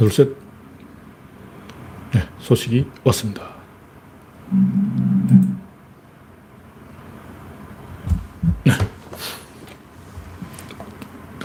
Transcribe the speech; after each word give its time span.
둘, 0.00 0.10
셋. 0.10 0.30
네, 2.14 2.26
소식이 2.38 2.86
왔습니다. 3.04 3.50
네. 8.64 8.72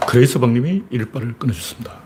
그레이스 0.08 0.38
박님이 0.40 0.84
일발을 0.88 1.34
끊어줬습니다. 1.34 2.00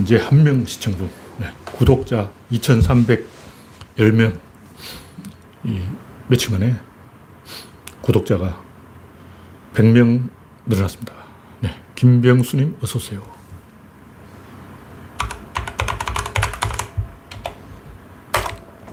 이제 0.00 0.16
한 0.18 0.42
명 0.42 0.64
시청 0.66 0.96
중, 0.96 1.08
네, 1.38 1.46
구독자 1.64 2.30
2,310명. 2.52 4.38
이 5.64 5.80
며칠 6.28 6.50
만에 6.52 6.76
구독자가 8.04 8.62
100명 9.72 10.28
늘어났습니다. 10.66 11.14
네, 11.60 11.74
김병수님 11.94 12.76
어서오세요. 12.82 13.22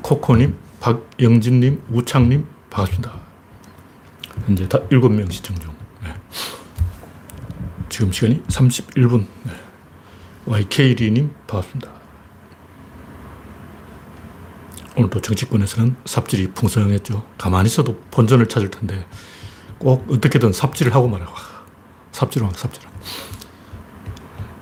코코님, 0.02 0.58
박영진님, 0.80 1.84
우창님 1.90 2.46
반갑습니다. 2.70 3.14
현재 4.46 4.68
다 4.70 4.80
7명 4.88 5.30
시청 5.30 5.60
중. 5.60 5.74
네. 6.04 6.14
지금 7.90 8.14
시간이 8.14 8.42
31분. 8.44 9.28
네. 9.44 9.52
YK리님 10.46 11.34
반갑습니다. 11.48 12.01
오늘도 15.02 15.22
정치권에서는 15.22 15.96
삽질이 16.06 16.52
풍성했죠. 16.52 17.26
가만히 17.38 17.68
있어도 17.68 18.00
본전을 18.12 18.48
찾을 18.48 18.70
텐데 18.70 19.08
꼭 19.80 20.06
어떻게든 20.12 20.54
삽질을 20.54 20.94
하고 20.94 21.08
말아요. 21.08 21.28
삽질을 22.12 22.46
하고 22.46 22.56
삽질. 22.56 22.84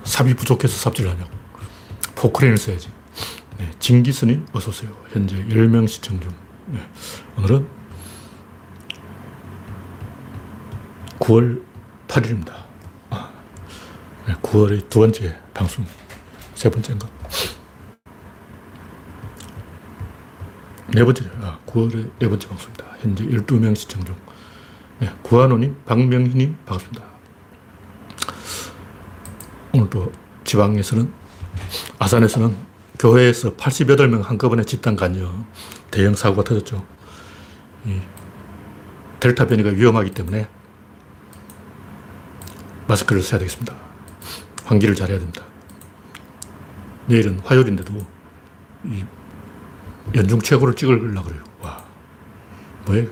삽이 0.04 0.34
부족해서 0.34 0.74
삽질을 0.76 1.10
하냐고. 1.10 1.30
포크레인을 2.14 2.56
써야지. 2.56 2.88
네, 3.58 3.70
진기스님 3.78 4.46
어서오세요. 4.52 4.90
현재 5.12 5.36
10명 5.36 5.86
시청 5.86 6.18
중. 6.20 6.32
네, 6.66 6.80
오늘은 7.36 7.68
9월 11.18 11.62
8일입니다. 12.08 12.52
아, 13.10 13.30
네, 14.26 14.34
9월의 14.36 14.88
두 14.88 15.00
번째 15.00 15.36
방송. 15.52 15.84
세 16.54 16.70
번째인가? 16.70 17.19
네 21.00 21.04
번째, 21.04 21.24
아, 21.40 21.58
9월의 21.64 22.10
네 22.18 22.28
번째 22.28 22.46
방송입니다. 22.46 22.84
현재 23.00 23.24
12명 23.24 23.74
시청 23.74 24.04
중. 24.04 24.14
네, 24.98 25.10
구한호님, 25.22 25.74
박명희님, 25.86 26.58
반갑습니다. 26.66 27.02
오늘도 29.72 30.12
지방에서는, 30.44 31.10
아산에서는 31.98 32.54
교회에서 32.98 33.56
88명 33.56 34.20
한꺼번에 34.24 34.62
집단 34.62 34.94
간여, 34.94 35.46
대형 35.90 36.14
사고가 36.14 36.44
터졌죠. 36.44 36.86
이 37.86 37.98
델타 39.20 39.46
변이가 39.46 39.70
위험하기 39.70 40.10
때문에 40.10 40.50
마스크를 42.88 43.22
써야 43.22 43.38
되겠습니다. 43.38 43.74
환기를 44.66 44.94
잘해야 44.94 45.18
됩니다. 45.18 45.46
내일은 47.06 47.40
화요일인데도 47.42 48.06
이 48.84 49.02
연중 50.14 50.40
최고를 50.40 50.74
찍으려고 50.74 51.24
그래요. 51.24 51.42
와, 51.60 51.84
뭐예요? 52.86 53.08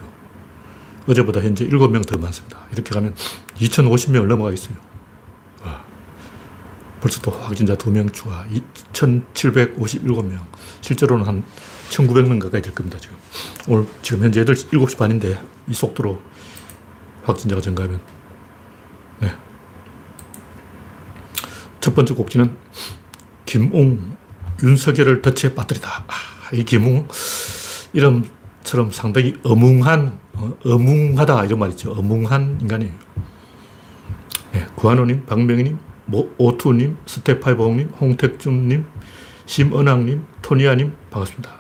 어제보다 1.07 1.40
현재 1.40 1.67
7명 1.67 2.07
더 2.07 2.18
많습니다. 2.18 2.58
이렇게 2.73 2.90
가면 2.90 3.14
2,050명을 3.57 4.27
넘어가겠어요. 4.27 4.77
와, 5.64 5.85
벌써 7.01 7.20
또 7.20 7.30
확진자 7.30 7.77
2명 7.77 8.12
추가, 8.12 8.45
2,757명. 8.92 10.39
실제로는 10.80 11.27
한 11.27 11.45
1,900명 11.90 12.39
가까이 12.40 12.61
될 12.61 12.74
겁니다, 12.74 12.98
지금. 12.98 13.17
오늘 13.68 13.86
지금 14.02 14.23
현재 14.24 14.45
8시, 14.45 14.70
7시 14.70 14.98
반인데 14.98 15.41
이 15.68 15.74
속도로 15.74 16.20
확진자가 17.24 17.62
증가하면, 17.62 18.01
네. 19.20 19.35
첫 21.80 21.95
번째 21.95 22.14
곡지는 22.14 22.57
김웅, 23.46 24.17
윤석열을 24.62 25.23
덫에 25.23 25.55
빠뜨리다. 25.55 26.05
아, 26.48 26.51
이 26.53 26.64
김웅 26.64 27.07
이름처럼 27.92 28.91
상당히 28.91 29.36
어뭉한, 29.42 30.19
어, 30.35 30.57
어뭉하다 30.64 31.45
이런 31.45 31.59
말 31.59 31.70
있죠. 31.70 31.92
어뭉한 31.92 32.59
인간이에요. 32.63 32.92
네, 34.53 34.67
구한호님, 34.75 35.27
박명희님, 35.27 35.79
오투님, 36.39 36.97
스테파이봉님, 37.05 37.89
홍택준님, 38.01 38.86
심은학님, 39.45 40.25
토니아님 40.41 40.95
반갑습니다. 41.11 41.51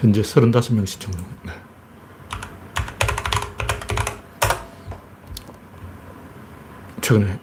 현재 0.00 0.20
35명 0.20 0.86
시청 0.86 1.12
중. 1.12 1.24
네. 1.44 1.52
최근에 7.00 7.40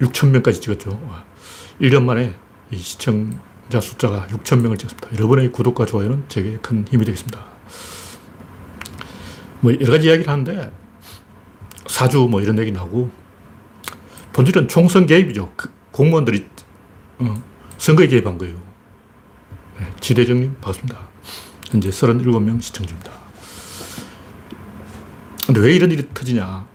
6,000명까지 0.00 0.60
찍었죠. 0.60 1.24
1년 1.80 2.04
만에 2.04 2.34
이 2.70 2.76
시청 2.76 3.40
자 3.70 3.80
숫자가 3.80 4.26
6,000명을 4.26 4.76
찍었습니다. 4.78 5.12
여러분의 5.14 5.52
구독과 5.52 5.86
좋아요는 5.86 6.24
제게 6.28 6.58
큰 6.60 6.84
힘이 6.90 7.04
되겠습니다. 7.04 7.46
뭐 9.60 9.72
여러 9.72 9.92
가지 9.92 10.08
이야기를 10.08 10.28
하는데 10.28 10.72
사주 11.86 12.26
뭐 12.28 12.40
이런 12.40 12.58
얘기 12.58 12.72
나오고 12.72 13.10
본질은 14.32 14.66
총선 14.66 15.06
개입이죠. 15.06 15.52
그 15.54 15.70
공무원들이 15.92 16.46
어, 17.20 17.42
선거에 17.78 18.08
개입한 18.08 18.38
거예요. 18.38 18.60
네, 19.78 19.86
지대정님 20.00 20.54
반갑습니다. 20.54 20.98
현재 21.70 21.90
37명 21.90 22.60
시청 22.60 22.86
중입니다. 22.86 23.12
근데 25.46 25.60
왜 25.60 25.76
이런 25.76 25.92
일이 25.92 26.08
터지냐. 26.12 26.66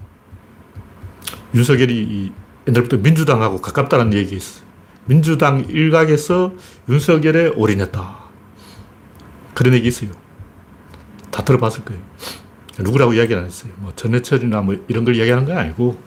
윤석열이 1.53 2.31
옛날부터 2.67 2.97
민주당하고 2.97 3.59
가깝다는 3.61 4.13
얘기 4.13 4.37
있어요. 4.37 4.64
민주당 5.05 5.65
일각에서 5.69 6.53
윤석열에 6.89 7.49
올인했다. 7.49 8.17
그런 9.53 9.73
얘기 9.73 9.87
있어요. 9.87 10.11
다 11.31 11.43
들어봤을 11.43 11.85
거예요. 11.85 12.01
누구라고 12.79 13.13
이야기는 13.13 13.41
안 13.41 13.47
했어요. 13.47 13.71
뭐 13.77 13.93
전해철이나 13.95 14.61
뭐 14.61 14.75
이런 14.87 15.05
걸 15.05 15.15
이야기하는 15.15 15.45
건 15.45 15.57
아니고 15.57 15.97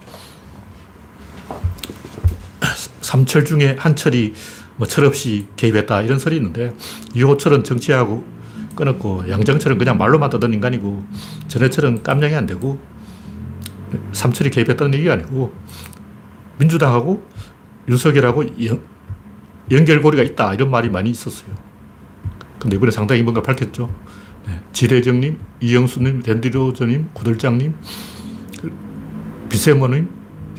삼철 3.01 3.45
중에 3.45 3.77
한 3.79 3.97
철이 3.97 4.35
뭐 4.77 4.87
철없이 4.87 5.47
개입했다 5.57 6.03
이런 6.03 6.19
설이 6.19 6.37
있는데 6.37 6.75
이호철은 7.15 7.65
정치하고 7.65 8.25
끊었고 8.75 9.29
양정철은 9.29 9.79
그냥 9.79 9.99
말로만 9.99 10.31
떠던 10.31 10.53
인간이고 10.53 11.05
전해철은 11.49 12.03
깜냥이 12.03 12.35
안 12.35 12.47
되고 12.47 12.79
삼철이 14.13 14.51
개입했다는 14.51 14.95
얘기가 14.95 15.15
아니고 15.15 15.53
민주당하고 16.59 17.27
윤석열하고 17.89 18.65
연, 18.67 18.83
연결고리가 19.71 20.23
있다. 20.23 20.55
이런 20.55 20.71
말이 20.71 20.89
많이 20.89 21.11
있었어요. 21.11 21.51
근데 22.59 22.77
이번에 22.77 22.91
상당히 22.91 23.23
뭔가 23.23 23.43
밝혔죠. 23.43 23.95
네. 24.47 24.61
지대정님, 24.73 25.39
이영수님, 25.61 26.23
댄디로저님, 26.23 27.11
구들장님, 27.13 27.75
그 28.61 28.79
비세모님, 29.49 30.09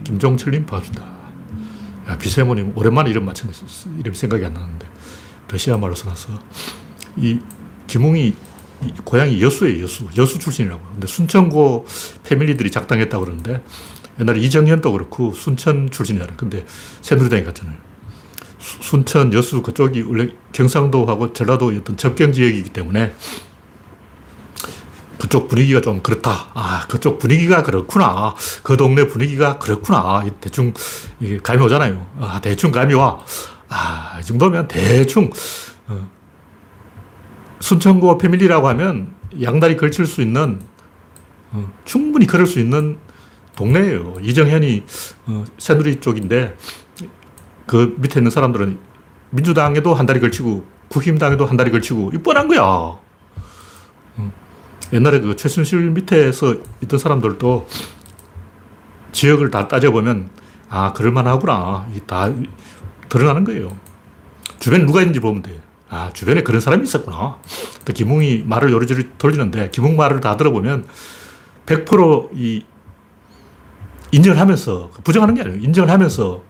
김종철님 0.03 0.66
반갑습니다. 0.66 1.06
야, 2.09 2.17
비세모님, 2.17 2.73
오랜만에 2.75 3.09
이름 3.09 3.25
맞췄어. 3.25 3.90
이름 4.00 4.14
생각이 4.14 4.46
안 4.46 4.53
나는데. 4.53 4.87
러시아 5.52 5.78
말로 5.78 5.96
써놔서. 5.96 6.40
이 7.17 7.40
김웅이 7.87 8.35
고향이 9.03 9.41
여수예요, 9.41 9.84
여수. 9.84 10.08
여수 10.17 10.40
출신이라고. 10.40 10.82
근데 10.91 11.08
순천고 11.08 11.85
패밀리들이 12.23 12.72
작당했다고 12.72 13.25
그러는데 13.25 13.64
옛날에 14.20 14.40
이정현도 14.40 14.92
그렇고 14.92 15.34
순천 15.34 15.92
출신이잖아요. 15.92 16.36
근데 16.38 16.66
새누리당에 17.02 17.44
갔잖아요. 17.44 17.76
순천, 18.60 19.34
여수 19.34 19.62
그쪽이 19.62 20.02
원래 20.02 20.30
경상도하고 20.52 21.34
전라도 21.34 21.68
어떤 21.68 21.96
접경 21.98 22.34
지역이기 22.34 22.72
때문에 22.72 23.16
그쪽 25.18 25.48
분위기가 25.48 25.82
좀 25.82 26.02
그렇다. 26.02 26.48
아, 26.54 26.86
그쪽 26.88 27.20
분위기가 27.20 27.64
그렇구나. 27.64 28.36
그 28.64 28.78
동네 28.78 29.08
분위기가 29.08 29.58
그렇구나. 29.58 30.24
대충 30.40 30.74
감이 31.44 31.62
오잖아요. 31.62 32.08
아, 32.20 32.40
대충 32.42 32.72
감이 32.72 32.94
와. 32.94 33.20
아, 33.68 34.18
이 34.20 34.24
정도면 34.24 34.68
대충, 34.68 35.30
어, 35.88 36.10
순천고 37.60 38.18
패밀리라고 38.18 38.68
하면 38.70 39.14
양다리 39.42 39.78
걸칠 39.78 40.06
수 40.08 40.22
있는, 40.22 40.62
어, 41.52 41.72
충분히 41.86 42.26
걸을 42.26 42.48
수 42.48 42.60
있는 42.60 42.98
동네예요. 43.59 44.16
이정현이 44.22 44.84
어, 45.28 45.46
새누리 45.58 46.00
쪽인데 46.00 46.56
그 47.66 47.94
밑에 48.00 48.22
있는 48.22 48.32
사람들은 48.32 48.79
민주당에도 49.32 49.94
한 49.94 50.06
다리 50.06 50.22
걸치고 50.22 50.66
국힘당에도 50.88 51.46
한 51.46 51.58
다리 51.58 51.70
걸치고 51.70 52.11
이 52.14 52.17
뻔한 52.20 52.47
거야. 52.47 52.97
음. 54.17 54.32
옛날에 54.94 55.20
그 55.20 55.35
최순실 55.35 55.91
밑에서 55.91 56.56
있던 56.82 57.00
사람들도 57.00 57.67
지역을 59.11 59.52
다 59.52 59.67
따져보면 59.67 60.29
아, 60.70 60.94
그럴만하구나. 60.94 61.88
다 62.08 62.34
드러나는 63.09 63.44
거예요. 63.44 63.76
주변에 64.59 64.85
누가 64.85 65.02
있는지 65.02 65.20
보면 65.20 65.41
돼. 65.41 65.59
아, 65.90 66.11
주변에 66.14 66.44
그런 66.44 66.61
사람이 66.61 66.84
있었구나. 66.84 67.38
또 67.84 67.94
김웅이 67.94 68.44
말을 68.46 68.72
요리조리 68.72 69.09
돌리는데 69.17 69.72
김웅 69.72 69.97
말을 69.97 70.22
다 70.22 70.38
들어보면 70.38 70.88
100%이 71.66 72.66
인정을 74.11 74.40
하면서 74.40 74.90
부정하는 75.03 75.35
게 75.35 75.41
아니에요. 75.41 75.59
인정을 75.59 75.90
하면서 75.90 76.41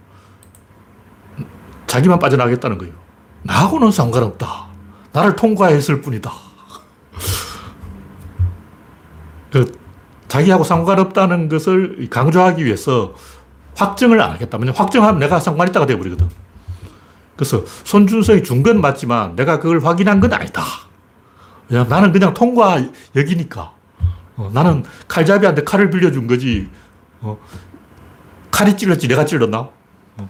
자기만 1.87 2.19
빠져나가겠다는 2.19 2.77
거예요. 2.77 2.93
나하고는 3.43 3.91
상관없다. 3.91 4.67
나를 5.11 5.35
통과했을 5.35 6.01
뿐이다. 6.01 6.31
그 9.51 9.71
자기하고 10.27 10.63
상관없다는 10.63 11.49
것을 11.49 12.07
강조하기 12.09 12.63
위해서 12.63 13.15
확정을 13.75 14.21
안 14.21 14.31
하겠다. 14.31 14.57
왜냐 14.57 14.71
확정하면 14.75 15.19
내가 15.19 15.39
상관있다가 15.39 15.85
되어버리거든. 15.85 16.29
그래서 17.35 17.63
손준성이 17.85 18.43
준 18.43 18.61
건 18.63 18.81
맞지만 18.81 19.35
내가 19.35 19.59
그걸 19.59 19.83
확인한 19.83 20.19
건 20.19 20.33
아니다. 20.33 20.63
왜냐 21.69 21.85
나는 21.85 22.11
그냥 22.11 22.33
통과 22.33 22.77
여기니까. 23.15 23.71
어, 24.35 24.51
나는 24.53 24.83
칼잡이한테 25.07 25.63
칼을 25.63 25.89
빌려준 25.89 26.27
거지. 26.27 26.69
어, 27.21 27.37
칼이 28.51 28.75
찔렀지 28.77 29.07
내가 29.07 29.25
찔렀나? 29.25 29.69
어, 30.17 30.29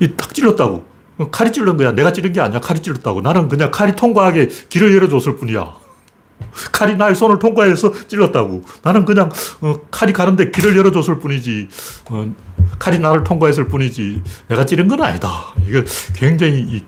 이탁 0.00 0.34
찔렀다고. 0.34 0.84
어, 1.18 1.30
칼이 1.30 1.52
찔른 1.52 1.76
거야. 1.76 1.92
내가 1.92 2.12
찌른 2.12 2.32
게 2.32 2.40
아니야. 2.40 2.60
칼이 2.60 2.80
찔렀다고. 2.80 3.20
나는 3.20 3.48
그냥 3.48 3.70
칼이 3.70 3.94
통과하게 3.94 4.48
길을 4.68 4.94
열어줬을 4.94 5.36
뿐이야. 5.36 5.76
칼이 6.72 6.96
나의 6.96 7.14
손을 7.14 7.38
통과해서 7.38 7.92
찔렀다고. 8.08 8.64
나는 8.82 9.04
그냥 9.04 9.30
어, 9.60 9.76
칼이 9.90 10.12
가는데 10.12 10.50
길을 10.50 10.76
열어줬을 10.76 11.18
뿐이지. 11.20 11.68
어, 12.10 12.34
칼이 12.78 12.98
나를 12.98 13.22
통과했을 13.24 13.68
뿐이지. 13.68 14.22
내가 14.48 14.66
찌른 14.66 14.88
건 14.88 15.02
아니다. 15.02 15.54
이게 15.66 15.84
굉장히 16.14 16.60
이 16.60 16.84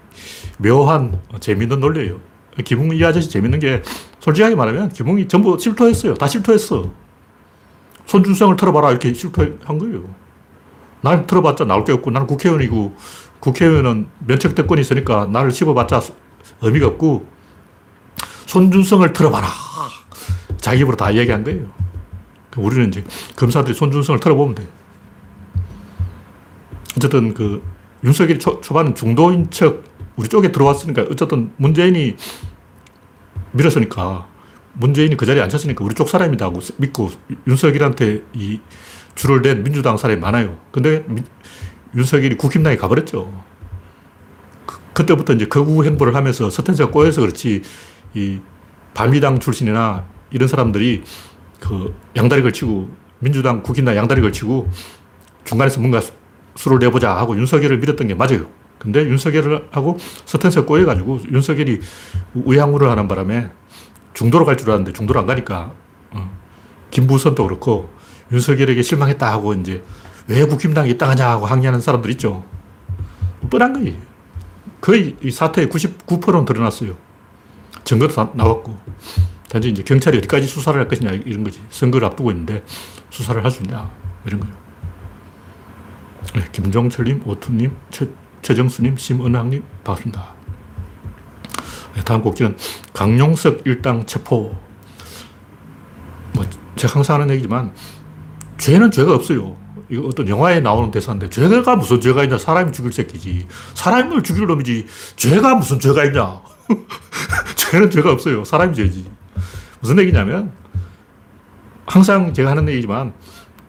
묘한 0.58 1.20
재밌는 1.38 1.80
논리예요. 1.80 2.20
김웅 2.64 2.96
이 2.96 3.04
아저씨 3.04 3.28
재밌는 3.28 3.58
게 3.60 3.82
솔직하게 4.20 4.54
말하면 4.54 4.88
김웅이 4.88 5.28
전부 5.28 5.56
실토했어요. 5.58 6.14
다 6.14 6.26
실토했어. 6.26 6.90
손준성을 8.06 8.56
틀어봐라 8.56 8.90
이렇게 8.90 9.12
실토한 9.12 9.78
거예요. 9.78 10.04
날 11.02 11.26
틀어봤자 11.26 11.64
나올 11.64 11.84
게 11.84 11.92
없고 11.92 12.10
나는 12.10 12.26
국회의원이고 12.26 12.96
국회의원은 13.40 14.08
면책특권이 14.26 14.80
있으니까 14.80 15.26
나를 15.26 15.50
씹어봤자 15.50 16.00
의미가 16.62 16.86
없고 16.88 17.26
손준성을 18.46 19.12
틀어봐라. 19.12 19.48
자기 20.58 20.80
입으로 20.80 20.96
다 20.96 21.14
얘기한 21.14 21.44
거예요. 21.44 21.66
우리는 22.56 22.88
이제 22.88 23.04
검사들이 23.36 23.74
손준성을 23.74 24.18
틀어보면 24.18 24.54
돼. 24.54 24.66
어쨌든 26.96 27.34
그 27.34 27.62
윤석열이 28.02 28.38
초, 28.38 28.60
초반 28.60 28.94
중도인 28.94 29.50
척 29.50 29.84
우리 30.16 30.28
쪽에 30.28 30.50
들어왔으니까 30.50 31.06
어쨌든 31.10 31.52
문재인이 31.56 32.16
밀었으니까 33.52 34.26
문재인이 34.78 35.16
그 35.16 35.26
자리에 35.26 35.42
앉혔으니까 35.42 35.84
우리 35.84 35.94
쪽 35.94 36.08
사람이다 36.08 36.50
고 36.50 36.60
믿고 36.76 37.10
윤석열한테 37.46 38.22
이 38.34 38.60
줄을 39.14 39.42
댄 39.42 39.64
민주당 39.64 39.96
사람이 39.96 40.20
많아요. 40.20 40.58
근데 40.70 41.04
미, 41.08 41.22
윤석열이 41.94 42.36
국힘당에 42.36 42.76
가버렸죠. 42.76 43.32
그, 44.92 45.06
때부터 45.06 45.32
이제 45.32 45.46
거구 45.46 45.84
행보를 45.84 46.14
하면서 46.14 46.50
서텐스가 46.50 46.90
꼬여서 46.90 47.22
그렇지 47.22 47.62
이 48.14 48.38
반미당 48.94 49.40
출신이나 49.40 50.04
이런 50.30 50.48
사람들이 50.48 51.02
그 51.60 51.94
양다리 52.16 52.42
걸치고 52.42 52.90
민주당 53.18 53.62
국힘당 53.62 53.96
양다리 53.96 54.20
걸치고 54.20 54.70
중간에서 55.44 55.80
뭔가 55.80 56.02
수를 56.54 56.78
내보자 56.78 57.16
하고 57.16 57.36
윤석열을 57.36 57.78
밀었던 57.78 58.06
게 58.08 58.14
맞아요. 58.14 58.46
근데 58.78 59.00
윤석열을 59.04 59.68
하고 59.70 59.98
서텐스가 60.26 60.66
꼬여가지고 60.66 61.20
윤석열이 61.32 61.80
우양우를 62.34 62.90
하는 62.90 63.08
바람에 63.08 63.50
중도로 64.16 64.46
갈 64.46 64.56
줄 64.56 64.70
알았는데 64.70 64.92
중도로 64.94 65.20
안 65.20 65.26
가니까 65.26 65.72
어. 66.12 66.30
김부선도 66.90 67.44
그렇고 67.44 67.90
윤석열에게 68.32 68.82
실망했다 68.82 69.30
하고 69.30 69.52
이제 69.52 69.84
왜 70.26 70.44
국힘당이 70.46 70.90
입당하냐 70.90 71.28
하고 71.28 71.44
항의하는 71.46 71.80
사람들 71.80 72.10
있죠. 72.12 72.44
뻔한 73.50 73.74
거예요. 73.74 73.94
거의 74.80 75.16
이 75.22 75.30
사태의 75.30 75.68
99%는 75.68 76.44
드러났어요. 76.46 76.96
증거도 77.84 78.14
다 78.14 78.30
나왔고. 78.34 78.78
단지 79.48 79.68
이제 79.68 79.82
경찰이 79.82 80.18
어디까지 80.18 80.46
수사를 80.48 80.80
할 80.80 80.88
것이냐 80.88 81.12
이런 81.12 81.44
거지. 81.44 81.60
선거를 81.70 82.08
앞두고 82.08 82.30
있는데 82.32 82.64
수사를 83.10 83.44
할 83.44 83.50
수 83.50 83.62
있냐 83.62 83.88
이런 84.24 84.40
거예요. 84.40 84.54
네, 86.34 86.42
김종철님, 86.52 87.22
오투님, 87.24 87.76
최, 87.90 88.08
최정수님, 88.42 88.96
심은학님 88.96 89.62
반갑습니다. 89.84 90.35
네, 91.96 92.02
다음 92.04 92.20
곡지는 92.20 92.56
강용석 92.92 93.62
일당 93.64 94.04
체포. 94.04 94.54
뭐 96.34 96.44
제가 96.76 96.96
항상 96.96 97.20
하는 97.20 97.34
얘기지만 97.34 97.72
죄는 98.58 98.90
죄가 98.90 99.14
없어요. 99.14 99.56
이거 99.88 100.06
어떤 100.06 100.28
영화에 100.28 100.60
나오는 100.60 100.90
대사인데 100.90 101.30
죄가 101.30 101.76
무슨 101.76 102.00
죄가 102.00 102.24
있냐? 102.24 102.36
사람이 102.36 102.72
죽일 102.72 102.92
새끼지. 102.92 103.46
사람을 103.74 104.22
죽일 104.22 104.46
놈이지. 104.46 104.86
죄가 105.16 105.54
무슨 105.54 105.80
죄가 105.80 106.04
있냐? 106.06 106.42
죄는 107.56 107.90
죄가 107.90 108.12
없어요. 108.12 108.44
사람이 108.44 108.74
죄지. 108.74 109.10
무슨 109.80 109.98
얘기냐면 109.98 110.52
항상 111.86 112.34
제가 112.34 112.50
하는 112.50 112.68
얘기지만 112.68 113.14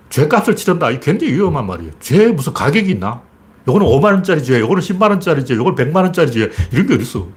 죄값을 0.09 0.57
치른다. 0.57 0.91
이 0.91 0.99
굉장히 0.99 1.33
위험한 1.33 1.65
말이에요. 1.65 1.91
죄 1.99 2.27
무슨 2.27 2.51
가격이 2.53 2.91
있나? 2.91 3.21
요거는 3.69 3.87
5만원짜리 3.87 4.43
죄 4.43 4.59
요거는 4.59 4.81
10만원짜리 4.81 5.45
죄 5.45 5.55
요거는 5.55 5.75
100만원짜리 5.75 6.33
죄 6.33 6.51
이런 6.71 6.87
게 6.87 6.95
어딨어 6.95 7.27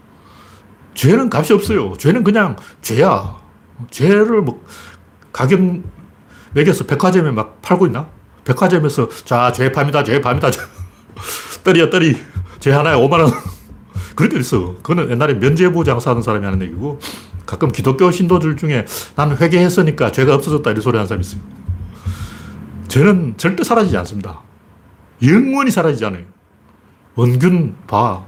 죄는 1.00 1.30
값이 1.32 1.54
없어요 1.54 1.96
죄는 1.96 2.22
그냥 2.24 2.56
죄야 2.82 3.38
죄를 3.90 4.42
뭐 4.42 4.62
가격 5.32 5.60
매겨서 6.52 6.84
백화점에 6.84 7.30
막 7.30 7.62
팔고 7.62 7.86
있나? 7.86 8.08
백화점에서 8.44 9.08
자, 9.24 9.52
죄 9.52 9.70
팝니다, 9.70 10.02
죄 10.02 10.20
팝니다. 10.20 10.50
떨이야, 11.62 11.88
떨이. 11.90 12.16
죄 12.58 12.72
하나에 12.72 12.96
5만 12.96 13.20
원. 13.20 13.30
그런 14.16 14.30
게 14.30 14.38
있어. 14.40 14.74
그거는 14.78 15.10
옛날에 15.10 15.34
면제부 15.34 15.84
장사하는 15.84 16.22
사람이 16.22 16.44
하는 16.44 16.60
얘기고, 16.62 16.98
가끔 17.46 17.70
기독교 17.70 18.10
신도들 18.10 18.56
중에 18.56 18.84
나는 19.14 19.36
회개했으니까 19.36 20.10
죄가 20.10 20.34
없어졌다 20.34 20.68
이런 20.68 20.82
소리 20.82 20.96
하는 20.96 21.06
사람이 21.06 21.24
있어요. 21.24 21.40
죄는 22.88 23.34
절대 23.36 23.62
사라지지 23.62 23.96
않습니다. 23.98 24.40
영원히 25.22 25.70
사라지지 25.70 26.04
않아요. 26.06 26.24
원균 27.14 27.76
봐. 27.86 28.24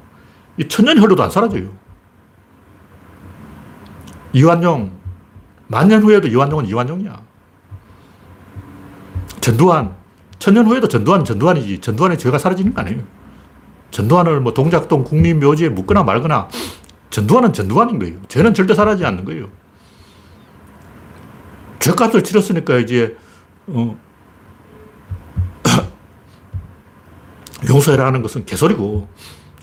이 0.58 0.68
천년이 0.68 1.00
흘러도 1.00 1.22
안 1.24 1.30
사라져요. 1.30 1.81
이완용. 4.32 4.90
만년 5.68 6.02
후에도 6.02 6.28
이완용은 6.28 6.66
이완용이야. 6.66 7.20
전두환. 9.40 9.94
천년 10.38 10.66
후에도 10.66 10.88
전두환은 10.88 11.24
전두환이지. 11.24 11.80
전두환의 11.80 12.18
죄가 12.18 12.38
사라지는 12.38 12.74
거 12.74 12.80
아니에요. 12.80 13.02
전두환을 13.90 14.40
뭐 14.40 14.54
동작동 14.54 15.04
국립묘지에 15.04 15.68
묻거나 15.68 16.02
말거나 16.02 16.48
전두환은 17.10 17.52
전두환인 17.52 17.98
거예요. 17.98 18.16
죄는 18.28 18.54
절대 18.54 18.74
사라지지 18.74 19.04
않는 19.04 19.24
거예요. 19.24 19.48
죄값을 21.78 22.22
치렀으니까 22.22 22.78
이제, 22.78 23.16
어, 23.66 23.98
용서해라 27.68 28.06
하는 28.06 28.22
것은 28.22 28.46
개소리고, 28.46 29.08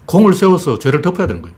공을 0.05 0.33
세워서 0.33 0.79
죄를 0.79 1.01
덮어야 1.01 1.27
되는 1.27 1.41
거예요. 1.41 1.55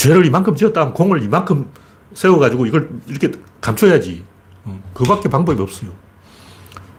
죄를 0.00 0.24
이만큼 0.24 0.56
지었다 0.56 0.82
면 0.82 0.94
공을 0.94 1.22
이만큼 1.22 1.70
세워가지고 2.14 2.64
이걸 2.64 2.88
이렇게 3.06 3.32
감춰야지. 3.60 4.24
어, 4.64 4.82
그밖에 4.94 5.28
방법이 5.28 5.60
없어요. 5.60 5.90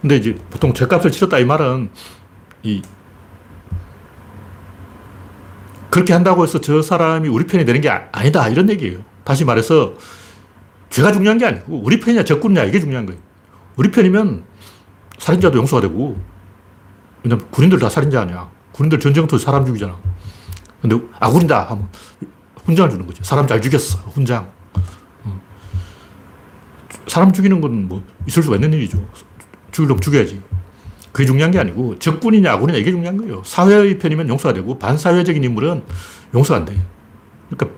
근데 0.01 0.17
이제 0.17 0.35
보통 0.51 0.71
죄값을 0.71 1.11
치렀다 1.11 1.39
이 1.39 1.45
말은 1.45 1.89
이 2.61 2.83
그렇게 5.89 6.13
한다고 6.13 6.43
해서 6.43 6.61
저 6.61 6.83
사람이 6.83 7.27
우리 7.27 7.47
편이 7.47 7.65
되는 7.65 7.81
게 7.81 7.89
아, 7.89 8.07
아니다 8.11 8.47
이런 8.49 8.69
얘기예요. 8.69 8.99
다시 9.23 9.45
말해서 9.45 9.95
죄가 10.91 11.11
중요한 11.11 11.39
게 11.39 11.47
아니고 11.47 11.81
우리 11.83 11.99
편이냐 11.99 12.23
적군이냐 12.23 12.65
이게 12.65 12.79
중요한 12.79 13.07
거예요. 13.07 13.19
우리 13.77 13.89
편이면 13.89 14.43
살인자도 15.17 15.57
용서가 15.57 15.81
되고 15.81 16.19
왜냐면 17.23 17.47
군인들 17.49 17.79
다 17.79 17.89
살인자 17.89 18.21
아니야. 18.21 18.47
군인들 18.73 18.99
전쟁터 18.99 19.39
사람 19.39 19.65
죽이잖아. 19.65 19.97
근데 20.83 20.99
아군이다 21.19 21.63
하면 21.63 21.89
훈장을 22.65 22.89
주는 22.91 23.05
거죠. 23.05 23.23
사람 23.23 23.47
잘 23.47 23.61
죽였어. 23.61 23.97
훈장. 24.13 24.49
사람 27.07 27.31
죽이는 27.31 27.59
건 27.61 27.87
뭐 27.87 28.03
있을 28.27 28.43
수가 28.43 28.55
있는 28.55 28.73
일이죠. 28.73 29.03
죽이려면 29.71 30.01
죽여야지. 30.01 30.41
그게 31.11 31.25
중요한 31.25 31.51
게 31.51 31.59
아니고 31.59 31.99
적군이냐 31.99 32.51
아군이냐 32.53 32.77
이게 32.79 32.91
중요한 32.91 33.17
거예요. 33.17 33.41
사회의 33.43 33.97
편이면 33.99 34.29
용서가 34.29 34.53
되고 34.53 34.77
반사회적인 34.79 35.43
인물은 35.43 35.83
용서가 36.33 36.59
안 36.59 36.65
돼요. 36.65 36.79
그러니까 37.49 37.77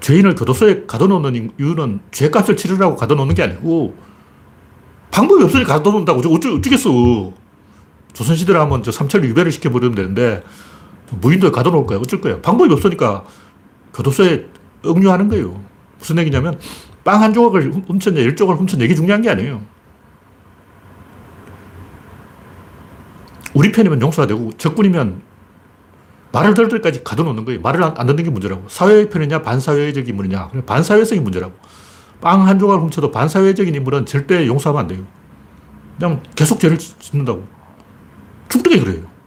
죄인을 0.00 0.36
교도소에 0.36 0.84
가둬놓는 0.86 1.52
이유는 1.58 2.00
죄값을 2.12 2.56
치르라고 2.56 2.94
가둬놓는 2.96 3.34
게 3.34 3.42
아니고 3.42 3.96
방법이 5.10 5.42
없으니까 5.42 5.74
가둬놓는다고. 5.74 6.22
저 6.22 6.28
어쩌, 6.30 6.54
어쩌겠어. 6.54 7.32
조선시대라면 8.12 8.82
저 8.84 8.92
삼철 8.92 9.24
유배를 9.24 9.50
시켜버리면 9.50 9.94
되는데 9.96 10.42
무인도에 11.10 11.50
가둬놓을 11.50 11.86
거야. 11.86 11.98
어쩔 11.98 12.20
거야. 12.20 12.40
방법이 12.40 12.72
없으니까 12.72 13.24
교도소에 13.94 14.46
억류하는 14.84 15.28
거예요. 15.28 15.60
무슨 15.98 16.18
얘기냐면 16.18 16.58
빵 17.04 17.22
한 17.22 17.32
조각을 17.32 17.72
훔쳤냐, 17.86 18.20
열 18.22 18.36
조각을 18.36 18.60
훔쳤냐 18.60 18.84
이게 18.84 18.94
중요한 18.94 19.22
게 19.22 19.30
아니에요. 19.30 19.62
우리 23.54 23.72
편이면 23.72 24.00
용서가 24.00 24.26
되고 24.26 24.52
적군이면 24.52 25.22
말을 26.32 26.54
들 26.54 26.68
때까지 26.68 27.02
가둬놓는 27.02 27.44
거예요. 27.44 27.60
말을 27.60 27.82
안, 27.82 27.94
안 27.96 28.06
듣는 28.06 28.24
게 28.24 28.30
문제라고. 28.30 28.68
사회의 28.68 29.08
편이냐, 29.08 29.42
반사회적인 29.42 30.08
인물이냐. 30.08 30.50
반사회적인 30.66 31.24
문제라고. 31.24 31.54
빵 32.20 32.46
한 32.46 32.58
조각 32.58 32.82
훔쳐도 32.82 33.10
반사회적인 33.10 33.74
인물은 33.74 34.06
절대 34.06 34.46
용서하면 34.46 34.80
안 34.82 34.86
돼요. 34.88 35.04
그냥 35.98 36.22
계속 36.34 36.60
죄를 36.60 36.78
짓는다고. 36.78 37.46
때까지 38.48 38.80
그래요. 38.80 39.17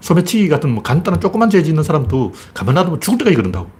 소매치기 0.00 0.48
같은 0.48 0.70
뭐 0.70 0.82
간단한 0.82 1.20
조그만 1.20 1.50
죄 1.50 1.62
짓는 1.62 1.82
사람도 1.82 2.32
가만 2.54 2.74
놔두면 2.74 3.00
죽을 3.00 3.18
때까지 3.18 3.36
그런다고. 3.36 3.70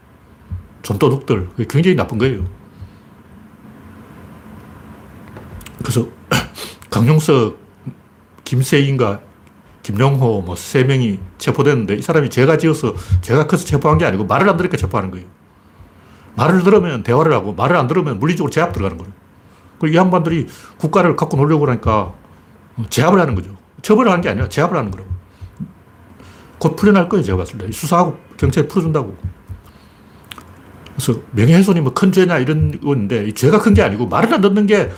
존도둑들. 0.82 1.48
그게 1.50 1.66
굉장히 1.68 1.96
나쁜 1.96 2.18
거예요. 2.18 2.44
그래서 5.82 6.08
강용석, 6.90 7.58
김세인과 8.44 9.20
김용호 9.82 10.42
뭐 10.42 10.54
세 10.54 10.84
명이 10.84 11.18
체포됐는데 11.38 11.94
이 11.94 12.02
사람이 12.02 12.28
죄가 12.30 12.58
지어서 12.58 12.94
죄가 13.22 13.46
커서 13.46 13.64
체포한 13.64 13.96
게 13.98 14.04
아니고 14.04 14.26
말을 14.26 14.48
안 14.48 14.56
들으니까 14.56 14.76
체포하는 14.76 15.10
거예요. 15.10 15.26
말을 16.36 16.62
들으면 16.62 17.02
대화를 17.02 17.32
하고 17.32 17.54
말을 17.54 17.76
안 17.76 17.86
들으면 17.86 18.18
물리적으로 18.18 18.50
제압 18.50 18.72
들어가는 18.72 18.98
거예요. 18.98 19.12
그이 19.80 19.94
양반들이 19.96 20.46
국가를 20.76 21.16
갖고 21.16 21.36
놀려고 21.36 21.66
하니까 21.68 22.12
제압을 22.90 23.18
하는 23.18 23.34
거죠. 23.34 23.56
처벌을 23.82 24.10
하는 24.10 24.22
게 24.22 24.28
아니라 24.28 24.48
제압을 24.48 24.76
하는 24.76 24.90
거라고. 24.90 25.17
곧 26.58 26.76
풀려날 26.76 27.08
거예요, 27.08 27.24
제가 27.24 27.38
봤을 27.38 27.58
때. 27.58 27.70
수사하고 27.70 28.16
경찰이 28.36 28.66
풀어준다고. 28.68 29.16
그래서 30.94 31.20
명예훼손이 31.32 31.80
뭐 31.80 31.94
큰 31.94 32.10
죄냐 32.12 32.38
이런 32.38 32.80
건데, 32.80 33.26
이 33.26 33.32
죄가 33.32 33.60
큰 33.60 33.74
게 33.74 33.82
아니고 33.82 34.06
말을 34.08 34.32
안 34.34 34.40
듣는 34.40 34.66
게 34.66 34.90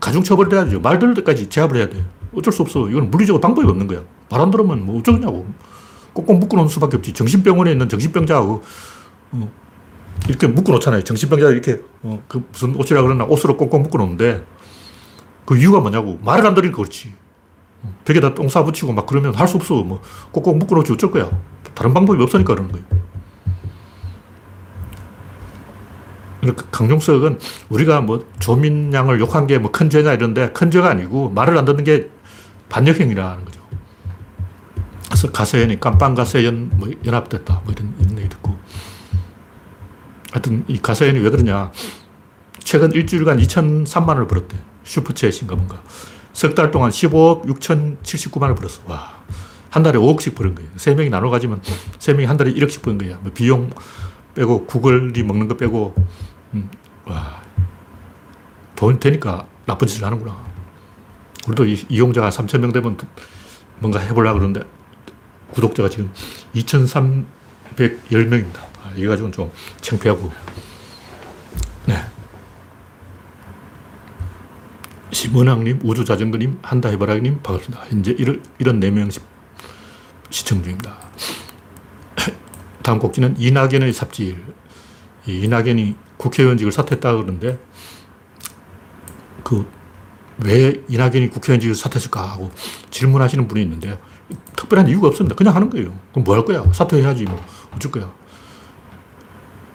가중처벌을 0.00 0.52
해야죠. 0.54 0.80
말 0.80 0.98
들을 0.98 1.14
때까지 1.14 1.48
제압을 1.48 1.76
해야 1.76 1.88
돼요. 1.88 2.04
어쩔 2.34 2.52
수 2.52 2.62
없어. 2.62 2.88
이건 2.88 3.10
물리적으로 3.10 3.40
방법이 3.40 3.66
없는 3.68 3.86
거야. 3.86 4.02
말 4.30 4.40
안 4.40 4.50
들으면 4.50 4.84
뭐 4.86 4.98
어쩌냐고. 4.98 5.46
꼭꼭 6.14 6.38
묶어놓은 6.38 6.68
수밖에 6.68 6.96
없지. 6.96 7.12
정신병원에 7.12 7.72
있는 7.72 7.88
정신병자하고, 7.88 8.62
어, 9.32 9.52
이렇게 10.28 10.46
묶어놓잖아요. 10.46 11.02
정신병자 11.04 11.50
이렇게, 11.50 11.80
어, 12.02 12.22
그 12.28 12.42
무슨 12.50 12.74
옷이라 12.76 13.02
그러나 13.02 13.24
옷으로 13.24 13.56
꼭꼭 13.56 13.82
묶어놓는데, 13.82 14.44
그 15.44 15.58
이유가 15.58 15.80
뭐냐고. 15.80 16.18
말을 16.24 16.46
안 16.46 16.54
들으니까 16.54 16.76
그렇지. 16.78 17.12
벽에다 18.04 18.34
똥 18.34 18.48
싸붙이고 18.48 18.92
막 18.92 19.06
그러면 19.06 19.34
할 19.34 19.48
수 19.48 19.56
없어. 19.56 19.82
뭐, 19.82 20.00
꼭꼭 20.32 20.58
묶어놓지 20.58 20.92
어쩔 20.92 21.10
거야. 21.10 21.30
다른 21.74 21.92
방법이 21.94 22.22
없으니까 22.22 22.54
그러는 22.54 22.72
거예요. 22.72 22.84
그러니까 26.40 26.64
강용석은 26.70 27.38
우리가 27.70 28.00
뭐 28.02 28.26
조민양을 28.38 29.18
욕한 29.20 29.46
게 29.46 29.58
뭐 29.58 29.70
큰 29.72 29.88
죄냐 29.88 30.12
이런데 30.12 30.50
큰 30.52 30.70
죄가 30.70 30.90
아니고 30.90 31.30
말을 31.30 31.56
안 31.56 31.64
듣는 31.64 31.84
게 31.84 32.10
반역행위라는 32.68 33.44
거죠. 33.44 33.60
그래서 35.06 35.30
가세연이 35.30 35.80
깜빵 35.80 36.14
가세연 36.14 36.70
뭐 36.74 36.90
연합됐다 37.04 37.62
뭐 37.64 37.72
이런, 37.72 37.94
이런 38.00 38.18
얘기 38.18 38.28
듣고 38.28 38.58
하여튼 40.32 40.64
이 40.68 40.78
가세연이 40.80 41.18
왜 41.20 41.30
그러냐 41.30 41.72
최근 42.58 42.92
일주일간 42.92 43.38
2,003만 43.38 44.08
원을 44.08 44.26
벌었대. 44.26 44.56
슈퍼챗인가 44.84 45.54
뭔가. 45.54 45.82
석 46.34 46.54
달 46.54 46.70
동안 46.70 46.90
15억 46.90 47.46
6,079만 47.46 48.42
원을 48.42 48.54
벌었어. 48.56 48.82
와. 48.86 49.14
한 49.70 49.82
달에 49.82 49.98
5억씩 49.98 50.34
버는 50.34 50.54
거예요. 50.54 50.68
세 50.76 50.94
명이 50.94 51.08
나눠 51.10 51.30
가지면 51.30 51.62
세 51.98 52.12
명이 52.12 52.26
한 52.26 52.36
달에 52.36 52.52
1억씩 52.52 52.82
버는 52.82 52.98
거야. 52.98 53.16
뭐 53.22 53.32
비용 53.32 53.70
빼고 54.34 54.66
구글이 54.66 55.22
먹는 55.22 55.48
거 55.48 55.56
빼고 55.56 55.94
음, 56.54 56.70
와. 57.06 57.40
돈 58.76 58.98
되니까 59.00 59.46
나쁜 59.66 59.86
짓을 59.88 60.04
하는구나. 60.04 60.44
우리도 61.46 61.64
이, 61.66 61.84
이용자가 61.88 62.28
3천 62.30 62.58
명 62.58 62.72
되면 62.72 62.96
뭔가 63.78 64.00
해보려고 64.00 64.38
그러는데 64.38 64.62
구독자가 65.52 65.88
지금 65.88 66.10
2,310명입니다. 66.54 68.56
아, 68.82 68.92
이거 68.96 69.10
가지고는 69.10 69.32
좀 69.32 69.50
창피하고. 69.80 70.32
네. 71.86 71.96
심은학님, 75.14 75.80
우주자전거님, 75.84 76.58
한다해바라기님, 76.62 77.40
반갑습니다. 77.42 77.84
현재 77.88 78.10
이런, 78.18 78.42
이런 78.58 78.80
4명 78.80 79.10
시청 80.30 80.62
중입니다. 80.62 80.96
다음 82.82 82.98
곡지는 82.98 83.36
이낙연의 83.38 83.92
삽질. 83.92 84.44
이 85.26 85.40
이낙연이 85.42 85.94
국회의원직을 86.16 86.72
사퇴했다 86.72 87.12
그러는데, 87.12 87.58
그, 89.44 89.66
왜 90.38 90.82
이낙연이 90.88 91.30
국회의원직을 91.30 91.76
사퇴했을까 91.76 92.20
하고 92.32 92.50
질문하시는 92.90 93.46
분이 93.46 93.62
있는데, 93.62 93.98
특별한 94.56 94.88
이유가 94.88 95.06
없습니다. 95.08 95.36
그냥 95.36 95.54
하는 95.54 95.70
거예요. 95.70 95.96
그럼 96.10 96.24
뭐 96.24 96.34
할 96.34 96.44
거야? 96.44 96.64
사퇴해야지, 96.72 97.24
뭐. 97.24 97.40
어쩔 97.74 97.92
거야? 97.92 98.12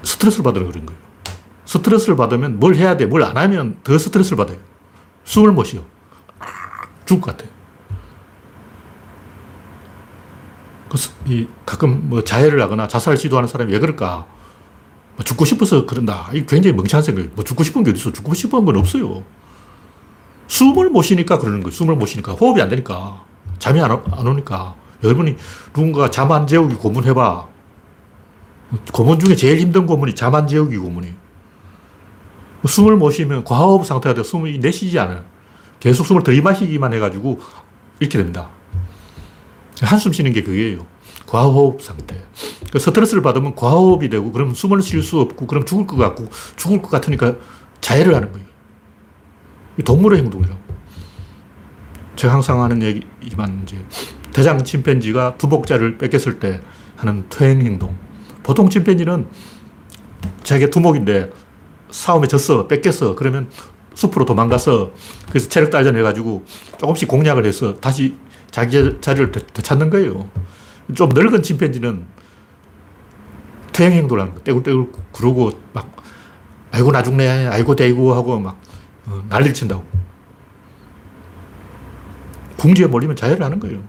스트레스를 0.03 0.43
받으러 0.43 0.67
그런 0.67 0.85
거예요. 0.85 0.99
스트레스를 1.65 2.17
받으면 2.17 2.59
뭘 2.59 2.75
해야 2.75 2.97
돼? 2.97 3.05
뭘 3.05 3.23
안 3.23 3.37
하면 3.37 3.79
더 3.83 3.97
스트레스를 3.97 4.37
받아요. 4.37 4.57
숨을 5.29 5.51
못 5.51 5.63
쉬어. 5.63 5.81
죽을 7.05 7.21
것 7.21 7.37
같아. 7.37 7.47
이 11.27 11.47
가끔 11.67 12.09
뭐 12.09 12.23
자해를 12.23 12.59
하거나 12.63 12.87
자살 12.87 13.15
시도하는 13.15 13.47
사람이 13.47 13.71
왜 13.71 13.77
그럴까? 13.77 14.25
뭐 15.15 15.23
죽고 15.23 15.45
싶어서 15.45 15.85
그런다. 15.85 16.31
이 16.33 16.47
굉장히 16.47 16.75
멍청한 16.75 17.03
생각이에요. 17.03 17.31
뭐 17.35 17.43
죽고 17.43 17.63
싶은 17.63 17.83
게 17.83 17.91
어딨어? 17.91 18.11
죽고 18.11 18.33
싶은 18.33 18.65
건 18.65 18.75
없어요. 18.77 19.23
숨을 20.47 20.89
못 20.89 21.03
쉬니까 21.03 21.37
그러는 21.37 21.61
거예요. 21.61 21.71
숨을 21.75 21.95
못 21.95 22.07
쉬니까. 22.07 22.31
호흡이 22.31 22.59
안 22.59 22.69
되니까. 22.69 23.23
잠이 23.59 23.79
안, 23.81 23.91
안 23.91 24.27
오니까. 24.27 24.73
여러분이 25.03 25.35
누군가 25.73 26.09
잠 26.09 26.31
안 26.31 26.47
재우기 26.47 26.73
고문 26.73 27.03
해봐. 27.03 27.47
고문 28.91 29.19
중에 29.19 29.35
제일 29.35 29.59
힘든 29.59 29.85
고문이 29.85 30.15
잠 30.15 30.33
안 30.33 30.47
재우기 30.47 30.75
고문이. 30.75 31.13
숨을 32.67 32.97
못 32.97 33.11
쉬면 33.11 33.43
과호흡 33.43 33.85
상태가 33.85 34.15
돼 34.15 34.23
숨이 34.23 34.59
내쉬지 34.59 34.99
않아요. 34.99 35.23
계속 35.79 36.05
숨을 36.05 36.23
들이마시기만 36.23 36.93
해가지고 36.93 37.39
이렇게 37.99 38.17
됩니다. 38.17 38.49
한숨 39.81 40.11
쉬는 40.11 40.33
게 40.33 40.43
그게예요. 40.43 40.85
과호흡 41.25 41.81
상태. 41.81 42.21
그 42.71 42.79
스트레스를 42.79 43.21
받으면 43.21 43.55
과호흡이 43.55 44.09
되고, 44.09 44.31
그럼 44.31 44.53
숨을 44.53 44.81
쉴 44.81 45.03
수 45.03 45.19
없고, 45.19 45.47
그럼 45.47 45.63
죽을 45.63 45.85
것 45.85 45.95
같고, 45.95 46.27
죽을 46.55 46.81
것 46.81 46.89
같으니까 46.89 47.35
자해를 47.81 48.15
하는 48.15 48.31
거예요. 48.31 48.47
동물의 49.85 50.19
행동이라고. 50.19 50.59
제가 52.15 52.33
항상 52.33 52.61
하는 52.63 52.81
얘기지만, 52.81 53.61
이제, 53.63 53.77
대장 54.33 54.63
침팬지가 54.63 55.37
두목자를 55.37 55.97
뺏겼을 55.97 56.39
때 56.39 56.61
하는 56.97 57.25
퇴행 57.29 57.61
행동. 57.61 57.95
보통 58.43 58.69
침팬지는 58.69 59.27
자기가 60.43 60.71
두목인데 60.71 61.29
싸움에 61.91 62.27
졌어, 62.27 62.67
뺏겼어. 62.67 63.15
그러면 63.15 63.49
숲으로 63.95 64.25
도망가서 64.25 64.91
그래서 65.29 65.49
체력 65.49 65.71
딸전해가지고 65.71 66.45
조금씩 66.79 67.07
공략을 67.07 67.45
해서 67.45 67.75
다시 67.79 68.15
자기 68.51 68.97
자리를 69.01 69.31
되찾는 69.31 69.89
거예요. 69.89 70.29
좀 70.95 71.09
늙은 71.09 71.43
침팬지는 71.43 72.05
퇴행 73.73 73.93
행동을 73.93 74.21
하는 74.21 74.33
거. 74.35 74.41
떼굴떼굴 74.41 74.91
구르고 75.11 75.51
막, 75.73 75.95
아이고, 76.71 76.91
나 76.91 77.03
죽네. 77.03 77.47
아이고, 77.47 77.75
대이고 77.75 78.13
하고 78.13 78.39
막 78.39 78.59
어, 79.05 79.23
난리를 79.29 79.53
친다고. 79.53 79.85
궁지에 82.57 82.87
몰리면 82.87 83.15
자해를 83.15 83.43
하는 83.43 83.59
거예요. 83.59 83.81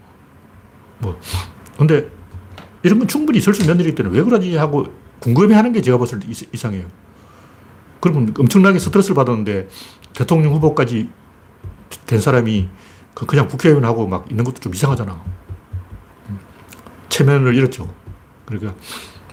뭐. 0.98 1.18
근데 1.76 2.08
이런 2.82 2.98
건 2.98 3.08
충분히 3.08 3.38
있을 3.38 3.52
수 3.52 3.62
일이기 3.62 3.94
때문에 3.94 4.16
왜 4.16 4.22
그러지 4.22 4.56
하고 4.56 4.86
궁금해 5.18 5.54
하는 5.54 5.72
게 5.72 5.82
제가 5.82 5.98
봤을 5.98 6.20
때 6.20 6.28
이상해요. 6.52 6.86
그러면 8.00 8.34
엄청나게 8.38 8.78
스트레스를 8.78 9.14
받았는데 9.14 9.68
대통령 10.14 10.54
후보까지 10.54 11.10
된 12.06 12.20
사람이 12.20 12.68
그 13.14 13.26
그냥 13.26 13.48
국회의원하고 13.48 14.06
막 14.06 14.26
있는 14.30 14.44
것도 14.44 14.60
좀 14.60 14.74
이상하잖아. 14.74 15.22
체면을 17.08 17.54
잃었죠. 17.54 17.92
그러니까 18.46 18.74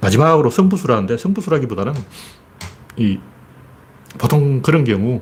마지막으로 0.01 0.49
성부수라는데 0.49 1.17
성부수라기보다는 1.17 1.93
이 2.97 3.19
보통 4.17 4.61
그런 4.61 4.83
경우 4.83 5.21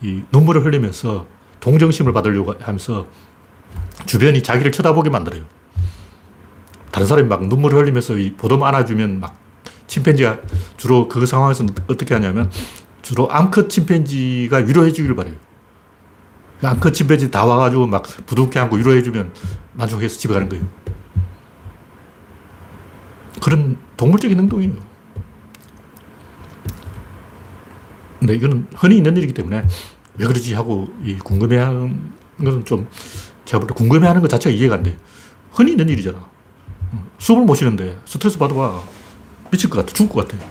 이 0.00 0.22
눈물을 0.32 0.64
흘리면서 0.64 1.26
동정심을 1.60 2.12
받으려고 2.12 2.54
하면서 2.60 3.06
주변이 4.06 4.42
자기를 4.42 4.72
쳐다보게 4.72 5.10
만들어요. 5.10 5.44
다른 6.90 7.06
사람이 7.06 7.28
막 7.28 7.46
눈물을 7.46 7.78
흘리면서 7.78 8.18
이 8.18 8.34
보듬 8.34 8.62
안아주면 8.62 9.20
막 9.20 9.36
침팬지가 9.92 10.38
주로 10.78 11.06
그 11.06 11.26
상황에서 11.26 11.66
어떻게 11.86 12.14
하냐면 12.14 12.50
주로 13.02 13.30
암컷 13.30 13.68
침팬지가 13.68 14.58
위로해 14.58 14.90
주기를 14.90 15.14
바래요. 15.14 15.34
암컷 16.62 16.94
침팬지 16.94 17.30
다 17.30 17.44
와가지고 17.44 17.86
막 17.88 18.02
부둥켜 18.24 18.60
안고 18.62 18.76
위로해 18.76 19.02
주면 19.02 19.32
만족해서 19.74 20.18
집에 20.18 20.32
가는 20.32 20.48
거예요. 20.48 20.66
그런 23.42 23.76
동물적인 23.98 24.38
행동이에요. 24.38 24.72
근데 28.18 28.34
이거는 28.34 28.68
흔히 28.74 28.96
있는 28.96 29.16
일이기 29.16 29.34
때문에 29.34 29.66
왜 30.16 30.26
그러지 30.26 30.54
하고 30.54 30.88
이 31.02 31.18
궁금해하는 31.18 32.12
것은 32.42 32.64
좀 32.64 32.88
제가 33.44 33.58
볼 33.58 33.66
때 33.68 33.74
궁금해하는 33.74 34.22
것 34.22 34.28
자체가 34.28 34.54
이해가 34.54 34.76
안 34.76 34.84
돼. 34.84 34.96
흔히 35.50 35.72
있는 35.72 35.88
일이잖아. 35.88 36.24
숨을 37.18 37.44
못 37.44 37.56
쉬는데 37.56 37.98
스트레스 38.06 38.38
받아봐. 38.38 38.91
미칠 39.52 39.68
것 39.68 39.80
같아. 39.80 39.92
죽을 39.92 40.12
것 40.12 40.26
같아. 40.28 40.44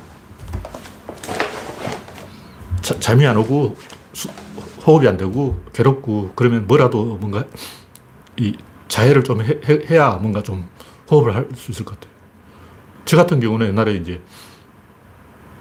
자, 2.81 2.97
잠이 2.99 3.25
안 3.25 3.35
오고 3.35 3.75
수, 4.13 4.29
호흡이 4.85 5.07
안 5.07 5.17
되고 5.17 5.59
괴롭고 5.73 6.33
그러면 6.35 6.67
뭐라도 6.67 7.17
뭔가 7.17 7.43
이 8.37 8.55
자해를 8.87 9.23
좀 9.23 9.41
해, 9.41 9.59
해야 9.89 10.11
뭔가 10.11 10.41
좀 10.43 10.69
호흡을 11.09 11.35
할 11.35 11.47
수 11.55 11.71
있을 11.71 11.83
것 11.83 11.99
같아. 11.99 12.11
저 13.05 13.17
같은 13.17 13.39
경우는 13.39 13.67
옛날에 13.69 13.95
이제 13.95 14.21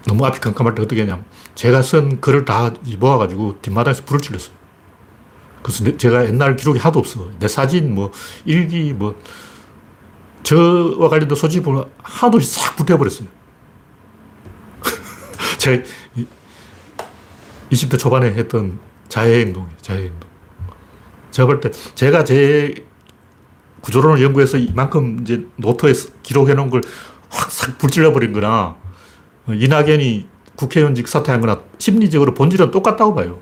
너무 0.07 0.25
앞이 0.27 0.41
깜깜할 0.41 0.75
때 0.75 0.83
어떻게 0.83 1.01
했냐면 1.03 1.25
제가 1.55 1.83
쓴 1.83 2.21
글을 2.21 2.45
다 2.45 2.73
모아가지고 2.99 3.61
뒷마당에서 3.63 4.05
불을 4.05 4.21
질렀어요. 4.21 4.55
그래서 5.63 5.97
제가 5.97 6.27
옛날 6.27 6.57
기록이 6.57 6.79
하도 6.79 6.99
없어. 7.01 7.29
내 7.39 7.47
사진, 7.49 7.95
뭐, 7.95 8.11
일기, 8.47 8.95
뭐, 8.95 9.15
저와 10.43 11.09
관련된 11.09 11.37
소집을 11.37 11.85
하도 12.03 12.41
싹 12.41 12.77
불태워버렸어요. 12.77 13.29
제가 15.59 15.83
20대 17.71 17.99
초반에 17.99 18.29
했던 18.33 18.79
자해행동이에요, 19.09 19.77
자해행동. 19.81 20.31
제가 21.31 21.47
볼 21.47 21.61
때, 21.61 21.71
제가 21.95 22.25
제 22.25 22.75
구조론을 23.83 24.23
연구해서 24.23 24.59
이만큼 24.59 25.21
이제 25.23 25.47
노트에 25.57 25.93
기록해 26.23 26.55
놓은 26.55 26.71
걸 26.71 26.81
확 27.31 27.51
싹 27.51 27.79
불질러버린 27.79 28.33
거나, 28.33 28.77
이낙연이 29.49 30.29
국회의원직 30.57 31.07
사퇴한 31.09 31.41
거나 31.41 31.61
심리적으로 31.79 32.35
본질은 32.35 32.71
똑같다고 32.71 33.15
봐요. 33.15 33.41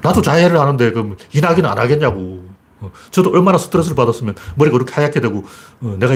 나도 0.00 0.22
자해를 0.22 0.58
하는데 0.58 0.90
그럼 0.92 1.16
이낙연은 1.34 1.66
안 1.68 1.78
하겠냐고. 1.78 2.43
어, 2.84 2.90
저도 3.10 3.30
얼마나 3.30 3.58
스트레스를 3.58 3.96
받았으면 3.96 4.34
머리가 4.56 4.74
그렇게 4.78 4.92
하얗게 4.94 5.20
되고 5.20 5.44
어, 5.80 5.96
내가 5.98 6.14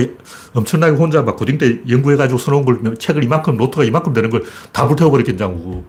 엄청나게 0.54 0.96
혼자 0.96 1.22
막 1.22 1.36
고딩 1.36 1.58
때 1.58 1.80
연구해가지고 1.88 2.38
써놓은 2.38 2.64
걸 2.64 2.96
책을 2.98 3.24
이만큼 3.24 3.56
노트가 3.56 3.84
이만큼 3.84 4.12
되는 4.12 4.30
걸 4.30 4.42
다 4.72 4.86
불태워버렸겠냐고. 4.86 5.84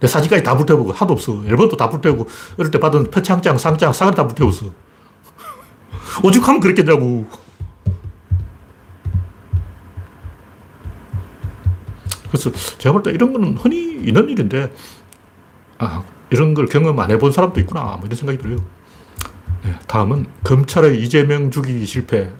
내 0.00 0.08
사진까지 0.08 0.42
다 0.42 0.56
불태우고 0.56 0.92
하도 0.92 1.12
없어. 1.14 1.44
앨범도 1.46 1.76
다 1.76 1.88
불태우고 1.88 2.26
어릴 2.58 2.70
때 2.72 2.80
받은 2.80 3.10
표창장, 3.10 3.56
상장, 3.58 3.92
상을 3.92 4.12
다 4.14 4.26
불태웠어. 4.26 4.66
오죽 6.24 6.46
하면 6.48 6.60
그랬겠냐고. 6.60 7.26
그래서 12.28 12.50
제가 12.78 12.92
볼 12.92 13.02
때 13.02 13.10
이런 13.10 13.32
거는 13.32 13.56
흔히 13.58 13.92
있는 14.06 14.28
일인데, 14.28 14.72
아, 15.78 16.02
이런 16.30 16.54
걸 16.54 16.66
경험 16.66 16.98
안 16.98 17.10
해본 17.10 17.30
사람도 17.32 17.60
있구나. 17.60 17.96
뭐 17.98 18.00
이런 18.06 18.16
생각이 18.16 18.38
들어요. 18.38 18.56
네, 19.64 19.74
다음은 19.86 20.26
검찰의 20.44 21.00
이재명 21.02 21.50
죽이기 21.50 21.86
실패. 21.86 22.30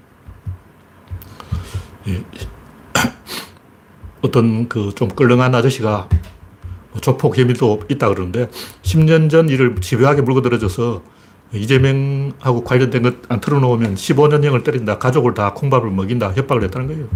예. 2.09 2.25
어떤 4.23 4.68
그 4.68 4.92
좀 4.94 5.09
끌렁한 5.09 5.55
아저씨가 5.55 6.09
뭐 6.92 7.01
조폭 7.01 7.37
혐의도 7.38 7.83
있다 7.88 8.09
그러는데 8.09 8.49
10년 8.83 9.31
전 9.31 9.49
일을 9.49 9.77
집요하게 9.81 10.23
물고 10.23 10.42
들어져서 10.42 11.03
이재명하고 11.55 12.64
관련된 12.64 13.03
것안 13.03 13.40
털어놓으면 13.40 13.94
15년형을 13.97 14.64
때린다. 14.64 14.99
가족을 14.99 15.35
다 15.35 15.53
콩밥을 15.53 15.90
먹인다. 15.90 16.33
협박을 16.33 16.64
했다는 16.64 16.87
거예요. 16.88 17.09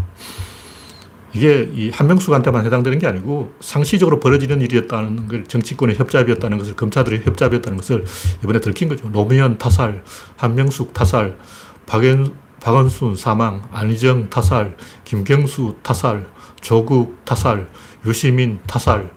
이게 1.36 1.70
이 1.74 1.90
한명숙한테만 1.90 2.64
해당되는 2.64 2.98
게 2.98 3.06
아니고 3.06 3.52
상시적으로 3.60 4.20
벌어지는 4.20 4.62
일이었다는 4.62 5.28
걸 5.28 5.44
정치권의 5.44 5.96
협잡이었다는 5.96 6.56
것을 6.56 6.74
검사들의 6.74 7.26
협잡이었다는 7.26 7.76
것을 7.76 8.06
이번에 8.42 8.60
들킨 8.60 8.88
거죠. 8.88 9.10
노무현 9.10 9.58
타살, 9.58 10.02
한명숙 10.36 10.94
타살, 10.94 11.36
박연, 11.84 12.34
박원순 12.62 13.16
사망, 13.16 13.68
안희정 13.70 14.30
타살, 14.30 14.78
김경수 15.04 15.76
타살, 15.82 16.26
조국 16.62 17.22
타살, 17.26 17.68
유시민 18.06 18.58
타살, 18.66 19.10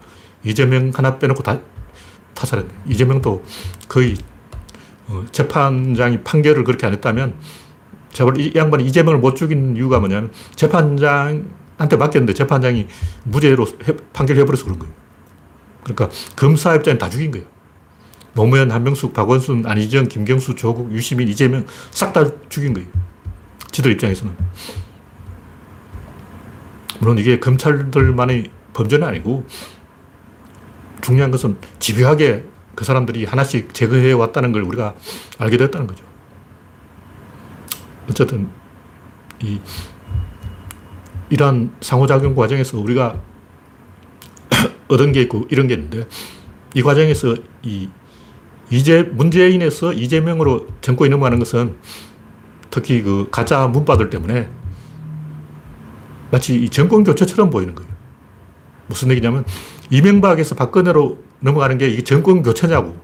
이재명 0.44 0.92
하나 0.94 1.18
빼놓고 1.18 1.42
다 1.42 1.58
타살했네. 2.34 2.70
이재명도 2.86 3.42
거의 3.88 4.16
어, 5.08 5.24
재판장이 5.32 6.22
판결을 6.22 6.64
그렇게 6.64 6.86
안 6.86 6.92
했다면 6.92 7.34
제발 8.12 8.38
이 8.38 8.52
양반이 8.54 8.84
이재명을 8.84 9.18
못 9.18 9.36
죽인 9.36 9.74
이유가 9.74 9.98
뭐냐면 10.00 10.30
재판장 10.54 11.59
한테 11.80 11.96
맡겼는데 11.96 12.34
재판장이 12.34 12.86
무죄로 13.24 13.66
판결해버려서 14.12 14.64
그런 14.64 14.78
거예요. 14.78 14.94
그러니까 15.82 16.10
검사 16.36 16.74
입장에 16.74 16.98
다 16.98 17.08
죽인 17.08 17.30
거예요. 17.30 17.46
노무현, 18.34 18.70
한명숙, 18.70 19.14
박원순, 19.14 19.64
안희정, 19.66 20.06
김경수, 20.06 20.54
조국, 20.56 20.92
유시민, 20.92 21.26
이재명 21.28 21.66
싹 21.90 22.12
다 22.12 22.24
죽인 22.50 22.74
거예요. 22.74 22.86
지들 23.72 23.92
입장에서는. 23.92 24.36
물론 27.00 27.16
이게 27.16 27.40
검찰들만의 27.40 28.50
범죄는 28.74 29.08
아니고 29.08 29.46
중요한 31.00 31.30
것은 31.30 31.56
집요하게 31.78 32.44
그 32.74 32.84
사람들이 32.84 33.24
하나씩 33.24 33.72
제거해 33.72 34.12
왔다는 34.12 34.52
걸 34.52 34.62
우리가 34.62 34.94
알게 35.38 35.56
됐다는 35.56 35.86
거죠. 35.86 36.04
어쨌든 38.10 38.50
이 39.40 39.58
이러한 41.30 41.72
상호작용 41.80 42.34
과정에서 42.34 42.78
우리가 42.78 43.20
얻은 44.88 45.12
게 45.12 45.22
있고 45.22 45.46
이런 45.48 45.68
게 45.68 45.74
있는데 45.74 46.06
이 46.74 46.82
과정에서 46.82 47.36
이 47.62 47.88
이제 48.70 49.02
문재인에서 49.02 49.92
이재명으로 49.92 50.68
정권이 50.80 51.10
넘어가는 51.10 51.38
것은 51.38 51.76
특히 52.70 53.02
그 53.02 53.28
가짜 53.30 53.66
문바들 53.66 54.10
때문에 54.10 54.48
마치 56.30 56.54
이 56.54 56.68
정권 56.68 57.02
교체처럼 57.02 57.50
보이는 57.50 57.74
거예요. 57.74 57.90
무슨 58.86 59.10
얘기냐면 59.10 59.44
이명박에서 59.90 60.54
박근혜로 60.54 61.18
넘어가는 61.40 61.78
게 61.78 61.88
이게 61.88 62.02
정권 62.02 62.42
교체냐고. 62.42 62.96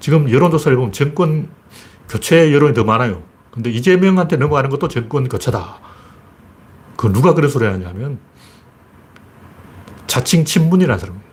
지금 0.00 0.30
여론조사를 0.30 0.76
보면 0.76 0.92
정권 0.92 1.48
교체 2.08 2.52
여론이 2.52 2.74
더 2.74 2.84
많아요. 2.84 3.22
근데 3.50 3.70
이재명한테 3.70 4.36
넘어가는 4.36 4.70
것도 4.70 4.88
정권 4.88 5.28
교체다. 5.28 5.87
그 6.98 7.12
누가 7.12 7.32
그런 7.32 7.48
소리 7.48 7.64
하냐면 7.64 8.18
자칭 10.08 10.44
친문이라는 10.44 10.98
사람이에요. 10.98 11.24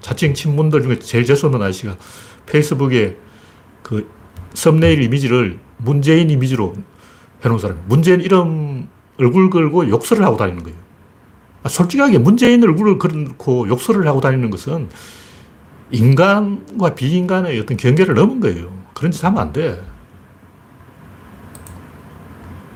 자칭 0.00 0.34
친문들 0.34 0.82
중에 0.82 0.98
제일 0.98 1.24
재수없는 1.24 1.62
아저씨가 1.62 1.96
페이스북에 2.46 3.16
그 3.84 4.10
썸네일 4.54 5.00
이미지를 5.00 5.60
문재인 5.76 6.28
이미지로 6.28 6.74
해놓은 7.44 7.60
사람이에요. 7.60 7.86
문재인 7.86 8.20
이름 8.20 8.88
얼굴 9.16 9.48
걸고 9.48 9.88
욕설을 9.90 10.24
하고 10.24 10.36
다니는 10.36 10.64
거예요. 10.64 10.76
아, 11.62 11.68
솔직하게 11.68 12.18
문재인 12.18 12.60
얼굴을 12.64 12.98
걸고 12.98 13.68
욕설을 13.68 14.08
하고 14.08 14.20
다니는 14.20 14.50
것은 14.50 14.88
인간과 15.92 16.96
비인간의 16.96 17.60
어떤 17.60 17.76
경계를 17.76 18.16
넘은 18.16 18.40
거예요. 18.40 18.76
그런 18.92 19.12
짓 19.12 19.24
하면 19.24 19.40
안 19.40 19.52
돼. 19.52 19.80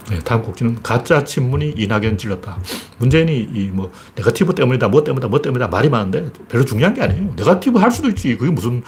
네, 0.08 0.20
다음 0.20 0.42
꼭지는 0.42 0.82
가짜 0.82 1.24
친문이 1.24 1.74
이낙연 1.76 2.16
질렀다. 2.16 2.58
문재인이 2.98 3.36
이 3.52 3.70
뭐 3.72 3.90
네거티브 4.14 4.54
때문이다, 4.54 4.88
뭐 4.88 5.02
때문이다, 5.02 5.28
뭐 5.28 5.42
때문이다 5.42 5.68
말이 5.68 5.88
많은데 5.88 6.30
별로 6.48 6.64
중요한 6.64 6.94
게 6.94 7.02
아니에요. 7.02 7.34
네거티브 7.36 7.78
할 7.78 7.90
수도 7.90 8.08
있지. 8.08 8.36
그게 8.36 8.50
무슨 8.50 8.82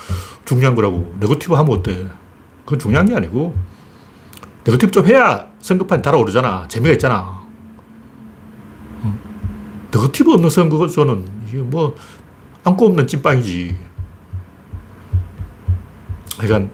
중요한 0.44 0.76
거라고. 0.76 1.16
네거티브 1.18 1.54
하면 1.54 1.72
어때? 1.76 2.07
그건 2.64 2.78
중요한 2.78 3.07
게 3.07 3.16
아니고 3.16 3.57
네거티브 4.64 4.92
좀 4.92 5.07
해야 5.07 5.48
선거판이 5.61 6.02
달아오르잖아. 6.02 6.68
재미가 6.68 6.92
있잖아. 6.92 7.42
네거티브 9.90 10.33
없는 10.33 10.50
선거는 10.50 11.28
이게 11.48 11.59
뭐 11.59 11.96
앙꼬 12.62 12.87
없는 12.87 13.07
찐빵이지. 13.07 13.76
그러니까 16.38 16.72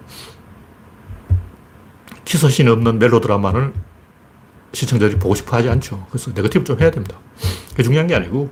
키서신 2.25 2.69
없는 2.69 2.99
멜로드라마는 2.99 3.84
시청자들이 4.75 5.19
보고 5.19 5.35
싶어 5.35 5.57
하지 5.57 5.69
않죠. 5.69 6.07
그래서 6.11 6.31
네거티브 6.35 6.65
좀 6.65 6.81
해야 6.81 6.91
됩니다. 6.91 7.19
그게 7.71 7.83
중요한 7.83 8.07
게 8.07 8.15
아니고, 8.15 8.51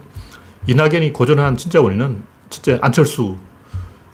이낙연이 0.66 1.12
고전한 1.12 1.56
진짜 1.56 1.80
원인은 1.80 2.22
진짜 2.50 2.78
안철수. 2.80 3.36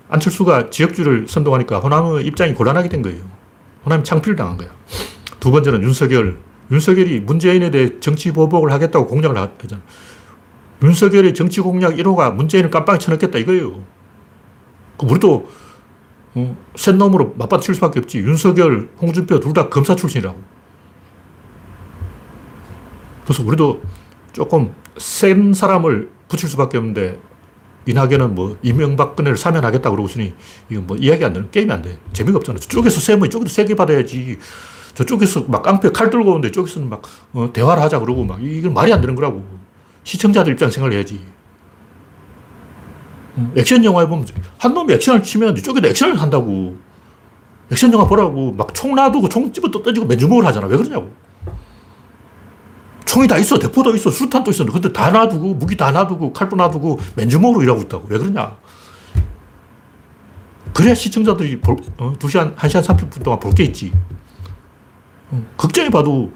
안철수가 0.09 0.71
지역주를 0.71 1.27
선동하니까 1.29 1.81
호남의 1.81 2.25
입장이 2.27 2.55
곤란하게 2.55 2.89
된 2.89 3.03
거예요. 3.03 3.21
호남이 3.85 4.05
창피를 4.05 4.37
당한 4.37 4.57
거야. 4.57 4.71
두 5.39 5.51
번째는 5.51 5.83
윤석열. 5.83 6.39
윤석열이 6.71 7.21
문재인에 7.21 7.71
대해 7.71 8.01
정치 8.01 8.33
보복을 8.33 8.73
하겠다고 8.73 9.07
공약을 9.07 9.37
하잖아. 9.37 9.83
윤석열의 10.83 11.35
정치 11.35 11.61
공약 11.61 11.95
1호가 11.97 12.33
문재인을 12.35 12.71
깜빵에 12.71 12.99
쳐넣겠다 12.99 13.39
이거예요. 13.39 13.83
그 14.99 15.07
우리도 15.07 15.49
어, 16.35 16.57
센 16.77 16.99
놈으로 16.99 17.35
맞받칠 17.37 17.75
수밖에 17.75 18.01
없지. 18.01 18.19
윤석열, 18.19 18.89
홍준표 19.01 19.41
둘 19.41 19.53
다 19.53 19.69
검사 19.69 19.95
출신이라고. 19.97 20.39
그래서 23.29 23.43
우리도 23.45 23.83
조금 24.33 24.75
센 24.97 25.53
사람을 25.53 26.09
붙일 26.29 26.49
수밖에 26.49 26.79
없는데 26.79 27.21
이낙연은 27.85 28.35
뭐 28.35 28.57
이명박근혜를 28.63 29.37
사면하겠다 29.37 29.91
그러고 29.91 30.09
있으니 30.09 30.33
이건 30.71 30.87
뭐 30.87 30.97
이야기 30.97 31.27
안 31.27 31.35
되는 31.35 31.51
게임이 31.51 31.71
안 31.71 31.83
돼. 31.83 31.99
재미가 32.15 32.39
없잖아. 32.39 32.59
저쪽에서 32.59 33.01
세면 33.01 33.27
이쪽에서 33.27 33.53
세게 33.53 33.75
받아야지. 33.75 34.39
저쪽에서 34.95 35.45
막 35.47 35.63
깡패 35.63 35.91
칼 35.91 36.09
들고 36.09 36.31
오는데 36.31 36.51
저쪽에서는 36.51 36.89
막 36.89 37.03
어, 37.35 37.51
대화를 37.53 37.83
하자 37.83 38.01
그러고 38.01 38.25
막 38.25 38.43
이건 38.43 38.73
말이 38.73 38.91
안 38.95 39.03
되는 39.03 39.15
거라고. 39.15 39.45
시청자들 40.05 40.55
입장 40.55 40.71
생각을 40.71 40.97
해야지. 40.97 41.21
어, 43.37 43.53
액션 43.57 43.85
영화에 43.85 44.07
보면 44.07 44.27
한 44.57 44.73
놈이 44.73 44.95
액션을 44.95 45.23
치면 45.23 45.59
이쪽에도 45.59 45.87
액션을 45.87 46.19
한다고. 46.21 46.79
액션 47.71 47.93
영화 47.93 48.07
보라고 48.07 48.53
막 48.53 48.73
총 48.73 48.95
놔두고 48.95 49.29
총 49.29 49.53
집어 49.53 49.71
또 49.71 49.83
던지고 49.83 50.07
맨주먹을 50.07 50.47
하잖아. 50.47 50.67
왜 50.67 50.79
그러냐고. 50.79 51.11
총이 53.09 53.27
다 53.27 53.39
있어. 53.39 53.59
대포도 53.59 53.95
있어. 53.97 54.11
수탄도 54.11 54.51
있어. 54.51 54.67
근데 54.67 54.93
다 54.93 55.11
놔두고, 55.11 55.55
무기 55.55 55.77
다 55.77 55.91
놔두고, 55.91 56.33
칼도 56.35 56.57
놔두고, 56.57 57.01
맨주먹으로 57.17 57.63
일하고 57.63 57.83
있다고. 57.83 58.07
왜 58.11 58.19
그러냐. 58.19 58.55
그래야 60.75 60.95
시청자들이 60.95 61.59
볼, 61.61 61.77
어, 61.97 62.13
2시간, 62.19 62.55
1시간 62.55 62.83
30분 62.85 63.25
동안 63.25 63.41
볼 63.41 63.55
게 63.55 63.65
있지. 63.65 63.93
어, 65.31 65.43
극장에 65.57 65.89
봐도 65.89 66.31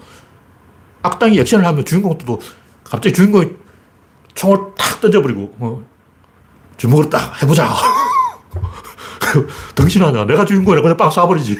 악당이 1.02 1.38
액션을 1.40 1.66
하면 1.66 1.84
주인공도 1.84 2.40
갑자기 2.84 3.14
주인공이 3.14 3.50
총을 4.34 4.58
탁 4.78 4.98
던져버리고, 5.02 5.54
어, 5.58 5.82
주먹으로 6.78 7.10
딱 7.10 7.40
해보자. 7.42 7.68
덩신하냐. 9.74 10.24
내가 10.24 10.46
주인공이라 10.46 10.80
그냥 10.80 10.96
빵 10.96 11.10
쏴버리지. 11.10 11.58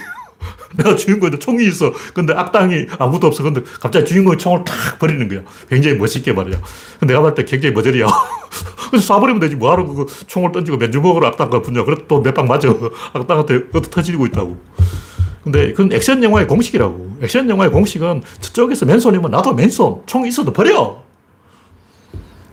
내가 0.77 0.97
주인공인데 0.97 1.39
총이 1.39 1.67
있어. 1.67 1.93
근데 2.15 2.33
악당이 2.33 2.87
아무도 2.99 3.27
없어. 3.27 3.43
근데 3.43 3.63
갑자기 3.81 4.07
주인공이 4.07 4.39
총을 4.39 4.65
탁 4.65 4.99
버리는 4.99 5.27
거야. 5.29 5.41
굉장히 5.69 5.97
멋있게 5.97 6.33
말이야. 6.33 6.61
내가 7.01 7.21
볼때 7.21 7.45
굉장히 7.45 7.75
머저리야. 7.75 8.07
그래서 8.91 9.15
쏴버리면 9.15 9.41
되지. 9.41 9.57
뭐하러 9.57 9.87
그 9.87 10.07
총을 10.27 10.53
던지고 10.53 10.77
맨주먹으로 10.79 11.27
악당과 11.29 11.63
붙냐. 11.63 11.85
그래 11.85 11.97
또몇 12.09 12.35
방 12.35 12.47
맞아. 12.47 12.69
악당한테 13.13 13.65
어떻게 13.73 13.91
터지고 13.91 14.27
있다고. 14.27 14.61
근데 15.45 15.73
그건 15.73 15.93
액션 15.93 16.23
영화의 16.23 16.47
공식이라고. 16.47 17.19
액션 17.23 17.49
영화의 17.49 17.71
공식은 17.71 18.23
저쪽에서 18.41 18.87
맨손이면 18.87 19.31
나도 19.31 19.55
맨손. 19.55 20.03
총 20.07 20.27
있어도 20.27 20.53
버려. 20.53 21.03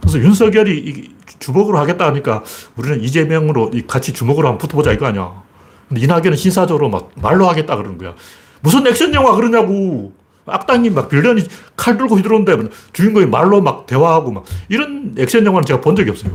그래서 0.01 0.19
윤석열이 0.19 0.77
이 0.77 1.09
주먹으로 1.39 1.77
하겠다 1.77 2.07
하니까 2.07 2.43
우리는 2.75 3.01
이재명으로 3.01 3.71
같이 3.87 4.11
주먹으로 4.13 4.47
한번 4.47 4.57
붙어보자 4.57 4.91
이거 4.91 5.05
아니야. 5.05 5.48
이낙연은 5.95 6.37
신사적으로 6.37 6.89
막 6.89 7.11
말로 7.15 7.47
하겠다 7.47 7.75
그러는 7.75 7.97
거야. 7.97 8.13
무슨 8.61 8.85
액션 8.87 9.13
영화 9.13 9.35
그러냐고. 9.35 10.13
악당이 10.45 10.89
막 10.89 11.09
빌런이 11.09 11.43
칼 11.75 11.97
들고 11.97 12.15
휘두르는데 12.17 12.69
주인공이 12.93 13.27
말로 13.27 13.61
막 13.61 13.85
대화하고 13.85 14.31
막 14.31 14.45
이런 14.67 15.15
액션 15.19 15.45
영화는 15.45 15.65
제가 15.65 15.79
본 15.79 15.95
적이 15.95 16.09
없어요. 16.09 16.33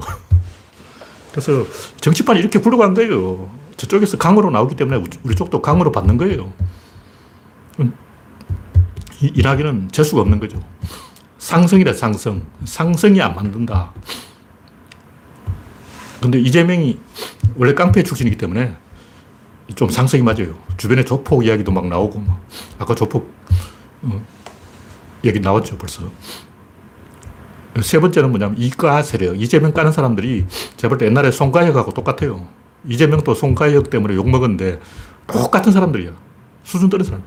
그래서 1.32 1.66
정치판이 2.00 2.38
이렇게 2.38 2.60
굴러간 2.60 2.94
거예요. 2.94 3.50
저쪽에서 3.76 4.16
강으로 4.16 4.50
나오기 4.50 4.76
때문에 4.76 5.02
우리 5.24 5.34
쪽도 5.34 5.60
강으로 5.60 5.90
받는 5.90 6.16
거예요. 6.16 6.52
이낙연은 9.20 9.88
재수가 9.90 10.22
없는 10.22 10.38
거죠. 10.38 10.62
상승이래, 11.38 11.92
상승. 11.92 12.42
상승이 12.64 13.20
안 13.20 13.34
만든다. 13.34 13.92
근데 16.20 16.38
이재명이 16.40 16.98
원래 17.56 17.74
깡패 17.74 18.02
출신이기 18.02 18.38
때문에 18.38 18.76
좀 19.74 19.88
상승이 19.88 20.22
맞아요. 20.22 20.54
주변에 20.76 21.04
조폭 21.04 21.44
이야기도 21.44 21.72
막 21.72 21.86
나오고, 21.86 22.20
막. 22.20 22.40
아까 22.78 22.94
조폭, 22.94 23.32
어, 24.02 24.22
얘기 25.24 25.40
나왔죠, 25.40 25.78
벌써. 25.78 26.10
세 27.82 27.98
번째는 27.98 28.30
뭐냐면 28.30 28.56
이까 28.58 29.02
세력. 29.02 29.40
이재명 29.40 29.72
까는 29.72 29.90
사람들이 29.90 30.46
제가 30.76 30.90
볼때 30.90 31.06
옛날에 31.06 31.30
손가혁하고 31.30 31.92
똑같아요. 31.92 32.46
이재명도 32.86 33.34
손가혁 33.34 33.90
때문에 33.90 34.14
욕먹었는데 34.14 34.80
똑같은 35.26 35.72
사람들이야. 35.72 36.12
수준 36.62 36.88
떨어진 36.88 37.10
사람. 37.10 37.24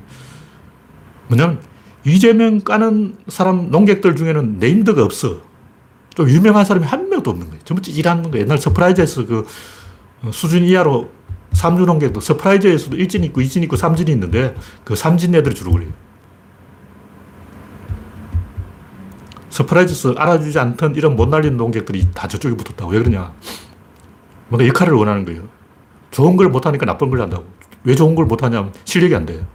뭐냐면 1.28 1.60
이재명 2.06 2.62
까는 2.62 3.18
사람, 3.28 3.70
논객들 3.72 4.16
중에는 4.16 4.60
named가 4.60 5.04
없어. 5.04 5.42
좀 6.16 6.30
유명한 6.30 6.64
사람이 6.64 6.86
한 6.86 7.10
명도 7.10 7.30
없는 7.30 7.48
거예요. 7.48 7.62
전부 7.66 7.82
찌질하는 7.82 8.32
거예요. 8.32 8.46
옛날 8.46 8.58
서프라이즈에서 8.58 9.26
그 9.26 9.46
수준 10.32 10.64
이하로 10.64 11.10
삼류 11.54 11.86
논객도 11.86 12.20
서프라이즈에서도 12.20 12.98
일진 12.98 13.24
있고 13.26 13.42
이진 13.42 13.64
있고 13.64 13.76
삼진이 13.76 14.12
있는데 14.12 14.56
그 14.84 14.96
삼진 14.96 15.34
애들이 15.36 15.56
주로 15.56 15.72
그래요. 15.72 15.90
서프라이즈에서 19.50 20.14
알아주지 20.18 20.60
않던 20.60 20.96
이런 20.96 21.16
못 21.16 21.30
날리는 21.30 21.58
논객들이 21.58 22.08
다 22.14 22.28
저쪽에 22.28 22.56
붙었다고. 22.56 22.92
왜 22.92 23.00
그러냐. 23.00 23.34
뭔가 24.50 24.68
역할을 24.68 24.94
원하는 24.94 25.26
거예요. 25.26 25.44
좋은 26.12 26.38
걸 26.38 26.50
못하니까 26.50 26.86
나쁜 26.86 27.10
걸 27.10 27.22
한다고. 27.22 27.46
왜 27.84 27.96
좋은 27.96 28.16
걸 28.16 28.26
못하냐면 28.26 28.72
실력이 28.86 29.16
안 29.16 29.26
돼요. 29.26 29.46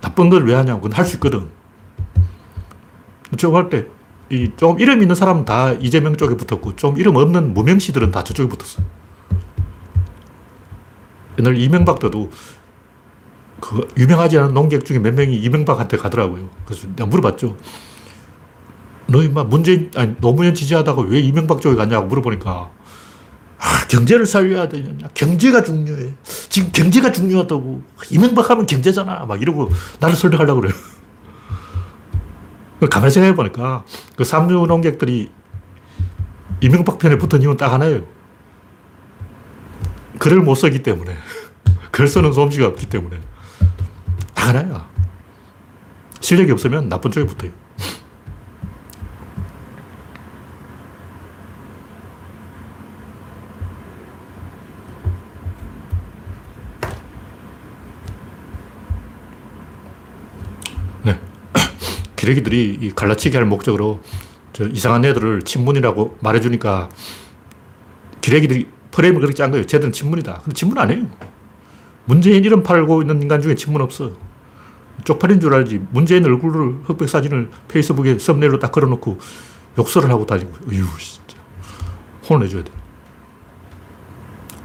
나쁜 0.00 0.28
걸 0.28 0.44
왜 0.44 0.54
하냐고. 0.54 0.82
그건 0.82 0.98
할 0.98 1.04
수 1.06 1.14
있거든. 1.16 1.48
저거 3.38 3.56
할 3.56 3.68
때, 3.70 3.86
이, 4.30 4.50
좀 4.56 4.78
이름 4.78 5.02
있는 5.02 5.14
사람은 5.14 5.44
다 5.44 5.72
이재명 5.72 6.16
쪽에 6.16 6.36
붙었고, 6.36 6.76
좀 6.76 6.96
이름 6.98 7.16
없는 7.16 7.54
무명씨들은 7.54 8.10
다 8.12 8.22
저쪽에 8.22 8.48
붙었어요. 8.48 8.86
옛날 11.38 11.56
이명박 11.56 11.98
때도 11.98 12.30
그 13.60 13.88
유명하지 13.96 14.38
않은 14.38 14.54
논객 14.54 14.84
중에 14.84 14.98
몇 14.98 15.14
명이 15.14 15.36
이명박한테 15.36 15.96
가더라고요. 15.96 16.48
그래서 16.64 16.86
내가 16.88 17.06
물어봤죠. 17.06 17.56
너 19.08 19.22
임마 19.22 19.44
문재인, 19.44 19.90
아니, 19.94 20.16
노무현 20.20 20.54
지지하다가 20.54 21.02
왜 21.02 21.20
이명박 21.20 21.60
쪽에 21.60 21.76
갔냐고 21.76 22.06
물어보니까, 22.06 22.70
아, 23.58 23.86
경제를 23.88 24.26
살려야 24.26 24.68
되냐. 24.68 25.08
경제가 25.14 25.62
중요해. 25.62 26.14
지금 26.48 26.70
경제가 26.72 27.12
중요하다고. 27.12 27.82
이명박 28.10 28.50
하면 28.50 28.66
경제잖아. 28.66 29.24
막 29.26 29.40
이러고 29.40 29.70
나를 30.00 30.16
설득하려고 30.16 30.60
그래요. 30.60 30.74
가만히 32.90 33.10
생각해 33.10 33.34
보니까 33.34 33.84
그 34.16 34.24
삼류 34.24 34.66
농객들이 34.66 35.30
이명박 36.60 36.98
편에 36.98 37.16
붙은 37.16 37.40
이유는 37.40 37.56
딱 37.56 37.72
하나예요. 37.72 38.02
글을 40.18 40.40
못 40.42 40.54
쓰기 40.54 40.82
때문에. 40.82 41.16
글 41.90 42.08
쓰는 42.08 42.32
솜씨가 42.32 42.66
없기 42.66 42.86
때문에. 42.86 43.18
다 44.34 44.48
하나야. 44.48 44.88
실력이 46.20 46.50
없으면 46.52 46.88
나쁜 46.88 47.10
쪽에 47.10 47.26
붙어요. 47.26 47.50
네. 61.04 61.20
기레기들이 62.16 62.78
이 62.80 62.90
갈라치기 62.90 63.36
할 63.36 63.46
목적으로 63.46 64.00
저 64.52 64.66
이상한 64.66 65.04
애들을 65.04 65.42
친문이라고 65.42 66.18
말해주니까 66.20 66.88
기레기들이 68.20 68.66
프레임을 68.90 69.20
그렇게 69.20 69.34
짠 69.34 69.50
거예요. 69.50 69.66
쟤들은 69.66 69.92
친문이다. 69.92 70.40
근데 70.42 70.54
친문 70.54 70.78
아니에요. 70.78 71.06
문재인 72.06 72.44
이름 72.44 72.62
팔고 72.62 73.02
있는 73.02 73.20
인간 73.20 73.42
중에 73.42 73.54
친문 73.54 73.82
없어. 73.82 74.12
쪽팔린 75.04 75.40
줄 75.40 75.52
알지. 75.54 75.82
문재인 75.90 76.24
얼굴을 76.24 76.80
흑백 76.84 77.08
사진을 77.08 77.50
페이스북에 77.68 78.18
썸네일로 78.18 78.58
딱 78.58 78.72
걸어놓고 78.72 79.18
욕설을 79.78 80.08
하고 80.10 80.24
다니고. 80.24 80.52
어휴, 80.68 80.86
진짜. 80.98 81.36
혼을 82.28 82.46
내줘야 82.46 82.64
돼. 82.64 82.72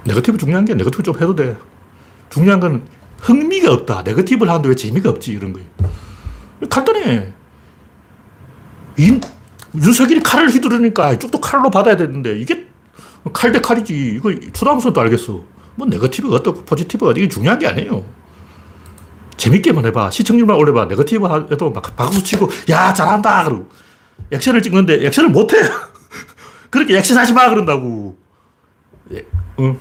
네거티브 0.05 0.37
중요한 0.37 0.65
게 0.65 0.73
네거티브 0.73 1.03
좀 1.03 1.15
해도 1.15 1.35
돼. 1.35 1.57
중요한 2.29 2.59
건 2.59 2.87
흥미가 3.19 3.73
없다. 3.73 4.03
네거티브를 4.03 4.49
하는데 4.49 4.69
왜 4.69 4.75
재미가 4.75 5.09
없지? 5.09 5.31
이런 5.33 5.53
거예요. 5.53 5.67
간단해. 6.69 7.33
이, 8.97 9.19
윤석열이 9.75 10.21
칼을 10.21 10.49
휘두르니까 10.49 11.13
이쪽도 11.13 11.39
칼로 11.41 11.69
받아야 11.69 11.95
되는데 11.95 12.39
이게 12.39 12.67
칼 13.33 13.51
대 13.51 13.59
칼이지. 13.59 14.15
이거 14.15 14.33
초등학생도 14.53 14.99
알겠어. 15.01 15.43
뭐 15.75 15.87
네거티브가 15.87 16.35
어떻고 16.37 16.63
포지티브가 16.63 17.11
이게 17.11 17.27
중요한 17.27 17.59
게 17.59 17.67
아니에요. 17.67 18.03
재밌게만 19.37 19.85
해봐. 19.87 20.11
시청률만 20.11 20.55
올려봐. 20.57 20.85
네거티브 20.85 21.27
해도 21.51 21.71
막 21.71 21.95
박수 21.95 22.23
치고 22.23 22.49
야 22.69 22.93
잘한다 22.93 23.43
그러고 23.45 23.69
액션을 24.31 24.61
찍는데 24.61 25.05
액션을 25.05 25.29
못해. 25.29 25.57
그렇게 26.69 26.97
액션하지 26.97 27.33
마 27.33 27.49
그런다고. 27.49 28.17
예, 29.13 29.25
어. 29.57 29.77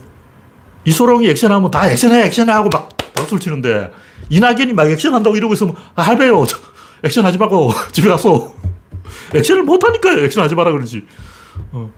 이소룡이 0.84 1.28
액션하면 1.28 1.70
다 1.70 1.88
액션해 1.90 2.24
액션하고 2.26 2.68
막 2.70 2.88
박수를 3.14 3.38
치는데 3.40 3.92
이낙연이 4.30 4.72
막 4.72 4.88
액션한다고 4.90 5.36
이러고 5.36 5.54
있으면 5.54 5.74
아, 5.94 6.02
할배요. 6.02 6.44
액션 7.04 7.24
하지 7.24 7.38
말고 7.38 7.72
집에 7.92 8.08
가서 8.08 8.54
액션을 9.34 9.62
못하니까 9.64 10.12
액션 10.20 10.42
하지 10.42 10.54
마라 10.54 10.72
그러지. 10.72 11.04
어. 11.72 11.92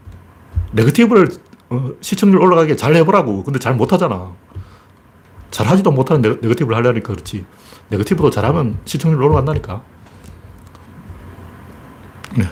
네거티브를 0.72 1.28
어, 1.72 1.90
시청률 2.02 2.40
올라가게 2.42 2.76
잘 2.76 2.94
해보라고. 2.94 3.42
근데 3.44 3.58
잘 3.58 3.74
못하잖아. 3.74 4.32
잘 5.50 5.66
하지도 5.66 5.90
못하는 5.90 6.22
네거- 6.22 6.42
네거티브를 6.42 6.76
하려니까 6.76 7.12
그렇지. 7.14 7.44
네거티브도 7.88 8.30
잘하면 8.30 8.78
시청률 8.84 9.22
올라간다니까. 9.22 9.82
네. 12.36 12.44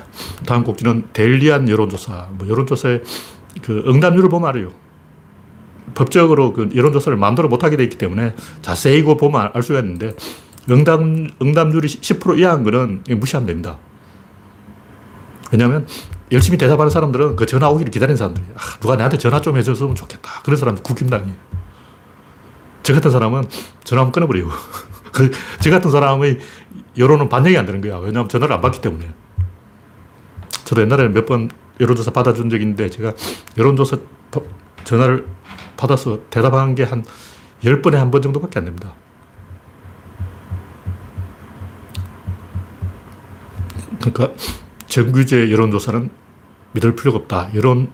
다음 0.47 0.65
곡지는 0.65 1.09
데일리안 1.13 1.69
여론조사. 1.69 2.29
뭐 2.33 2.49
여론조사의 2.49 3.03
그 3.63 3.85
응답률을 3.87 4.29
보면 4.31 4.49
알아요. 4.49 4.73
법적으로 5.95 6.53
그 6.53 6.71
여론조사를 6.75 7.17
마음대로 7.19 7.49
못하게 7.49 7.77
돼 7.77 7.83
있기 7.85 7.99
때문에 7.99 8.35
자세히 8.63 9.03
보면 9.03 9.51
알 9.53 9.63
수가 9.63 9.81
있는데 9.81 10.15
응답, 10.71 11.01
응답률이 11.01 11.89
10% 11.89 12.39
이하인 12.39 12.63
거는 12.65 13.03
무시하면 13.19 13.47
됩니다. 13.47 13.77
왜냐하면 15.51 15.87
열심히 16.33 16.57
대답하는 16.59 16.91
사람들은 16.91 17.37
그 17.37 17.47
전화 17.47 17.69
오기를 17.71 17.91
기다리는 17.91 18.17
사람들이에요. 18.17 18.55
아, 18.57 18.79
누가 18.81 18.97
나한테 18.97 19.19
전화 19.19 19.41
좀 19.41 19.57
해줬으면 19.57 19.95
좋겠다. 19.95 20.43
그런 20.45 20.57
사람들 20.57 20.83
국힘당이에요. 20.83 21.35
저 22.83 22.95
같은 22.95 23.11
사람은 23.11 23.45
전화하면 23.85 24.13
끊어버려요. 24.13 24.49
그, 25.13 25.31
저 25.61 25.71
같은 25.71 25.91
사람의 25.91 26.39
여론은 26.97 27.29
반영이 27.29 27.57
안 27.59 27.67
되는 27.67 27.81
거야. 27.81 27.97
왜냐하면 27.99 28.29
전화를 28.29 28.55
안 28.55 28.61
받기 28.61 28.81
때문에. 28.81 29.13
저도 30.65 30.83
옛날에 30.83 31.09
몇 31.09 31.27
번 31.27 31.51
여론조사 31.81 32.11
받아준 32.13 32.49
적이 32.51 32.63
있는데 32.65 32.89
제가 32.91 33.13
여론조사 33.59 33.97
바- 34.31 34.41
전화를 34.85 35.27
받아서 35.77 36.21
대답한 36.31 36.75
게 36.75 36.85
한 36.85 37.05
10번에 37.65 37.95
한 37.95 38.11
번 38.11 38.23
정도밖에 38.23 38.59
안 38.61 38.67
됩니다. 38.67 38.93
그러니까 44.01 44.33
정규제 44.87 45.51
여론조사는 45.51 46.11
믿을 46.73 46.95
필요가 46.95 47.19
없다. 47.19 47.51
여론, 47.55 47.91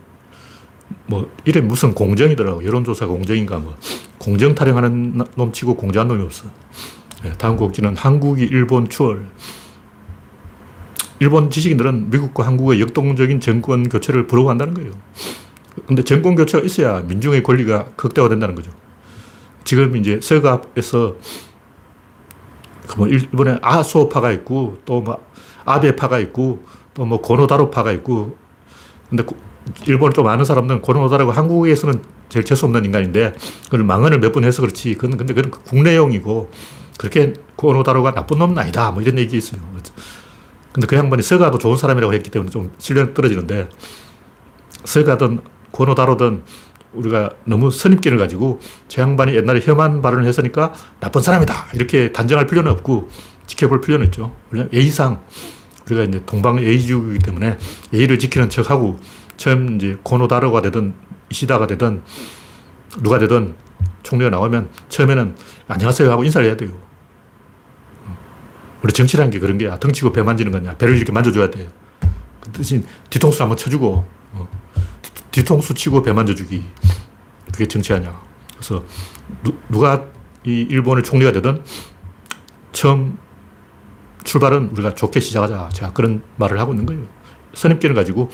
뭐, 1.07 1.31
이름 1.45 1.69
무슨 1.69 1.95
공정이더라고. 1.95 2.65
여론조사 2.65 3.07
공정인가 3.07 3.59
뭐. 3.59 3.77
공정 4.19 4.55
타령하는 4.55 5.23
놈 5.35 5.53
치고 5.53 5.77
공정한 5.77 6.09
놈이 6.09 6.23
없어. 6.23 6.47
네, 7.23 7.33
다음 7.39 7.57
곡지는 7.57 7.97
한국이 7.97 8.45
일본 8.45 8.89
추월. 8.89 9.27
일본 11.19 11.49
지식인들은 11.51 12.11
미국과 12.11 12.47
한국의 12.47 12.81
역동적인 12.81 13.41
정권 13.41 13.89
교체를 13.89 14.27
부러워한다는 14.27 14.75
거예요. 14.75 14.93
근데 15.87 16.03
정권 16.05 16.35
교체가 16.35 16.65
있어야 16.65 17.01
민중의 17.01 17.43
권리가 17.43 17.93
극대화된다는 17.97 18.55
거죠. 18.55 18.71
지금 19.65 19.97
이제 19.97 20.21
서갑에서 20.23 21.17
그뭐 22.87 23.09
일본에 23.09 23.59
아소파가 23.62 24.31
있고 24.33 24.79
또 24.85 25.01
뭐 25.01 25.25
아베파가 25.65 26.19
있고 26.21 26.65
또 26.95 27.05
뭐 27.05 27.21
고노다로파가 27.21 27.93
있고 27.93 28.37
근데 29.09 29.23
고- 29.25 29.37
일본을 29.87 30.12
좀 30.12 30.27
아는 30.29 30.45
사람들은 30.45 30.81
고노다로가 30.83 31.33
한국에서는 31.37 32.03
제일 32.29 32.45
재수없는 32.45 32.85
인간인데 32.85 33.35
그걸 33.64 33.83
망언을 33.85 34.21
몇 34.21 34.33
번 34.33 34.45
해서 34.45 34.62
그렇지 34.62 34.95
그건 34.95 35.16
근데 35.16 35.35
그건 35.35 35.51
국내용이고 35.51 36.51
그렇게 36.99 37.33
고노다로가 37.57 38.12
나쁜 38.14 38.38
놈은 38.38 38.57
아니다 38.59 38.90
뭐 38.92 39.03
이런 39.03 39.19
얘기 39.19 39.37
있어요. 39.37 39.61
근데 40.73 40.87
그 40.87 40.95
양반이 40.97 41.23
서가도 41.23 41.59
좋은 41.59 41.77
사람이라고 41.77 42.12
했기 42.14 42.31
때문에 42.31 42.51
좀 42.51 42.71
신뢰가 42.79 43.14
떨어지는데 43.14 43.69
서가든 44.85 45.40
고노다로든 45.71 46.42
우리가 46.92 47.31
너무 47.45 47.71
선입견을 47.71 48.19
가지고 48.19 48.61
저 48.88 49.03
양반이 49.03 49.35
옛날에 49.35 49.61
혐한 49.62 50.01
발언을 50.03 50.27
했으니까 50.27 50.73
나쁜 51.01 51.23
사람이다. 51.23 51.66
이렇게 51.75 52.12
단정할 52.12 52.47
필요는 52.47 52.71
없고 52.73 53.11
지켜볼 53.47 53.81
필요는 53.81 54.07
있죠. 54.07 54.35
예의상 54.73 55.23
우리가 55.87 56.05
이제 56.05 56.22
동방 56.27 56.61
예의주의이기 56.61 57.25
때문에 57.25 57.59
예의를 57.92 58.18
지키는 58.18 58.51
척하고 58.51 58.99
처음 59.37 59.77
이제 59.77 59.96
고노다로가 60.03 60.62
되든 60.62 60.94
이시다가 61.31 61.66
되든 61.66 62.03
누가 63.03 63.18
되든 63.18 63.55
총리가 64.03 64.31
나오면 64.31 64.70
처음에는 64.88 65.37
안녕하세요 65.68 66.11
하고 66.11 66.25
인사를 66.25 66.46
해야 66.46 66.57
돼요. 66.57 66.70
우리 68.83 68.92
정치라는 68.92 69.31
게 69.31 69.38
그런 69.40 69.59
게야. 69.59 69.79
덩치고 69.79 70.12
배 70.12 70.22
만지는 70.22 70.53
거냐. 70.53 70.77
배를 70.77 70.96
이렇게 70.96 71.11
만져줘야 71.11 71.51
돼. 71.51 71.68
그 72.40 72.51
대신 72.53 72.85
뒤통수 73.11 73.42
한번 73.42 73.57
쳐주고, 73.57 74.07
어. 74.33 74.49
뒤- 75.03 75.11
뒤통수 75.33 75.75
치고 75.75 76.03
배 76.03 76.12
만져주기. 76.12 76.62
그게 77.53 77.66
정치 77.66 77.92
아니야. 77.92 78.20
그래서 78.53 78.85
누, 79.42 79.81
가이 79.81 79.99
일본의 80.44 81.03
총리가 81.03 81.33
되든 81.33 81.62
처음 82.72 83.18
출발은 84.31 84.71
우리가 84.73 84.95
좋게 84.95 85.21
시작하자. 85.21 85.71
제가 85.73 85.93
그런 85.93 86.23
말을 86.37 86.59
하고 86.59 86.73
있는 86.73 86.85
거예요. 86.85 87.03
선입견을 87.55 87.95
가지고 87.95 88.31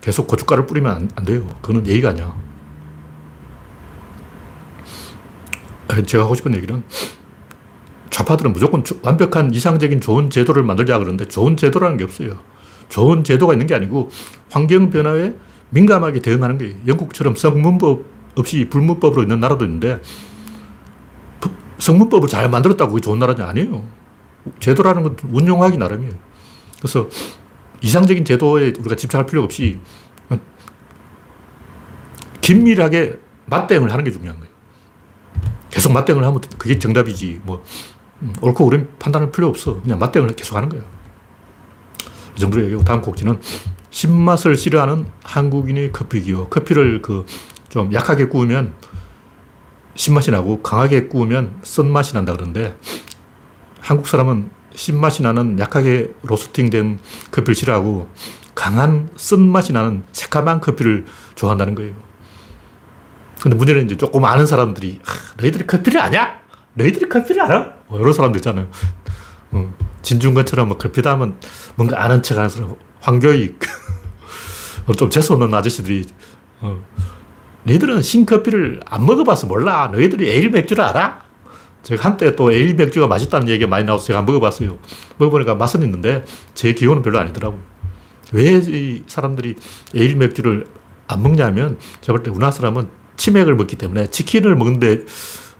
계속 0.00 0.26
고춧가루를 0.26 0.66
뿌리면 0.66 0.92
안, 0.94 1.10
안 1.16 1.24
돼요. 1.24 1.46
그거는 1.62 1.86
예의가 1.86 2.10
아니야. 2.10 2.34
제가 6.06 6.24
하고 6.24 6.34
싶은 6.36 6.54
얘기는 6.54 6.82
좌파들은 8.10 8.52
무조건 8.52 8.84
조- 8.84 8.98
완벽한 9.02 9.52
이상적인 9.52 10.00
좋은 10.00 10.30
제도를 10.30 10.62
만들자 10.62 10.98
그러는데 10.98 11.26
좋은 11.26 11.56
제도라는 11.56 11.96
게 11.96 12.04
없어요. 12.04 12.38
좋은 12.88 13.24
제도가 13.24 13.54
있는 13.54 13.66
게 13.66 13.74
아니고 13.74 14.10
환경 14.50 14.90
변화에 14.90 15.34
민감하게 15.70 16.20
대응하는 16.20 16.58
거예요. 16.58 16.74
영국처럼 16.86 17.34
성문법 17.34 18.04
없이 18.36 18.68
불문법으로 18.68 19.22
있는 19.22 19.40
나라도 19.40 19.64
있는데 19.64 20.00
부- 21.40 21.50
성문법을 21.78 22.28
잘 22.28 22.48
만들었다고 22.50 22.92
그게 22.92 23.00
좋은 23.00 23.18
나라는 23.18 23.44
아니에요. 23.44 23.84
제도라는 24.58 25.02
건 25.02 25.16
운용하기 25.30 25.76
나름이에요. 25.78 26.12
그래서 26.78 27.08
이상적인 27.82 28.24
제도에 28.24 28.72
우리가 28.78 28.96
집착할 28.96 29.26
필요 29.26 29.42
없이 29.42 29.80
긴밀하게 32.40 33.18
맞대응을 33.46 33.92
하는 33.92 34.04
게 34.04 34.10
중요한 34.10 34.38
거예요. 34.38 34.52
계속 35.70 35.92
맞대응을 35.92 36.24
하면 36.24 36.40
그게 36.58 36.78
정답이지. 36.78 37.40
뭐 37.44 37.64
음, 38.22 38.32
옳고 38.40 38.66
그름 38.66 38.88
판단할 38.98 39.30
필요 39.30 39.48
없어. 39.48 39.80
그냥 39.80 39.98
맞대응을 39.98 40.34
계속 40.34 40.56
하는 40.56 40.68
거야. 40.68 40.82
이 42.36 42.40
정도로 42.40 42.64
얘기하고 42.64 42.84
다음 42.84 43.00
곡지는 43.02 43.40
신맛을 43.90 44.56
싫어하는 44.56 45.06
한국인의 45.22 45.92
커피 45.92 46.22
기호. 46.22 46.48
커피를 46.48 47.02
그 47.02 47.24
좀 47.70 47.92
약하게 47.94 48.26
구우면 48.26 48.74
신맛이 49.94 50.30
나고 50.30 50.60
강하게 50.60 51.06
구우면 51.06 51.60
쓴맛이 51.62 52.14
난다 52.14 52.32
그러는데 52.32 52.76
한국 53.80 54.06
사람은 54.08 54.50
신맛이 54.74 55.22
나는 55.22 55.58
약하게 55.58 56.12
로스팅된 56.22 57.00
커피를 57.30 57.54
싫어하고 57.54 58.08
강한 58.54 59.08
쓴맛이 59.16 59.72
나는 59.72 60.04
새까만 60.12 60.60
커피를 60.60 61.06
좋아한다는 61.34 61.74
거예요. 61.74 61.94
근데 63.40 63.56
문제는 63.56 63.86
이제 63.86 63.96
조금 63.96 64.24
아는 64.24 64.46
사람들이 64.46 65.00
아, 65.06 65.12
너희들이 65.40 65.66
커피를 65.66 66.00
아냐? 66.00 66.40
너희들이 66.74 67.08
커피를 67.08 67.42
알아? 67.42 67.72
뭐 67.88 67.98
이런 67.98 68.12
사람들 68.12 68.38
있잖아요. 68.38 68.68
어, 69.52 69.74
진중권처럼 70.02 70.68
뭐 70.68 70.76
커피다 70.76 71.12
하면 71.12 71.38
뭔가 71.74 72.02
아는 72.04 72.22
척 72.22 72.36
하는 72.36 72.48
사람, 72.48 72.74
황교익. 73.00 73.58
어, 74.86 74.92
좀 74.92 75.10
재수없는 75.10 75.52
아저씨들이, 75.54 76.06
어, 76.60 76.80
너희들은 77.64 78.02
신커피를 78.02 78.80
안 78.86 79.06
먹어봐서 79.06 79.46
몰라. 79.46 79.88
너희들이 79.92 80.28
에일 80.28 80.50
맥주를 80.50 80.84
알아? 80.84 81.22
제가 81.82 82.04
한때 82.08 82.36
또 82.36 82.52
에일 82.52 82.74
맥주가 82.74 83.06
맛있다는 83.06 83.48
얘기가 83.48 83.68
많이 83.68 83.84
나와서 83.84 84.04
제가 84.04 84.22
먹어봤어요. 84.22 84.78
먹어보니까 85.18 85.54
맛은 85.54 85.82
있는데 85.82 86.24
제 86.54 86.72
기호는 86.74 87.02
별로 87.02 87.18
아니더라고요. 87.18 87.60
왜 88.32 88.58
이 88.60 89.02
사람들이 89.06 89.56
에일 89.94 90.16
맥주를 90.16 90.66
안 91.08 91.22
먹냐면 91.22 91.78
제가 92.00 92.18
볼 92.18 92.22
때 92.22 92.30
우리나라 92.30 92.52
사람은 92.52 92.88
치맥을 93.16 93.56
먹기 93.56 93.76
때문에 93.76 94.08
치킨을 94.08 94.54
먹는데 94.56 95.04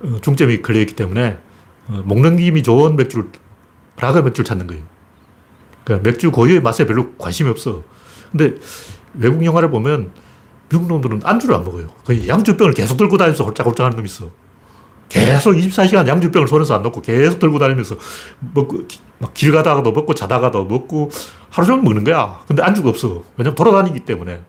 어, 0.02 0.18
중점이 0.22 0.62
걸려있기 0.62 0.94
때문에 0.94 1.38
어, 1.88 2.02
먹는 2.06 2.36
김이 2.36 2.62
좋은 2.62 2.96
맥주를 2.96 3.26
라거 3.96 4.22
맥주를 4.22 4.44
찾는 4.44 4.66
거예요. 4.66 4.82
그러니까 5.84 6.08
맥주 6.08 6.30
고유의 6.30 6.60
맛에 6.62 6.86
별로 6.86 7.12
관심이 7.14 7.50
없어. 7.50 7.82
근데 8.30 8.54
외국 9.14 9.44
영화를 9.44 9.70
보면 9.70 10.12
미국 10.68 10.86
놈들은 10.86 11.22
안주를 11.24 11.54
안 11.56 11.64
먹어요. 11.64 11.88
양주병을 12.28 12.74
계속 12.74 12.96
들고 12.96 13.18
다니면서 13.18 13.44
홀짝홀짝 13.44 13.86
하는 13.86 13.96
놈이 13.96 14.06
있어. 14.06 14.30
계속 15.10 15.52
24시간 15.52 16.06
양주병을 16.06 16.48
손에서 16.48 16.76
안 16.76 16.82
놓고 16.82 17.02
계속 17.02 17.38
들고 17.40 17.58
다니면서 17.58 17.96
먹고, 18.54 18.86
막 19.18 19.34
길 19.34 19.52
가다가도 19.52 19.92
먹고 19.92 20.14
자다가도 20.14 20.64
먹고 20.64 21.10
하루 21.50 21.66
종일 21.66 21.82
먹는 21.82 22.04
거야. 22.04 22.40
근데 22.46 22.62
안주가 22.62 22.88
없어. 22.88 23.24
왜냐면 23.36 23.54
돌아다니기 23.54 24.00
때문에. 24.00 24.40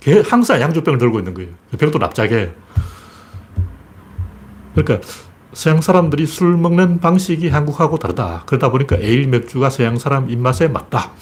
걔 0.00 0.20
항상 0.20 0.60
양주병을 0.60 0.98
들고 0.98 1.18
있는 1.18 1.32
거예요. 1.32 1.50
병도 1.78 1.98
납작해. 1.98 2.50
그러니까 4.74 5.06
서양 5.52 5.80
사람들이 5.80 6.26
술 6.26 6.56
먹는 6.56 7.00
방식이 7.00 7.48
한국하고 7.48 7.98
다르다. 7.98 8.42
그러다 8.46 8.70
보니까 8.70 8.96
에일 8.96 9.26
맥주가 9.28 9.70
서양 9.70 9.98
사람 9.98 10.28
입맛에 10.28 10.68
맞다. 10.68 11.12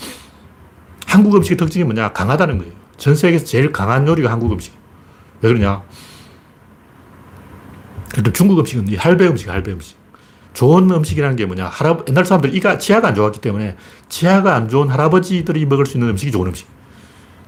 한국 1.07 1.35
음식의 1.37 1.57
특징이 1.57 1.85
뭐냐? 1.85 2.12
강하다는 2.12 2.59
거예요. 2.59 2.72
전 2.96 3.14
세계에서 3.14 3.44
제일 3.44 3.72
강한 3.72 4.07
요리가 4.07 4.31
한국 4.31 4.53
음식. 4.53 4.74
왜 5.40 5.48
그러냐? 5.48 5.83
일단 8.18 8.33
중국 8.35 8.59
음식은 8.59 8.88
이 8.88 8.96
할배 8.96 9.28
음식, 9.28 9.48
할배 9.48 9.70
음식. 9.70 9.96
좋은 10.52 10.90
음식이라는 10.90 11.37
게 11.37 11.46
뭐냐. 11.46 11.66
할아, 11.66 11.98
옛날 12.09 12.24
사람들 12.24 12.52
이가, 12.52 12.78
치아가 12.78 13.09
안 13.09 13.14
좋았기 13.14 13.40
때문에 13.40 13.76
치아가 14.09 14.57
안 14.57 14.68
좋은 14.68 14.88
할아버지들이 14.88 15.64
먹을 15.66 15.87
수 15.87 15.96
있는 15.96 16.11
음식이 16.11 16.33
좋은 16.33 16.48
음식. 16.48 16.66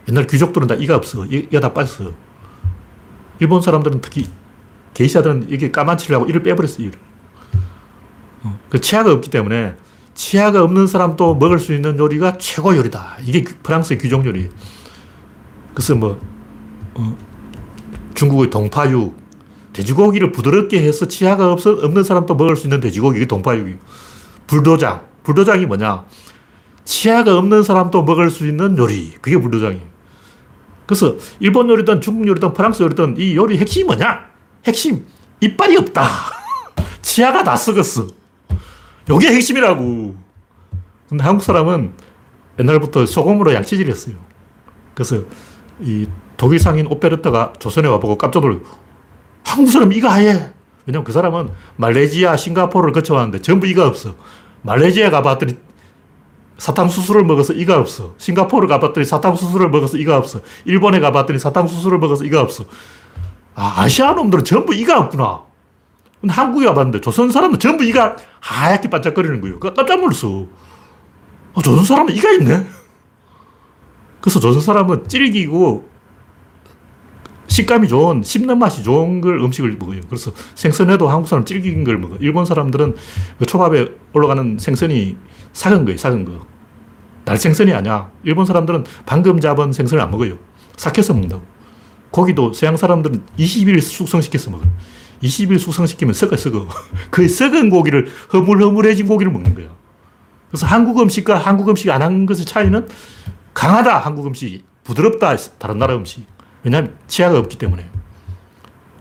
옛날 0.08 0.28
귀족들은 0.28 0.68
다 0.68 0.76
이가 0.76 0.94
없어. 0.94 1.26
이가 1.26 1.58
다 1.58 1.72
빠졌어. 1.72 2.12
일본 3.40 3.62
사람들은 3.62 4.00
특히 4.00 4.28
게이샤들은 4.94 5.46
이게 5.50 5.72
까만치려고 5.72 6.26
이를 6.26 6.44
빼버렸어, 6.44 6.76
이를. 6.78 6.92
어, 8.44 8.56
그 8.70 8.80
치아가 8.80 9.12
없기 9.12 9.28
때문에 9.28 9.74
치아가 10.14 10.62
없는 10.62 10.86
사람도 10.86 11.34
먹을 11.34 11.58
수 11.58 11.74
있는 11.74 11.98
요리가 11.98 12.38
최고 12.38 12.76
요리다. 12.76 13.16
이게 13.24 13.42
프랑스의 13.42 13.98
귀족 13.98 14.24
요리. 14.24 14.48
그래서 15.74 15.96
뭐, 15.96 16.20
어, 16.94 17.18
중국의 18.14 18.50
동파육, 18.50 19.19
돼지고기를 19.80 20.32
부드럽게 20.32 20.82
해서 20.82 21.06
치아가 21.06 21.50
없어, 21.52 21.70
없는 21.70 22.04
사람도 22.04 22.34
먹을 22.34 22.56
수 22.56 22.66
있는 22.66 22.80
돼지고기, 22.80 23.26
동파육이. 23.26 23.76
불도장. 24.46 25.06
불도장이 25.22 25.66
뭐냐? 25.66 26.04
치아가 26.84 27.38
없는 27.38 27.62
사람도 27.62 28.02
먹을 28.02 28.30
수 28.30 28.46
있는 28.46 28.76
요리. 28.76 29.12
그게 29.20 29.38
불도장이에요. 29.38 29.90
그래서 30.86 31.16
일본 31.38 31.68
요리든 31.70 32.00
중국 32.00 32.26
요리든 32.26 32.52
프랑스 32.52 32.82
요리든 32.82 33.14
이 33.18 33.36
요리 33.36 33.58
핵심이 33.58 33.84
뭐냐? 33.84 34.26
핵심. 34.66 35.06
이빨이 35.40 35.76
없다. 35.76 36.04
치아가 37.00 37.42
다 37.42 37.56
썩었어. 37.56 38.08
요게 39.08 39.28
핵심이라고. 39.28 40.14
근데 41.08 41.24
한국 41.24 41.42
사람은 41.42 41.92
옛날부터 42.58 43.06
소금으로 43.06 43.54
양치질 43.54 43.88
했어요. 43.88 44.16
그래서 44.94 45.22
이 45.80 46.06
독일 46.36 46.58
상인 46.58 46.86
오페르타가 46.86 47.54
조선에 47.58 47.88
와보고 47.88 48.18
깜짝 48.18 48.40
놀라 48.40 48.58
한국 49.44 49.70
사람 49.70 49.92
이가 49.92 50.12
아예. 50.12 50.52
왜냐면 50.86 51.04
그 51.04 51.12
사람은 51.12 51.50
말레이시아, 51.76 52.36
싱가포르를 52.36 52.92
거쳐왔는데 52.92 53.42
전부 53.42 53.66
이가 53.66 53.86
없어. 53.86 54.14
말레이시아 54.62 55.10
가봤더니 55.10 55.56
사탕수수를 56.58 57.24
먹어서 57.24 57.54
이가 57.54 57.78
없어. 57.78 58.14
싱가포르 58.18 58.66
가봤더니 58.68 59.06
사탕수수를 59.06 59.70
먹어서 59.70 59.96
이가 59.96 60.16
없어. 60.16 60.40
일본에 60.66 61.00
가봤더니 61.00 61.38
사탕수수를 61.38 61.98
먹어서 61.98 62.24
이가 62.24 62.40
없어. 62.42 62.64
아, 63.54 63.74
아시아 63.82 64.12
놈들은 64.12 64.44
전부 64.44 64.74
이가 64.74 64.98
없구나. 64.98 65.42
근데 66.20 66.34
한국에 66.34 66.66
가봤는데 66.66 67.00
조선 67.00 67.30
사람은 67.30 67.58
전부 67.58 67.84
이가 67.84 68.16
하얗게 68.40 68.90
반짝거리는 68.90 69.40
거예요. 69.40 69.58
깜짝 69.58 70.00
놀랐어. 70.00 70.46
어, 71.54 71.62
조선 71.62 71.84
사람은 71.84 72.14
이가 72.14 72.30
있네? 72.32 72.66
그래서 74.20 74.38
조선 74.38 74.60
사람은 74.60 75.08
질기고 75.08 75.89
식감이 77.60 77.88
좋은, 77.88 78.22
씹는 78.22 78.58
맛이 78.58 78.82
좋은 78.82 79.20
걸 79.20 79.38
음식을 79.38 79.76
먹어요. 79.78 80.00
그래서 80.08 80.32
생선에도 80.54 81.08
한국 81.08 81.28
사람 81.28 81.44
질긴 81.44 81.84
걸 81.84 81.98
먹어. 81.98 82.16
일본 82.20 82.44
사람들은 82.44 82.96
그 83.38 83.46
초밥에 83.46 83.88
올라가는 84.12 84.58
생선이 84.58 85.16
삭은 85.52 85.84
거예요, 85.84 85.98
삭은 85.98 86.24
거. 86.24 86.46
날생선이 87.24 87.72
아니야. 87.72 88.10
일본 88.22 88.46
사람들은 88.46 88.84
방금 89.04 89.40
잡은 89.40 89.72
생선을 89.72 90.02
안 90.02 90.10
먹어요. 90.10 90.38
삭혀서 90.76 91.12
먹는다고. 91.12 91.42
고기도 92.10 92.52
서양 92.52 92.76
사람들은 92.76 93.22
20일 93.38 93.80
숙성시켜서 93.80 94.50
먹어요. 94.50 94.68
20일 95.22 95.58
숙성시키면 95.58 96.14
썩어, 96.14 96.36
썩어. 96.36 96.66
그 97.10 97.28
썩은 97.28 97.68
고기를 97.68 98.08
허물허물해진 98.32 99.06
고기를 99.06 99.30
먹는 99.32 99.54
거야. 99.54 99.68
그래서 100.50 100.66
한국 100.66 101.00
음식과 101.00 101.38
한국 101.38 101.68
음식이 101.68 101.90
안한 101.90 102.26
것의 102.26 102.46
차이는 102.46 102.88
강하다, 103.52 103.98
한국 103.98 104.26
음식이. 104.26 104.64
부드럽다, 104.82 105.36
다른 105.58 105.78
나라 105.78 105.94
음식. 105.94 106.24
왜냐하면 106.62 106.94
치아가 107.06 107.38
없기 107.38 107.58
때문에. 107.58 107.86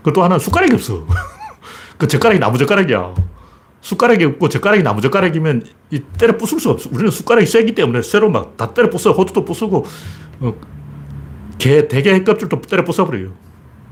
그또 0.03 0.23
하나는 0.23 0.39
숟가락이 0.39 0.73
없어. 0.73 1.05
그 1.97 2.07
젓가락이 2.07 2.39
나무 2.39 2.57
젓가락이야. 2.57 3.13
숟가락이 3.81 4.25
없고 4.25 4.49
젓가락이 4.49 4.83
나무 4.83 5.01
젓가락이면 5.01 5.65
이 5.91 6.01
때려 6.17 6.37
부술 6.37 6.59
수가 6.59 6.73
없어. 6.73 6.89
우리는 6.91 7.11
숟가락이 7.11 7.45
세기 7.45 7.73
때문에 7.75 8.01
쇠로 8.01 8.29
막 8.29 8.57
다 8.57 8.73
때려 8.73 8.89
부숴. 8.89 9.17
호두도 9.17 9.45
부수고, 9.45 9.85
어, 10.41 10.53
게, 11.57 11.87
대게 11.87 12.23
껍질도 12.23 12.61
때려 12.61 12.83
부숴버려요. 12.83 13.31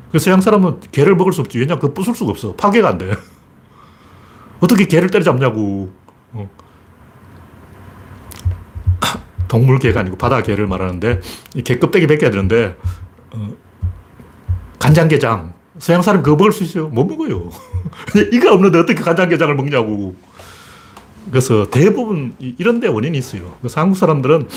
그래서 0.09 0.25
서양 0.25 0.41
사람은 0.41 0.79
개를 0.91 1.15
먹을 1.15 1.33
수 1.33 1.41
없지. 1.41 1.57
왜냐면 1.59 1.79
그 1.79 1.93
부술 1.93 2.15
수가 2.15 2.31
없어. 2.31 2.53
파괴가 2.55 2.87
안 2.87 2.97
돼. 2.97 3.11
어떻게 4.59 4.85
개를 4.85 5.09
때려잡냐고. 5.09 5.91
어. 6.33 6.49
동물 9.47 9.79
개가 9.79 10.01
아니고 10.01 10.17
바다 10.17 10.41
개를 10.41 10.67
말하는데, 10.67 11.21
개 11.63 11.79
껍데기 11.79 12.07
벗겨야 12.07 12.31
되는데, 12.31 12.75
어, 12.75 13.06
간장게장. 14.79 15.53
서양 15.79 16.01
사람 16.01 16.23
그거 16.23 16.35
먹을 16.35 16.51
수 16.51 16.63
있어요? 16.63 16.87
못 16.87 17.05
먹어요. 17.05 17.49
이가 18.31 18.53
없는데 18.53 18.79
어떻게 18.79 19.01
간장게장을 19.01 19.53
먹냐고. 19.55 20.15
그래서 21.29 21.69
대부분 21.69 22.35
이런 22.39 22.79
데 22.79 22.87
원인이 22.87 23.17
있어요. 23.17 23.55
그래서 23.59 23.81
한국 23.81 23.97
사람들은 23.97 24.47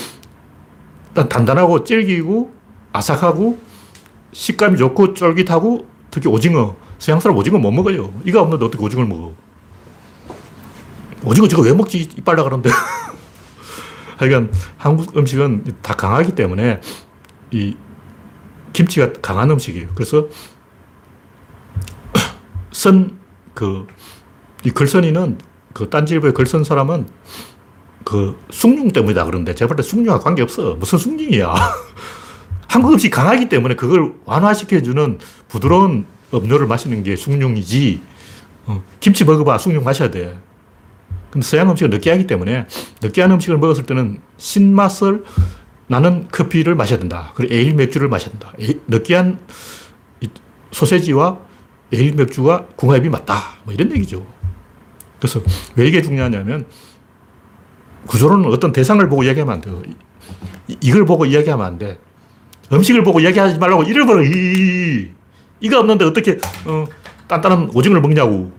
일단 1.09 1.29
단단하고 1.29 1.83
질기고 1.83 2.53
아삭하고 2.93 3.59
식감이 4.33 4.77
좋고 4.77 5.13
쫄깃하고 5.13 5.85
특히 6.09 6.29
오징어. 6.29 6.75
서양 6.97 7.19
사람 7.19 7.37
오징어 7.37 7.57
못 7.57 7.71
먹어요. 7.71 8.13
이가 8.25 8.41
없는데 8.41 8.65
어떻게 8.65 8.83
오징어를 8.83 9.09
먹어. 9.09 9.33
오징어 11.23 11.47
지금 11.47 11.65
왜 11.65 11.73
먹지? 11.73 12.09
이빨 12.17 12.35
나가는데. 12.35 12.69
하여간 14.17 14.51
한국 14.77 15.17
음식은 15.17 15.77
다 15.81 15.95
강하기 15.95 16.33
때문에 16.35 16.79
이 17.49 17.75
김치가 18.73 19.11
강한 19.21 19.49
음식이에요. 19.51 19.89
그래서 19.95 20.27
선, 22.71 23.19
그, 23.53 23.87
이 24.63 24.69
글선이는 24.71 25.37
그 25.73 25.89
딴지일보의 25.89 26.33
글선 26.33 26.63
사람은 26.63 27.07
그 28.03 28.37
숭늉 28.49 28.91
때문이다 28.93 29.25
그러는데 29.25 29.53
제가 29.55 29.67
볼 29.67 29.77
때 29.77 29.83
숭늉하고 29.83 30.23
관계없어. 30.23 30.75
무슨 30.75 30.97
숭늉이야. 30.97 31.53
한국 32.67 32.93
음식 32.93 33.09
강하기 33.09 33.49
때문에 33.49 33.75
그걸 33.75 34.13
완화시켜주는 34.25 35.19
부드러운 35.49 36.05
음료를 36.33 36.67
마시는 36.67 37.03
게 37.03 37.15
숭늉이지. 37.15 38.01
어, 38.67 38.83
김치 38.99 39.25
먹어봐. 39.25 39.57
숭늉 39.57 39.83
마셔야 39.83 40.09
돼. 40.11 40.37
근데 41.29 41.45
서양 41.47 41.69
음식은 41.69 41.89
느끼하기 41.91 42.27
때문에 42.27 42.67
느끼한 43.01 43.31
음식을 43.31 43.57
먹었을 43.57 43.85
때는 43.85 44.19
신맛을 44.37 45.23
나는 45.91 46.29
커피를 46.31 46.73
마셔야 46.73 46.99
된다. 46.99 47.33
그리고 47.35 47.53
에일 47.53 47.73
맥주를 47.73 48.07
마셔야 48.07 48.31
된다. 48.31 48.53
느끼한 48.87 49.39
소세지와 50.71 51.37
에일 51.91 52.15
맥주가 52.15 52.65
궁합이 52.77 53.09
맞다. 53.09 53.57
뭐 53.65 53.73
이런 53.73 53.91
얘기죠. 53.91 54.25
그래서 55.19 55.41
왜 55.75 55.89
이게 55.89 56.01
중요하냐면 56.01 56.65
구조로는 58.07 58.45
어떤 58.45 58.71
대상을 58.71 59.05
보고 59.09 59.23
이야기하면 59.23 59.53
안 59.53 59.59
돼요. 59.59 59.81
이, 60.69 60.91
걸 60.91 61.03
보고 61.03 61.25
이야기하면 61.25 61.65
안 61.65 61.77
돼. 61.77 61.99
음식을 62.71 63.03
보고 63.03 63.19
이야기하지 63.19 63.59
말라고 63.59 63.83
이를 63.83 64.05
이, 64.33 65.09
이가 65.59 65.81
없는데 65.81 66.05
어떻게 66.05 66.39
어, 66.63 66.85
단단한 67.27 67.69
오징어를 67.73 68.01
먹냐고. 68.01 68.53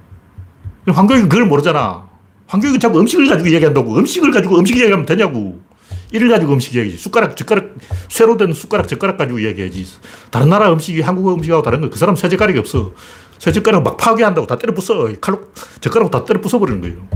황교익은 0.86 1.30
그걸 1.30 1.46
모르잖아. 1.46 2.06
황교익은 2.46 2.78
자꾸 2.78 3.00
음식을 3.00 3.26
가지고 3.26 3.48
이야기한다고. 3.48 3.96
음식을 3.96 4.30
가지고 4.32 4.58
음식 4.58 4.76
이야기하면 4.76 5.06
되냐고. 5.06 5.71
이를 6.12 6.28
가지고 6.28 6.52
음식 6.52 6.74
이야기지. 6.74 6.98
숟가락, 6.98 7.36
젓가락, 7.36 7.74
쇠로 8.08 8.36
된 8.36 8.52
숟가락, 8.52 8.86
젓가락 8.86 9.16
가지고 9.18 9.38
이야기하지. 9.38 9.86
다른 10.30 10.48
나라 10.50 10.72
음식이 10.72 11.00
한국 11.00 11.32
음식하고 11.32 11.62
다른 11.62 11.80
거. 11.80 11.88
그 11.90 11.98
사람 11.98 12.14
새 12.14 12.28
젓가락이 12.28 12.58
없어. 12.58 12.92
새 13.38 13.50
젓가락 13.50 13.82
막 13.82 13.96
파괴한다고 13.96 14.46
다 14.46 14.56
때려 14.56 14.74
부숴. 14.74 15.20
칼로, 15.20 15.40
젓가락 15.80 16.10
다 16.10 16.24
때려 16.24 16.40
부숴버리는 16.40 16.80
거예요. 16.80 17.08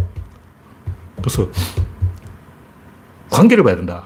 그래서 1.19 1.49
관계를 3.31 3.63
봐야 3.63 3.77
된다. 3.77 4.05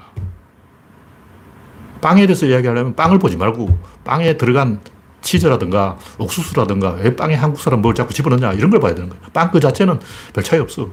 빵에 2.00 2.26
대해서 2.26 2.46
이야기하려면 2.46 2.94
빵을 2.96 3.18
보지 3.18 3.36
말고 3.36 3.78
빵에 4.04 4.36
들어간 4.36 4.80
치즈라든가 5.20 5.98
옥수수라든가 6.18 6.92
왜 6.92 7.14
빵에 7.14 7.34
한국 7.34 7.60
사람 7.60 7.82
뭘 7.82 7.94
자꾸 7.94 8.14
집어넣냐 8.14 8.54
이런 8.54 8.70
걸 8.70 8.80
봐야 8.80 8.94
되는 8.94 9.10
거예요. 9.10 9.22
빵 9.32 9.50
그 9.50 9.60
자체는 9.60 10.00
별 10.32 10.42
차이 10.42 10.58
없어. 10.58 10.88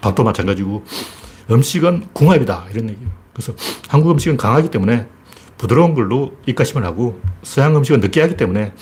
밥도 0.00 0.24
마찬가지고 0.24 0.84
음식은 1.50 2.08
궁합이다. 2.12 2.66
이런 2.72 2.88
얘기예요. 2.90 3.10
그래서 3.32 3.52
한국 3.88 4.10
음식은 4.12 4.36
강하기 4.36 4.70
때문에 4.70 5.06
부드러운 5.58 5.94
걸로 5.94 6.36
입가심을 6.46 6.84
하고 6.84 7.20
서양 7.42 7.76
음식은 7.76 8.00
느끼하기 8.00 8.36
때문에 8.36 8.72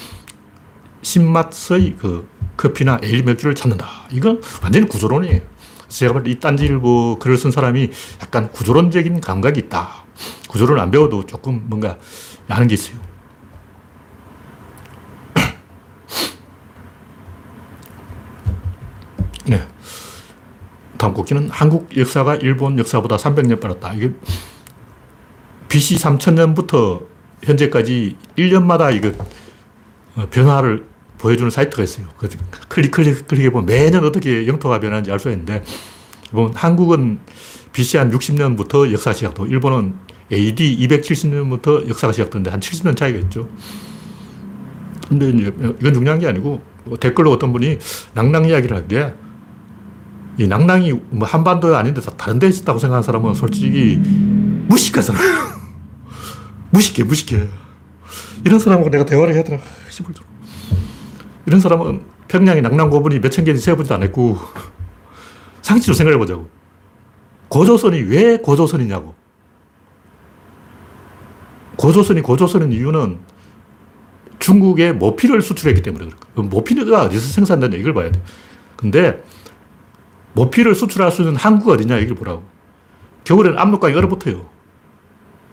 신맛의 1.02 1.96
그 1.98 2.28
커피나 2.56 2.98
에일 3.02 3.22
맥주를 3.24 3.54
찾는다. 3.54 3.86
이건 4.10 4.42
완전히 4.62 4.86
구조론이에요. 4.86 5.40
제가 5.88 6.12
볼 6.12 6.22
때 6.24 6.30
이 6.32 6.38
딴지일보 6.40 7.18
글을 7.18 7.38
쓴 7.38 7.50
사람이 7.50 7.90
약간 8.20 8.50
구조론적인 8.52 9.20
감각이 9.20 9.60
있다. 9.60 10.04
구조를 10.48 10.78
안 10.78 10.90
배워도 10.90 11.26
조금 11.26 11.62
뭔가 11.66 11.96
아는 12.48 12.66
게 12.68 12.74
있어요. 12.74 12.96
네. 19.46 19.66
다음 20.98 21.14
곡기는 21.14 21.48
한국 21.50 21.96
역사가 21.96 22.36
일본 22.36 22.78
역사보다 22.78 23.16
300년 23.16 23.60
빠르다. 23.60 23.94
이게 23.94 24.12
BC 25.68 25.96
3000년부터 25.96 27.06
현재까지 27.44 28.16
1년마다 28.36 28.94
이거 28.94 29.12
어, 30.16 30.26
변화를 30.30 30.84
보여주는 31.18 31.50
사이트가 31.50 31.82
있어요. 31.82 32.06
그 32.16 32.28
클릭, 32.68 32.90
클릭, 32.90 33.28
클릭해 33.28 33.50
보면 33.50 33.66
매년 33.66 34.04
어떻게 34.04 34.46
영토가 34.46 34.80
변하는지 34.80 35.10
알 35.12 35.18
수가 35.18 35.32
있는데, 35.32 35.62
뭐 36.30 36.50
한국은 36.54 37.20
BC 37.72 37.98
한 37.98 38.10
60년부터 38.10 38.90
역사가 38.92 39.14
시작되고, 39.14 39.46
일본은 39.46 39.94
AD 40.32 40.78
270년부터 40.88 41.88
역사가 41.88 42.12
시작되는데, 42.12 42.50
한 42.50 42.60
70년 42.60 42.96
차이가 42.96 43.18
있죠. 43.20 43.48
근데 45.08 45.30
이제 45.30 45.52
이건 45.80 45.94
중요한 45.94 46.18
게 46.18 46.28
아니고, 46.28 46.62
댓글로 47.00 47.32
어떤 47.32 47.52
분이 47.52 47.78
낭낭 48.14 48.48
이야기를 48.48 48.76
하는데, 48.76 49.14
이 50.38 50.46
낭낭이 50.46 50.92
뭐 51.10 51.26
한반도 51.26 51.76
아닌데 51.76 52.00
다른 52.16 52.38
데 52.38 52.46
있었다고 52.46 52.78
생각하는 52.78 53.02
사람은 53.02 53.34
솔직히 53.34 53.96
무식하잖아. 54.68 55.18
무식해, 56.70 57.02
무식해. 57.02 57.48
이런 58.44 58.60
사람하고 58.60 58.88
내가 58.88 59.04
대화를 59.04 59.34
해야 59.34 59.42
되나. 59.42 59.60
이런 61.46 61.60
사람은 61.60 62.02
평양의 62.28 62.62
낭랑 62.62 62.88
고분이 62.88 63.18
몇천 63.18 63.44
개인지 63.44 63.62
세어보지도 63.62 63.96
않았고, 63.96 64.38
상식적으로 65.62 65.96
생각해 65.96 66.18
보자고. 66.18 66.48
고조선이 67.48 68.02
왜 68.02 68.36
고조선이냐고. 68.36 69.14
고조선이 71.76 72.20
고조선인 72.20 72.70
이유는 72.72 73.18
중국에 74.38 74.92
모피를 74.92 75.42
수출했기 75.42 75.82
때문에 75.82 76.04
그렇고, 76.06 76.42
모피가 76.42 77.02
어디서 77.04 77.26
생산되냐 77.32 77.76
이걸 77.76 77.94
봐야 77.94 78.10
돼. 78.12 78.20
근데 78.76 79.22
모피를 80.38 80.74
수출할 80.76 81.10
수 81.10 81.22
있는 81.22 81.34
항구가 81.36 81.72
어디냐 81.72 81.98
이걸 81.98 82.14
보라고. 82.14 82.44
겨울에는 83.24 83.58
압록강이 83.58 83.94
얼어붙어요. 83.94 84.46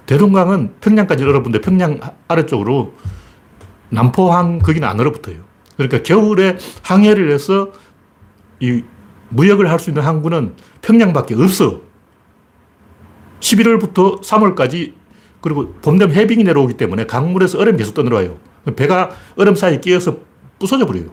대동강은 0.06 0.76
평양까지 0.80 1.24
얼어붙는데 1.24 1.62
평양 1.62 2.00
아래쪽으로 2.28 2.94
남포항 3.90 4.60
거기는 4.60 4.88
안 4.88 5.00
얼어붙어요. 5.00 5.38
그러니까 5.76 6.04
겨울에 6.04 6.58
항해를 6.84 7.32
해서 7.32 7.72
이 8.60 8.84
무역을 9.30 9.70
할 9.70 9.80
수 9.80 9.90
있는 9.90 10.04
항구는 10.04 10.54
평양밖에 10.82 11.34
없어. 11.36 11.82
11월부터 13.40 14.22
3월까지 14.22 14.94
그리고 15.42 15.74
봄 15.82 15.98
되면 15.98 16.16
해빙이 16.16 16.44
내려오기 16.44 16.76
때문에 16.76 17.06
강물에서 17.06 17.60
얼음이 17.60 17.78
계속 17.80 17.94
떠내려와요. 17.96 18.38
배가 18.76 19.12
얼음 19.36 19.56
사이에 19.56 19.80
끼어서 19.80 20.18
부서져 20.60 20.86
버려요. 20.86 21.10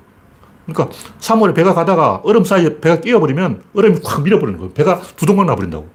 그러니까 0.67 0.97
3월에 1.19 1.55
배가 1.55 1.75
가다가 1.75 2.21
얼음 2.25 2.45
사이에 2.45 2.81
배가 2.81 3.01
끼어버리면 3.01 3.63
얼음이 3.75 4.01
확 4.05 4.23
밀어버리는 4.23 4.59
거예요. 4.59 4.73
배가 4.73 5.01
두동강 5.17 5.47
나버린다고. 5.47 5.89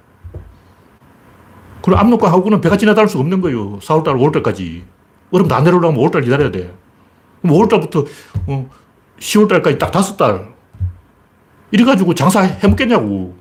그리고 1.82 1.98
압록강하고는 2.00 2.60
배가 2.60 2.76
지나다닐 2.76 3.08
수가 3.08 3.22
없는 3.22 3.40
거예요. 3.40 3.78
4월달, 3.78 4.16
5월달까지. 4.18 4.82
얼음 5.30 5.48
다 5.48 5.60
내려오려면 5.60 5.98
5월달 5.98 6.24
기다려야 6.24 6.50
돼. 6.50 6.74
그럼 7.40 7.56
5월달부터 7.56 8.06
어, 8.46 8.70
10월달까지 9.18 9.78
딱 9.78 9.90
다섯 9.90 10.16
달. 10.16 10.48
이래가지고 11.70 12.14
장사 12.14 12.42
해먹겠냐고. 12.42 13.36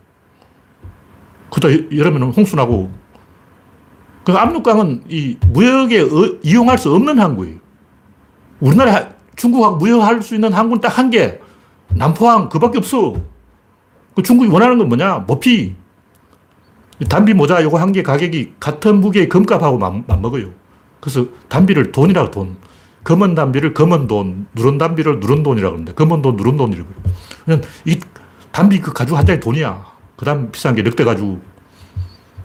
그다 1.52 1.70
이러면 1.70 2.32
홍수나고. 2.32 2.92
그 4.24 4.34
압록강은 4.34 5.04
이 5.10 5.38
무역에 5.52 6.02
어, 6.02 6.38
이용할 6.44 6.78
수 6.78 6.94
없는 6.94 7.20
항구예요. 7.20 7.58
우리나라 8.60 9.17
중국하고 9.38 9.78
무역할 9.78 10.22
수 10.22 10.36
있는 10.36 10.52
항구는 10.52 10.82
딱 10.82 10.98
한 10.98 11.10
개. 11.10 11.40
남포항 11.90 12.50
그 12.50 12.60
밖에 12.60 12.78
없어. 12.80 13.16
그 14.16 14.22
중국이 14.24 14.50
원하는 14.50 14.78
건 14.78 14.90
뭐냐? 14.90 15.20
모피. 15.28 15.76
단비 17.08 17.34
모자 17.34 17.64
요거 17.64 17.78
한 17.80 17.94
개 17.94 18.02
가격이 18.04 18.56
같은 18.60 19.00
무게의 19.00 19.30
금값하고 19.30 19.78
맞먹어요. 19.78 20.50
그래서 21.00 21.28
단비를 21.48 21.92
돈이라고 21.92 22.32
돈. 22.32 22.58
검은 23.04 23.36
단비를 23.36 23.74
검은 23.74 24.08
돈, 24.08 24.48
누런 24.54 24.78
단비를 24.78 25.22
누런 25.22 25.42
돈이라고 25.44 25.72
그러는데, 25.76 25.94
검은 25.94 26.22
돈, 26.22 26.36
누런 26.36 26.58
돈이라고. 26.58 26.90
그냥 27.46 27.62
이 27.86 27.98
단비 28.52 28.82
그 28.82 28.92
가죽 28.92 29.16
한 29.18 29.26
장이 29.26 29.40
돈이야. 29.40 29.86
그 30.18 30.26
다음 30.26 30.52
비싼 30.52 30.76
게 30.76 30.82
늑대 30.82 31.06
가죽. 31.06 31.40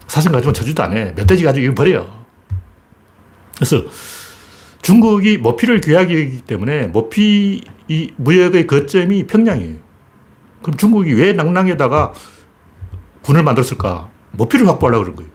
사슴 0.07 0.31
가죽은 0.31 0.55
저주도 0.55 0.83
안 0.85 0.97
해. 0.97 1.13
멧돼지 1.17 1.43
가죽 1.43 1.65
이거 1.65 1.75
버려. 1.75 2.07
그래서 3.57 3.83
중국이 4.83 5.39
모피를 5.39 5.81
귀하기 5.81 6.43
때문에 6.47 6.89
모피 6.89 7.63
이 7.89 8.13
무역의 8.17 8.67
거점이 8.67 9.27
평양이에요. 9.27 9.77
그럼 10.61 10.77
중국이 10.77 11.13
왜 11.15 11.33
낭랑에다가 11.33 12.13
군을 13.23 13.43
만들었을까? 13.45 14.11
모피를 14.33 14.67
확보하려고 14.69 15.05
그런 15.05 15.17
거예요. 15.17 15.31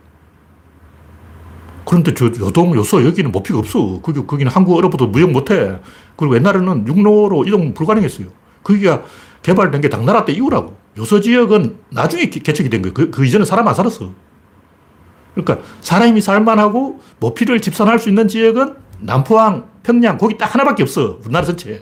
그런데 1.85 2.13
저 2.13 2.25
요동, 2.25 2.75
요소 2.75 3.05
여기는 3.05 3.31
모피가 3.31 3.59
없어. 3.59 4.01
거기, 4.01 4.25
거기는 4.25 4.51
한국 4.51 4.75
어로부터 4.75 5.07
무역 5.07 5.31
못 5.31 5.51
해. 5.51 5.79
그리고 6.17 6.35
옛날에는 6.35 6.85
육로로 6.85 7.45
이동 7.45 7.73
불가능했어요. 7.73 8.27
거기가 8.63 9.03
개발된 9.41 9.79
게 9.79 9.87
당나라 9.87 10.25
때 10.25 10.33
이후라고. 10.33 10.75
요소 10.97 11.21
지역은 11.21 11.77
나중에 11.89 12.25
개척이 12.29 12.69
된 12.69 12.81
거예요. 12.81 12.93
그, 12.93 13.09
그 13.09 13.25
이전에 13.25 13.45
사람 13.45 13.67
안 13.69 13.73
살았어. 13.73 14.11
그러니까 15.35 15.65
사람이 15.79 16.19
살만하고 16.19 16.99
모피를 17.19 17.61
집산할 17.61 17.99
수 17.99 18.09
있는 18.09 18.27
지역은 18.27 18.86
남포항, 18.99 19.65
평양, 19.83 20.17
거기 20.17 20.37
딱 20.37 20.53
하나밖에 20.53 20.83
없어. 20.83 21.19
우리나라 21.23 21.45
전체에. 21.45 21.81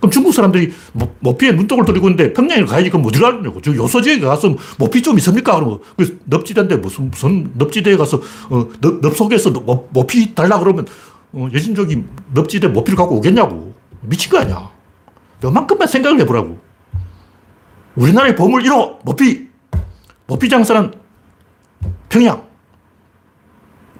그럼 0.00 0.10
중국 0.10 0.32
사람들이 0.32 0.72
모, 0.92 1.14
모피에 1.20 1.52
눈독을 1.52 1.84
들이고 1.84 2.08
있는데 2.08 2.32
평양에 2.32 2.64
가야지 2.64 2.88
그럼 2.88 3.04
어디 3.06 3.20
가냐고. 3.20 3.60
저 3.60 3.74
요소지에 3.74 4.18
가서 4.20 4.56
모피 4.78 5.02
좀 5.02 5.18
있습니까? 5.18 5.54
그러면 5.56 5.78
그 5.96 6.18
넙지대인데 6.24 6.76
무슨, 6.78 7.10
무슨 7.10 7.52
넙지대에 7.54 7.96
가서 7.96 8.20
어, 8.48 8.66
넙, 8.80 9.00
넙 9.02 9.14
속에서 9.14 9.50
모, 9.50 9.88
모피 9.92 10.34
달라 10.34 10.58
그러면 10.58 10.86
어, 11.32 11.48
여진족이 11.52 12.02
넙지대 12.32 12.68
모피를 12.68 12.96
갖고 12.96 13.16
오겠냐고. 13.16 13.74
미친 14.00 14.30
거 14.30 14.38
아니야. 14.38 14.70
요만큼만 15.44 15.86
생각을 15.86 16.18
해보라고. 16.20 16.58
우리나라의 17.96 18.36
보물 18.36 18.62
1호, 18.62 19.04
모피. 19.04 19.48
모피 20.26 20.48
장사는 20.48 20.92
평양. 22.08 22.42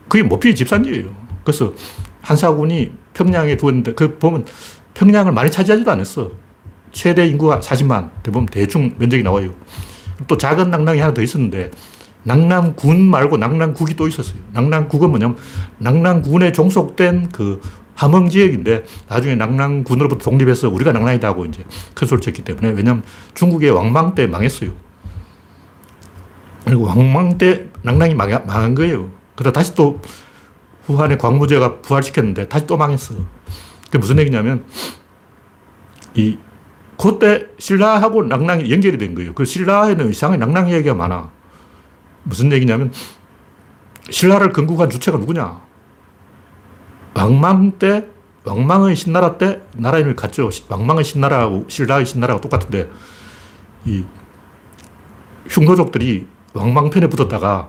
그게 0.09 0.23
모피 0.23 0.55
집산지예요. 0.55 1.20
그래서 1.51 1.75
한사군이 2.23 2.93
평양에 3.13 3.57
두었는데 3.57 3.95
그 3.95 4.19
보면 4.19 4.47
평양을 4.95 5.33
많이 5.33 5.51
차지하지도 5.51 5.91
않았어. 5.91 6.31
최대 6.93 7.27
인구가 7.27 7.59
40만. 7.61 8.11
대부분 8.23 8.47
대충 8.47 8.95
면적이 8.99 9.23
나와요. 9.25 9.53
또 10.29 10.37
작은 10.37 10.71
낭랑이 10.71 11.01
하나 11.01 11.13
더 11.13 11.23
있었는데 11.23 11.71
낭랑군 12.23 13.03
말고 13.03 13.37
낭랑국이 13.37 13.97
또 13.97 14.07
있었어요. 14.07 14.37
낭랑국은 14.53 15.11
뭐냐면 15.11 15.37
낭랑군에 15.79 16.53
종속된 16.53 17.31
그 17.31 17.61
함흥 17.95 18.29
지역인데 18.29 18.85
나중에 19.09 19.35
낭랑군으로부터 19.35 20.31
독립해서 20.31 20.69
우리가 20.69 20.93
낭랑이다 20.93 21.29
하고 21.29 21.47
이제 21.47 21.65
큰 21.95 22.07
소리 22.07 22.21
쳤기 22.21 22.43
때문에 22.43 22.71
왜냐면 22.71 23.03
중국의 23.35 23.71
왕망 23.71 24.15
때 24.15 24.27
망했어요. 24.27 24.71
그리고 26.65 26.85
왕망 26.85 27.39
때 27.39 27.67
낭랑이 27.83 28.15
망한 28.15 28.75
거예요. 28.75 29.11
그러다 29.35 29.59
다시 29.59 29.75
또 29.75 30.01
후한의 30.91 31.19
광무제가 31.19 31.81
부활시켰는데 31.81 32.49
다시 32.49 32.67
또 32.67 32.77
망했어. 32.77 33.15
그게 33.85 33.99
무슨 33.99 34.19
얘기냐면, 34.19 34.65
이, 36.15 36.39
그때 36.97 37.47
신라하고 37.59 38.25
낭랑이 38.25 38.71
연결이 38.71 38.99
된 38.99 39.15
거예요. 39.15 39.33
그 39.35 39.45
신라에는 39.45 40.11
이상하게 40.11 40.39
낭랑 40.39 40.71
얘기가 40.71 40.95
많아. 40.95 41.31
무슨 42.23 42.53
얘기냐면, 42.53 42.93
신라를 44.11 44.53
건국한 44.53 44.91
주체가 44.91 45.19
누구냐? 45.19 45.61
왕망 47.15 47.73
때, 47.73 48.07
왕망의 48.45 48.97
신나라 48.97 49.37
때 49.39 49.63
나라 49.75 49.99
이름을 49.99 50.17
갖죠. 50.17 50.51
왕망의 50.69 51.05
신나라하고 51.05 51.67
신라의 51.69 52.07
신나라가 52.07 52.41
똑같은데, 52.41 52.91
이 53.85 54.05
흉노족들이 55.49 56.27
왕망 56.53 56.91
편에 56.91 57.09
붙었다가 57.09 57.69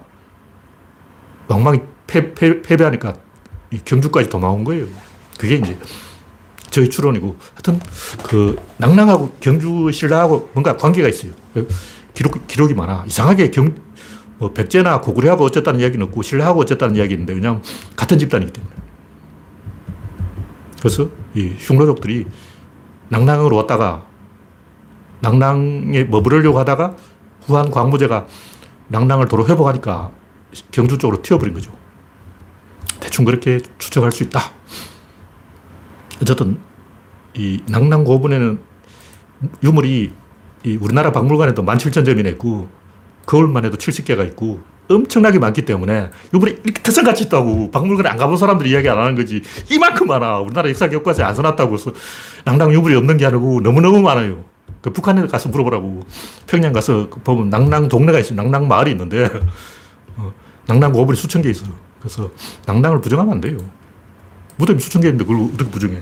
왕망이 1.47 1.81
패, 2.11 2.33
패, 2.33 2.61
패배하니까 2.61 3.13
경주까지 3.85 4.29
도망온 4.29 4.65
거예요. 4.65 4.85
그게 5.39 5.55
이제 5.55 5.77
저희 6.69 6.89
추론이고. 6.89 7.37
하여튼 7.53 7.79
그 8.23 8.57
낭랑하고 8.77 9.37
경주 9.39 9.89
신라하고 9.91 10.49
뭔가 10.53 10.75
관계가 10.75 11.07
있어요. 11.07 11.31
기록, 12.13 12.45
기록이 12.47 12.73
많아. 12.73 13.05
이상하게 13.07 13.49
경, 13.51 13.73
뭐 14.37 14.51
백제나 14.51 14.99
고구려하고 14.99 15.45
어쨌다는 15.45 15.79
이야기는 15.79 16.05
없고 16.07 16.21
신라하고 16.21 16.59
어쨌다는 16.59 16.97
이야기인데 16.97 17.33
그냥 17.33 17.61
같은 17.95 18.19
집단이기 18.19 18.51
때문에. 18.51 18.73
그래서 20.79 21.09
이 21.33 21.53
흉노족들이 21.59 22.25
낭랑으로 23.07 23.55
왔다가 23.55 24.05
낭랑에 25.21 26.05
머무르려고 26.05 26.59
하다가 26.59 26.97
후한 27.45 27.71
광무제가 27.71 28.27
낭랑을 28.89 29.27
도로 29.27 29.47
회복하니까 29.47 30.11
경주 30.71 30.97
쪽으로 30.97 31.21
튀어버린 31.21 31.53
거죠. 31.53 31.80
대충 33.11 33.25
그렇게 33.25 33.59
추정할 33.77 34.11
수 34.11 34.23
있다. 34.23 34.39
어쨌든 36.21 36.59
이 37.35 37.61
낭랑 37.67 38.05
고분에는 38.05 38.59
유물이 39.63 40.13
이 40.63 40.77
우리나라 40.77 41.11
박물관에도 41.11 41.63
17,000점이나 41.63 42.27
있고 42.33 42.69
거울만 43.25 43.65
해도 43.65 43.77
70개가 43.77 44.25
있고 44.29 44.61
엄청나게 44.89 45.39
많기 45.39 45.63
때문에 45.63 46.09
유물이 46.33 46.61
이렇게 46.63 46.81
터성같이 46.81 47.25
있다고 47.25 47.71
박물관에 47.71 48.09
안 48.09 48.17
가본 48.17 48.37
사람들이 48.37 48.71
이야기 48.71 48.87
안 48.89 48.97
하는 48.97 49.15
거지. 49.15 49.41
이만큼 49.69 50.07
많아. 50.07 50.39
우리나라 50.39 50.69
역사 50.69 50.89
교과서에 50.89 51.25
안 51.25 51.35
써놨다고 51.35 51.73
해서 51.73 51.91
낭낭 52.45 52.73
유물이 52.73 52.95
없는 52.95 53.17
게 53.17 53.25
아니고 53.25 53.59
너무너무 53.61 54.01
많아요. 54.01 54.45
그 54.81 54.91
북한에 54.91 55.27
가서 55.27 55.49
물어보라고. 55.49 56.01
평양 56.47 56.71
가서 56.71 57.09
보면 57.09 57.49
낭낭 57.49 57.89
동네가 57.89 58.19
있어요. 58.19 58.35
낭낭 58.35 58.67
마을이 58.67 58.91
있는데 58.91 59.29
어, 60.15 60.31
낭낭 60.67 60.93
고분이 60.93 61.17
수천 61.17 61.41
개 61.41 61.49
있어요. 61.49 61.90
그래서 62.01 62.31
낭낭을 62.65 62.99
부정하면 62.99 63.35
안 63.35 63.41
돼요. 63.41 63.57
무덤이 64.57 64.79
수천 64.79 65.01
개 65.01 65.07
있는데 65.09 65.23
그걸 65.23 65.49
어떻게 65.53 65.69
부정해? 65.69 66.01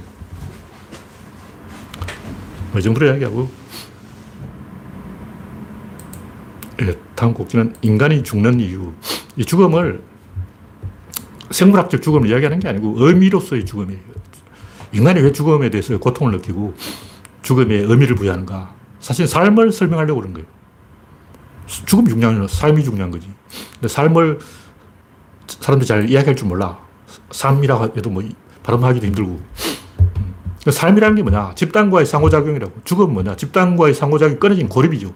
뭐이 2.71 2.81
정도로 2.81 3.07
이야기하고. 3.07 3.49
예, 6.81 6.97
다음 7.15 7.33
곡지는 7.33 7.75
인간이 7.81 8.23
죽는 8.23 8.59
이유. 8.61 8.93
이 9.35 9.43
죽음을 9.43 10.01
생물학적 11.51 12.01
죽음을 12.01 12.29
이야기하는 12.29 12.59
게 12.59 12.69
아니고 12.69 12.95
의미로서의 12.97 13.65
죽음이에요. 13.65 14.01
인간이 14.93 15.21
왜 15.21 15.31
죽음에 15.31 15.69
대해서 15.69 15.97
고통을 15.97 16.33
느끼고 16.33 16.73
죽음에 17.41 17.75
의미를 17.75 18.15
부여하는가. 18.15 18.73
사실 18.99 19.27
삶을 19.27 19.71
설명하려고 19.71 20.21
그런 20.21 20.33
거예요. 20.33 20.47
죽음이 21.67 22.09
중요한 22.09 22.35
게 22.35 22.39
아니라 22.39 22.47
삶이 22.47 22.83
중요한 22.83 23.11
거지. 23.11 23.29
근데 23.73 23.87
삶을 23.87 24.39
사람들이 25.49 25.87
잘 25.87 26.09
이야기할 26.09 26.35
줄 26.35 26.47
몰라. 26.47 26.79
삶이라고 27.31 27.97
해도 27.97 28.09
뭐 28.09 28.23
발음하기도 28.63 29.05
힘들고. 29.07 29.31
음. 29.31 30.33
삶이라는 30.69 31.15
게 31.15 31.23
뭐냐? 31.23 31.53
집단과의 31.55 32.05
상호작용이라고. 32.05 32.73
죽음은 32.83 33.13
뭐냐? 33.13 33.35
집단과의 33.35 33.93
상호작용이 33.93 34.39
끊어진 34.39 34.69
고립이죠. 34.69 35.13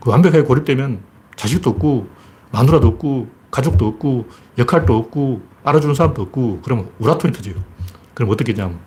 그 0.00 0.10
완벽하게 0.10 0.44
고립되면 0.44 1.00
자식도 1.36 1.70
없고, 1.70 2.08
마누라도 2.52 2.88
없고, 2.88 3.28
가족도 3.50 3.86
없고, 3.86 4.26
역할도 4.58 4.96
없고, 4.96 5.42
알아주는 5.64 5.94
사람도 5.94 6.22
없고, 6.22 6.60
그러면 6.64 6.90
우라통이 6.98 7.32
터져요. 7.32 7.54
그럼 8.14 8.30
어떻게 8.30 8.52
하냐면, 8.52 8.78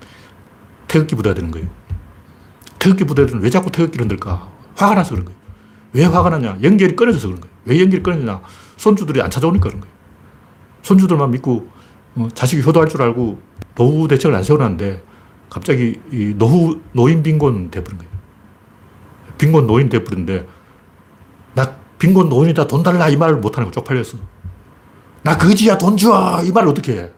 태극기 0.87 1.15
부대가 1.15 1.33
되는 1.33 1.51
거예요. 1.51 1.67
태극기 2.79 3.03
부대들은 3.05 3.41
왜 3.41 3.49
자꾸 3.49 3.71
태극기를 3.71 4.03
흔들까? 4.03 4.47
화가 4.75 4.95
나서 4.95 5.11
그런 5.11 5.25
거예요. 5.25 5.39
왜 5.93 6.05
화가 6.05 6.29
나냐? 6.29 6.57
연결이 6.61 6.95
끊어져서 6.95 7.27
그런 7.27 7.41
거예요. 7.41 7.55
왜 7.65 7.81
연결이 7.81 8.03
끊어지냐? 8.03 8.41
손주들이 8.77 9.21
안 9.21 9.29
찾아오니까 9.31 9.69
그런 9.69 9.81
거예요. 9.81 9.94
손주들만 10.85 11.31
믿고 11.31 11.67
어, 12.15 12.27
자식이 12.33 12.61
효도할 12.61 12.87
줄 12.87 13.01
알고 13.01 13.39
노후 13.73 14.07
대책을 14.07 14.35
안 14.35 14.43
세워놨는데 14.43 15.03
갑자기 15.49 15.99
이 16.11 16.33
노후, 16.37 16.79
노인 16.91 17.23
빈곤 17.23 17.71
돼버린 17.71 17.97
거예요. 17.97 18.11
빈곤 19.37 19.67
노인 19.67 19.89
돼버린데 19.89 20.47
나 21.55 21.75
빈곤 21.97 22.29
노인이다 22.29 22.67
돈 22.67 22.83
달라 22.83 23.09
이 23.09 23.17
말을 23.17 23.37
못하는 23.37 23.67
거 23.67 23.71
쪽팔렸어. 23.71 24.17
나 25.23 25.37
거지야 25.37 25.77
돈 25.77 25.97
줘! 25.97 26.41
이 26.45 26.51
말을 26.51 26.69
어떻게 26.69 26.93
해? 26.93 27.11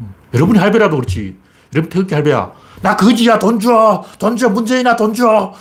어, 0.00 0.14
여러분이 0.34 0.58
할배라도 0.58 0.96
그렇지. 0.96 1.36
여러분 1.74 1.88
태극기 1.88 2.14
할배야. 2.14 2.52
나 2.82 2.94
거지야 2.94 3.38
돈 3.38 3.58
줘! 3.58 4.04
돈 4.18 4.36
줘! 4.36 4.50
문재인아 4.50 4.96
돈 4.96 5.14
줘! 5.14 5.54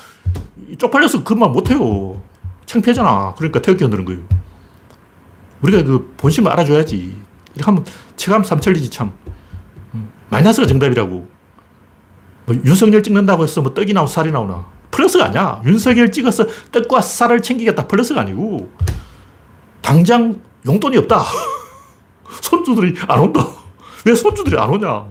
쪽팔려서 0.77 1.23
그말 1.23 1.49
못해요. 1.49 2.21
창피하잖아. 2.65 3.35
그러니까 3.37 3.61
태극기 3.61 3.85
흔드는 3.85 4.03
거예요. 4.03 4.21
우리가 5.65 5.83
그 5.83 6.13
본심을 6.17 6.51
알아줘야지. 6.51 7.15
이렇게 7.55 7.65
하면 7.65 7.85
체감 8.15 8.43
삼천리지 8.43 8.89
참. 8.89 9.11
음, 9.93 10.11
마이너스가 10.29 10.67
정답이라고. 10.67 11.27
뭐 12.45 12.55
윤석열 12.63 13.01
찍는다고 13.01 13.43
해서 13.43 13.61
뭐 13.61 13.73
떡이 13.73 13.93
나오고 13.93 14.07
살이 14.07 14.31
나오나. 14.31 14.67
플러스가 14.91 15.25
아니야. 15.25 15.61
윤석열 15.65 16.11
찍어서 16.11 16.45
떡과 16.71 17.01
쌀을 17.01 17.41
챙기겠다. 17.41 17.87
플러스가 17.87 18.21
아니고. 18.21 18.71
당장 19.81 20.39
용돈이 20.65 20.97
없다. 20.97 21.23
손주들이 22.41 22.95
안 23.07 23.19
온다. 23.19 23.47
왜 24.05 24.13
손주들이 24.13 24.57
안 24.59 24.69
오냐. 24.69 25.05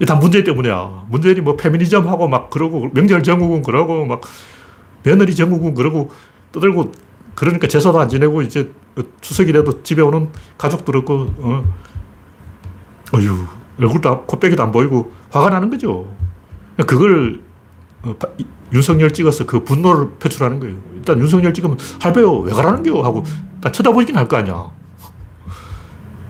이다 0.00 0.14
문재인 0.16 0.44
때문이야. 0.44 1.06
문재인이 1.08 1.40
뭐 1.40 1.56
페미니즘 1.56 2.06
하고 2.06 2.28
막 2.28 2.50
그러고 2.50 2.90
명절 2.92 3.22
정국은 3.22 3.62
그러고 3.62 4.04
막 4.04 4.20
며느리 5.02 5.34
정국은 5.34 5.74
그러고 5.74 6.12
떠들고 6.52 6.92
그러니까 7.36 7.68
제사도 7.68 8.00
안 8.00 8.08
지내고 8.08 8.42
이제 8.42 8.72
추석이라도 9.20 9.82
집에 9.84 10.02
오는 10.02 10.30
가족들 10.58 10.96
없고 10.96 11.34
어. 11.38 11.74
어휴 13.14 13.46
얼굴도 13.78 14.24
코빼기도 14.24 14.62
안 14.62 14.72
보이고 14.72 15.12
화가 15.30 15.50
나는 15.50 15.70
거죠. 15.70 16.12
그걸 16.86 17.40
어, 18.02 18.14
윤석열 18.72 19.12
찍어서 19.12 19.44
그 19.46 19.62
분노를 19.62 20.10
표출하는 20.18 20.58
거예요. 20.60 20.76
일단 20.94 21.20
윤석열 21.20 21.52
찍으면 21.54 21.78
할배요 22.00 22.38
왜 22.40 22.52
가라는 22.52 22.82
겨 22.82 23.02
하고 23.02 23.22
딱 23.60 23.72
쳐다보긴 23.72 24.16
할 24.16 24.26
거 24.26 24.38
아니야. 24.38 24.70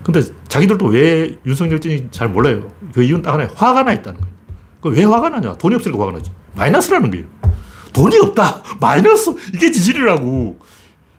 근데 0.03 0.21
자기들도 0.47 0.85
왜 0.87 1.37
윤석열 1.45 1.79
찍는지 1.81 2.09
잘 2.11 2.29
몰라요. 2.29 2.69
그 2.93 3.01
이유는 3.03 3.21
딱 3.23 3.33
하나에 3.33 3.47
화가 3.55 3.83
나 3.83 3.93
있다는 3.93 4.19
거예요. 4.19 4.35
그 4.81 4.89
왜 4.89 5.03
화가 5.05 5.29
나냐? 5.29 5.55
돈이 5.55 5.75
없으니까 5.75 5.99
화가 6.01 6.11
나지. 6.17 6.31
마이너스라는 6.55 7.11
거예요. 7.11 7.25
돈이 7.93 8.17
없다. 8.19 8.61
마이너스. 8.79 9.33
이게 9.53 9.71
지질이라고. 9.71 10.59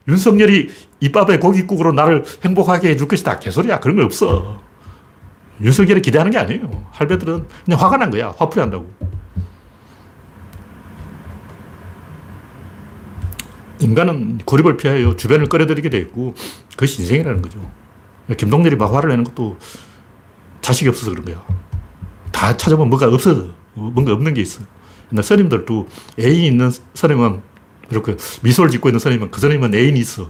윤석열이 0.09 0.69
이밥에 1.01 1.37
고깃국으로 1.37 1.93
나를 1.93 2.25
행복하게 2.43 2.89
해줄 2.89 3.07
것이다. 3.07 3.39
개소리야. 3.39 3.79
그런 3.79 3.95
거 3.97 4.03
없어. 4.03 4.59
윤석열이 5.61 6.01
기대하는 6.01 6.31
게 6.31 6.37
아니에요. 6.39 6.87
할배들은 6.91 7.45
그냥 7.65 7.79
화가 7.79 7.97
난 7.97 8.09
거야. 8.09 8.33
화풀이 8.37 8.59
한다고. 8.61 8.91
인간은 13.79 14.39
고립을 14.39 14.75
피하여 14.77 15.15
주변을 15.15 15.47
끌어들이게 15.47 15.89
돼 15.89 15.99
있고 15.99 16.33
그것이 16.71 17.01
인생이라는 17.01 17.41
거죠. 17.41 17.71
김동렬이 18.35 18.75
막 18.75 18.93
화를 18.93 19.09
내는 19.09 19.23
것도 19.23 19.57
자식이 20.61 20.89
없어서 20.89 21.11
그런 21.11 21.23
거야. 21.25 21.45
다 22.31 22.57
찾아보면 22.57 22.89
뭐가 22.89 23.07
없어. 23.07 23.47
뭔가 23.73 24.11
없는 24.11 24.33
게 24.33 24.41
있어. 24.41 24.61
근데 25.09 25.21
스님들도 25.21 25.87
애인이 26.19 26.47
있는 26.47 26.71
스님은 26.93 27.41
이렇게 27.91 28.15
미소를 28.41 28.71
짓고 28.71 28.89
있는 28.89 28.99
스님은 28.99 29.31
그 29.31 29.39
스님은 29.39 29.73
애인이 29.73 29.99
있어. 29.99 30.27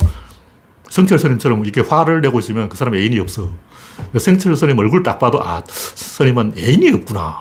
성철 0.89 1.19
스님처럼 1.19 1.63
이렇게 1.65 1.81
화를 1.81 2.21
내고 2.21 2.39
있으면 2.39 2.69
그 2.69 2.77
사람 2.77 2.95
애인이 2.95 3.19
없어. 3.19 3.49
성철 4.17 4.55
스님 4.55 4.77
얼굴 4.79 5.03
딱 5.03 5.19
봐도 5.19 5.41
아, 5.43 5.61
스님은 5.67 6.53
애인이 6.57 6.89
없구나. 6.91 7.37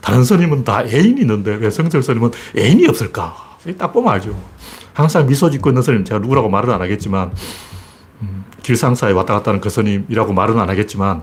다른 0.00 0.22
스님은 0.22 0.64
다 0.64 0.84
애인이 0.84 1.20
있는데 1.22 1.54
왜 1.54 1.70
성철 1.70 2.02
스님은 2.02 2.30
애인이 2.56 2.86
없을까? 2.88 3.56
딱 3.78 3.92
보면 3.92 4.12
알죠. 4.12 4.38
항상 4.92 5.26
미소 5.26 5.50
짓고 5.50 5.70
있는 5.70 5.82
스님, 5.82 6.04
제가 6.04 6.20
누구라고 6.20 6.48
말은 6.48 6.72
안 6.72 6.80
하겠지만, 6.80 7.32
음, 8.22 8.44
길상사에 8.62 9.12
왔다 9.12 9.34
갔다 9.34 9.50
하는 9.50 9.60
그 9.60 9.68
스님이라고 9.70 10.32
말은 10.32 10.58
안 10.58 10.68
하겠지만, 10.68 11.22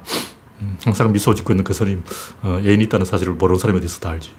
음, 0.60 0.78
항상 0.84 1.12
미소 1.14 1.34
짓고 1.34 1.54
있는 1.54 1.64
그 1.64 1.74
스님, 1.74 2.04
어, 2.42 2.60
애인이 2.66 2.84
있다는 2.86 3.06
사실을 3.06 3.34
모르는 3.34 3.76
어디 3.76 3.86
있어 3.86 4.00
다 4.00 4.10
알지. 4.10 4.32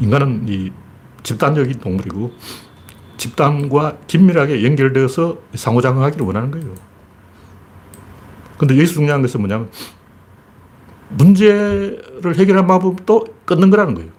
인간은 0.00 0.48
이 0.48 0.72
집단적인 1.22 1.80
동물이고 1.80 2.32
집단과 3.16 3.98
긴밀하게 4.06 4.64
연결되어서 4.64 5.38
상호작용하기를 5.54 6.26
원하는 6.26 6.50
거예요. 6.50 6.74
근데 8.58 8.76
여기서 8.76 8.94
중요한 8.94 9.22
것은 9.22 9.40
뭐냐면 9.40 9.70
문제를 11.10 12.36
해결한 12.36 12.66
방법도 12.66 13.26
끊는 13.44 13.70
거라는 13.70 13.94
거예요. 13.94 14.10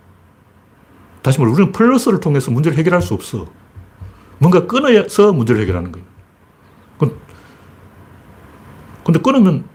다시 1.22 1.40
말해 1.40 1.52
우리는 1.52 1.72
플러스를 1.72 2.20
통해서 2.20 2.52
문제를 2.52 2.78
해결할 2.78 3.02
수 3.02 3.14
없어. 3.14 3.48
뭔가 4.40 4.66
끊어서 4.66 5.32
문제를 5.34 5.62
해결하는 5.62 5.92
거예요. 5.92 6.08
근데 9.04 9.20
끊으면 9.20 9.66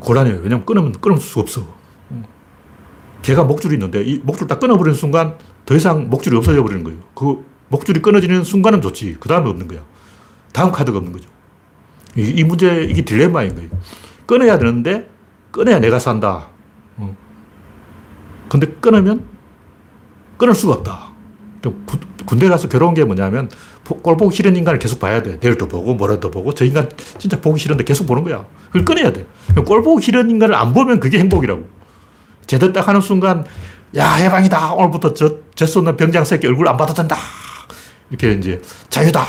곤란해요. 0.00 0.40
왜냐면 0.42 0.66
끊으면 0.66 0.92
끊을 0.92 1.18
수 1.18 1.38
없어. 1.38 1.66
개가 3.22 3.44
목줄이 3.44 3.74
있는데 3.74 4.02
이 4.02 4.18
목줄 4.22 4.46
딱 4.48 4.60
끊어버리는 4.60 4.96
순간 4.96 5.36
더 5.64 5.74
이상 5.74 6.10
목줄이 6.10 6.36
없어져 6.36 6.62
버리는 6.62 6.82
거예요. 6.84 6.98
그 7.14 7.44
목줄이 7.68 8.02
끊어지는 8.02 8.44
순간은 8.44 8.82
좋지. 8.82 9.16
그 9.18 9.28
다음에 9.28 9.48
없는 9.48 9.68
거야. 9.68 9.80
다음 10.52 10.70
카드가 10.70 10.98
없는 10.98 11.12
거죠. 11.12 11.28
이, 12.16 12.22
이 12.22 12.44
문제, 12.44 12.84
이게 12.84 13.02
딜레마인 13.02 13.54
거예요. 13.54 13.70
끊어야 14.26 14.58
되는데, 14.58 15.08
끊어야 15.50 15.78
내가 15.78 15.98
산다. 15.98 16.48
어. 16.98 17.16
근데 18.48 18.66
끊으면 18.66 19.24
끊을 20.36 20.54
수가 20.54 20.74
없다. 20.74 21.12
군대 22.26 22.48
가서 22.48 22.68
괴로운 22.68 22.92
게 22.92 23.04
뭐냐면, 23.04 23.48
꼴 24.02 24.16
보기 24.16 24.36
싫은 24.36 24.56
인간을 24.56 24.78
계속 24.78 24.98
봐야 24.98 25.22
돼. 25.22 25.38
내일도 25.40 25.68
보고, 25.68 25.94
모레도 25.94 26.30
보고, 26.30 26.52
저 26.52 26.64
인간 26.64 26.90
진짜 27.18 27.40
보기 27.40 27.60
싫은데 27.60 27.84
계속 27.84 28.06
보는 28.06 28.24
거야. 28.24 28.44
그걸 28.66 28.84
끊어야 28.84 29.12
돼. 29.12 29.26
꼴 29.64 29.82
보기 29.82 30.04
싫은 30.04 30.28
인간을 30.30 30.54
안 30.54 30.74
보면 30.74 31.00
그게 31.00 31.18
행복이라고. 31.18 31.81
제대로 32.52 32.70
딱 32.70 32.86
하는 32.86 33.00
순간, 33.00 33.46
야, 33.96 34.12
해방이다. 34.12 34.74
오늘부터 34.74 35.14
저, 35.14 35.36
저 35.54 35.64
쏘는 35.64 35.96
병장 35.96 36.22
새끼 36.26 36.46
얼굴 36.46 36.68
안 36.68 36.76
봐도 36.76 36.92
된다. 36.92 37.16
이렇게 38.10 38.32
이제 38.32 38.60
자유다. 38.90 39.24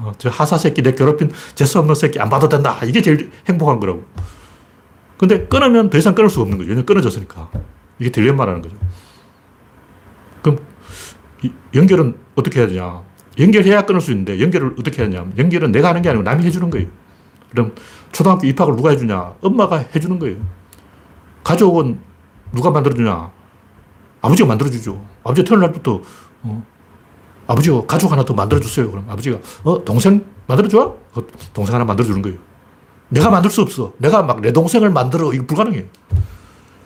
어, 0.00 0.12
저 0.18 0.28
하사 0.28 0.58
새끼 0.58 0.82
내 0.82 0.92
괴롭힌 0.92 1.32
재수 1.54 1.78
없는 1.78 1.94
새끼 1.94 2.20
안 2.20 2.28
봐도 2.28 2.46
된다. 2.46 2.78
이게 2.84 3.00
제일 3.00 3.32
행복한 3.48 3.80
거라고. 3.80 4.04
근데 5.16 5.46
끊으면 5.46 5.88
더 5.88 5.96
이상 5.96 6.14
끊을 6.14 6.28
수가 6.28 6.42
없는 6.42 6.58
거죠. 6.58 6.68
왜냐면 6.68 6.84
끊어졌으니까. 6.84 7.48
이게 7.98 8.10
딜레마라는 8.10 8.60
거죠. 8.60 8.76
그럼 10.42 10.58
이 11.42 11.50
연결은 11.74 12.18
어떻게 12.34 12.60
해야 12.60 12.68
되냐? 12.68 13.02
연결해야 13.38 13.86
끊을 13.86 14.02
수 14.02 14.10
있는데 14.10 14.42
연결을 14.42 14.74
어떻게 14.78 15.00
해야 15.00 15.08
되냐? 15.08 15.26
연결은 15.38 15.72
내가 15.72 15.88
하는 15.88 16.02
게 16.02 16.10
아니고 16.10 16.22
남이 16.22 16.44
해주는 16.44 16.68
거예요. 16.68 16.86
그럼 17.50 17.74
초등학교 18.12 18.46
입학을 18.46 18.76
누가 18.76 18.90
해주냐? 18.90 19.36
엄마가 19.40 19.86
해주는 19.94 20.18
거예요. 20.18 20.36
가족은 21.42 22.07
누가 22.52 22.70
만들어주냐? 22.70 23.30
아버지가 24.22 24.48
만들어주죠. 24.48 25.00
아버지가 25.24 25.48
태어날 25.48 25.72
때부터, 25.72 26.00
어, 26.42 26.64
아버지가 27.46 27.86
가족 27.86 28.10
하나 28.12 28.24
더 28.24 28.34
만들어주세요. 28.34 28.90
그럼 28.90 29.06
아버지가, 29.08 29.38
어, 29.64 29.84
동생 29.84 30.24
만들어줘? 30.46 30.96
어, 31.14 31.22
동생 31.52 31.74
하나 31.74 31.84
만들어주는 31.84 32.20
거예요. 32.22 32.38
내가 33.10 33.30
만들 33.30 33.50
수 33.50 33.62
없어. 33.62 33.92
내가 33.98 34.22
막 34.22 34.40
내 34.40 34.52
동생을 34.52 34.90
만들어. 34.90 35.32
이거 35.32 35.46
불가능해. 35.46 35.86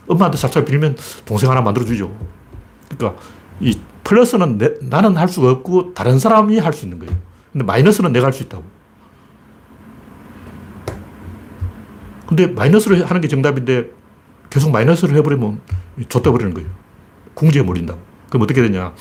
엄마한테 0.07 0.37
살짝 0.39 0.65
빌면 0.65 0.97
동생 1.25 1.51
하나 1.51 1.61
만들어주죠. 1.63 2.15
그러니까 2.97 3.21
이 3.61 3.79
플러스는 4.05 4.59
내, 4.59 4.71
나는 4.83 5.17
할 5.17 5.29
수가 5.29 5.51
없고 5.51 5.95
다른 5.95 6.19
사람이 6.19 6.59
할 6.59 6.73
수 6.73 6.85
있는 6.85 6.99
거예요. 6.99 7.15
근데 7.53 7.65
마이너스는 7.65 8.13
내가 8.13 8.27
할 8.27 8.33
수 8.33 8.43
있다고. 8.43 8.65
근데 12.27 12.47
마이너스를 12.47 13.05
하는 13.05 13.21
게 13.21 13.29
정답인데 13.29 13.91
계속 14.53 14.71
마이너스를 14.71 15.17
해버리면 15.17 15.63
좆돼버리는 16.11 16.53
거예요. 16.53 16.69
궁지에 17.33 17.63
몰린다고. 17.63 17.99
그럼 18.29 18.43
어떻게 18.43 18.61
되냐. 18.61 18.93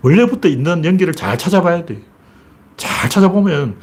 원래부터 0.00 0.48
있는 0.48 0.82
연기를 0.82 1.12
잘 1.12 1.36
찾아봐야 1.36 1.84
돼. 1.84 2.00
잘 2.78 3.10
찾아보면 3.10 3.76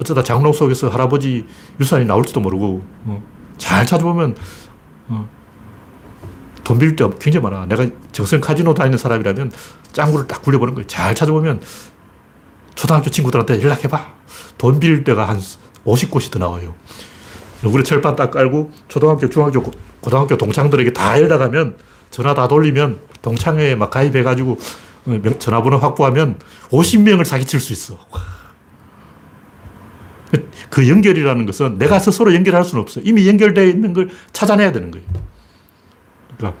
어쩌다 0.00 0.22
장롱 0.22 0.52
속에서 0.52 0.88
할아버지 0.88 1.46
유산이 1.80 2.04
나올지도 2.04 2.38
모르고 2.38 2.84
어. 3.06 3.22
잘 3.58 3.84
찾아보면 3.84 4.36
어. 5.08 5.28
돈빌데 6.62 7.04
굉장히 7.18 7.42
많아. 7.42 7.66
내가 7.66 7.88
정성 8.12 8.40
카지노 8.40 8.74
다니는 8.74 8.98
사람이라면 8.98 9.50
짱구를 9.92 10.28
딱 10.28 10.42
굴려보는 10.42 10.74
거예요. 10.74 10.86
잘 10.86 11.16
찾아보면 11.16 11.60
초등학교 12.76 13.10
친구들한테 13.10 13.60
연락해봐. 13.60 14.14
돈빌 14.58 15.02
데가 15.02 15.28
한 15.28 15.40
50곳이 15.84 16.30
더 16.30 16.38
나와요. 16.38 16.76
얼굴에 17.64 17.82
철판 17.82 18.16
딱 18.16 18.30
깔고 18.30 18.70
초등학교, 18.88 19.28
중학교, 19.28 19.62
고- 19.62 19.70
고등학교 20.00 20.36
동창들에게 20.36 20.92
다 20.92 21.20
연락하면 21.20 21.76
전화 22.10 22.34
다 22.34 22.46
돌리면 22.48 23.00
동창회에 23.22 23.74
막 23.74 23.90
가입해가지고 23.90 24.52
어, 25.06 25.10
명- 25.22 25.38
전화번호 25.38 25.78
확보하면 25.78 26.38
50명을 26.70 27.24
사기칠 27.24 27.60
수 27.60 27.72
있어. 27.72 27.98
그- 30.30 30.50
그 30.70 30.88
연결이라는 30.88 31.46
것은 31.46 31.78
내가 31.78 31.98
스스로 31.98 32.34
연결할 32.34 32.64
수는 32.64 32.82
없어. 32.82 33.00
이미 33.02 33.26
연결되어 33.28 33.64
있는 33.64 33.92
걸 33.92 34.10
찾아내야 34.32 34.72
되는 34.72 34.90
거예요. 34.90 35.06
그러니까 36.36 36.60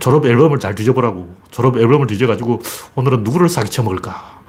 졸업 0.00 0.26
앨범을 0.26 0.58
잘 0.58 0.74
뒤져보라고. 0.74 1.34
졸업 1.50 1.78
앨범을 1.78 2.06
뒤져가지고 2.08 2.60
오늘은 2.96 3.22
누구를 3.22 3.48
사기쳐 3.48 3.82
먹을까. 3.84 4.40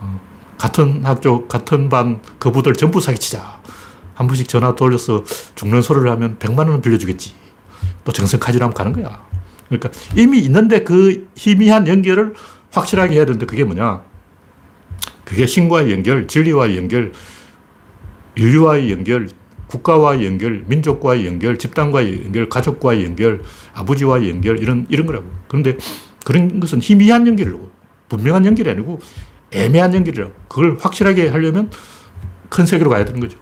어, 0.00 0.20
같은 0.58 1.04
학교, 1.04 1.48
같은 1.48 1.88
반 1.88 2.20
그부들 2.38 2.74
전부 2.74 3.00
사기치자. 3.00 3.60
한 4.14 4.26
번씩 4.26 4.48
전화 4.48 4.74
돌려서 4.74 5.24
죽는 5.54 5.82
소리를 5.82 6.10
하면 6.10 6.38
100만 6.38 6.58
원은 6.58 6.80
빌려주겠지. 6.80 7.34
또 8.04 8.12
정성 8.12 8.40
카지노 8.40 8.64
하면 8.64 8.74
가는 8.74 8.92
거야. 8.92 9.24
그러니까 9.68 9.90
이미 10.16 10.38
있는데 10.40 10.84
그 10.84 11.28
희미한 11.36 11.88
연결을 11.88 12.34
확실하게 12.70 13.16
해야 13.16 13.24
되는데 13.24 13.46
그게 13.46 13.64
뭐냐. 13.64 14.02
그게 15.24 15.46
신과의 15.46 15.90
연결, 15.92 16.26
진리와의 16.26 16.76
연결, 16.76 17.12
인류와의 18.36 18.92
연결, 18.92 19.28
국가와의 19.66 20.26
연결, 20.26 20.64
민족과의 20.66 21.26
연결, 21.26 21.58
집단과의 21.58 22.24
연결, 22.24 22.48
가족과의 22.48 23.04
연결, 23.04 23.42
아버지와의 23.72 24.30
연결, 24.30 24.58
이런, 24.58 24.86
이런 24.88 25.06
거라고. 25.06 25.26
그런데 25.48 25.76
그런 26.24 26.60
것은 26.60 26.80
희미한 26.80 27.26
연결이라고. 27.26 27.70
분명한 28.08 28.44
연결이 28.46 28.70
아니고 28.70 29.00
애매한 29.50 29.94
연결이라고. 29.94 30.32
그걸 30.48 30.76
확실하게 30.78 31.28
하려면 31.28 31.70
큰 32.48 32.66
세계로 32.66 32.90
가야 32.90 33.04
되는 33.04 33.20
거죠. 33.20 33.38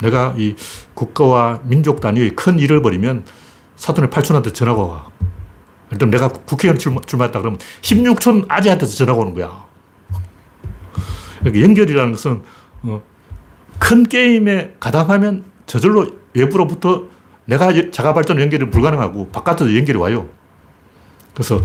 내가 0.00 0.34
이 0.36 0.54
국가와 0.94 1.60
민족 1.64 2.00
단위의 2.00 2.30
큰 2.30 2.58
일을 2.58 2.82
벌이면 2.82 3.24
사돈의 3.76 4.10
팔촌한테 4.10 4.52
전화가 4.52 4.82
와. 4.82 5.06
일단 5.90 6.10
내가 6.10 6.28
국회의원 6.28 6.78
출마, 6.78 7.00
출마했다 7.02 7.40
그러면 7.40 7.58
16촌 7.82 8.46
아재한테서 8.48 8.96
전화가 8.96 9.20
오는 9.20 9.34
거야. 9.34 9.64
그러니까 11.40 11.62
연결이라는 11.62 12.12
것은 12.12 12.42
어, 12.82 13.02
큰 13.78 14.02
게임에 14.04 14.74
가담하면 14.80 15.44
저절로 15.66 16.08
외부로부터 16.34 17.04
내가 17.46 17.76
여- 17.76 17.90
자가 17.90 18.14
발전 18.14 18.40
연결이 18.40 18.68
불가능하고 18.70 19.28
바깥에서 19.30 19.74
연결이 19.76 19.98
와요. 19.98 20.28
그래서 21.34 21.60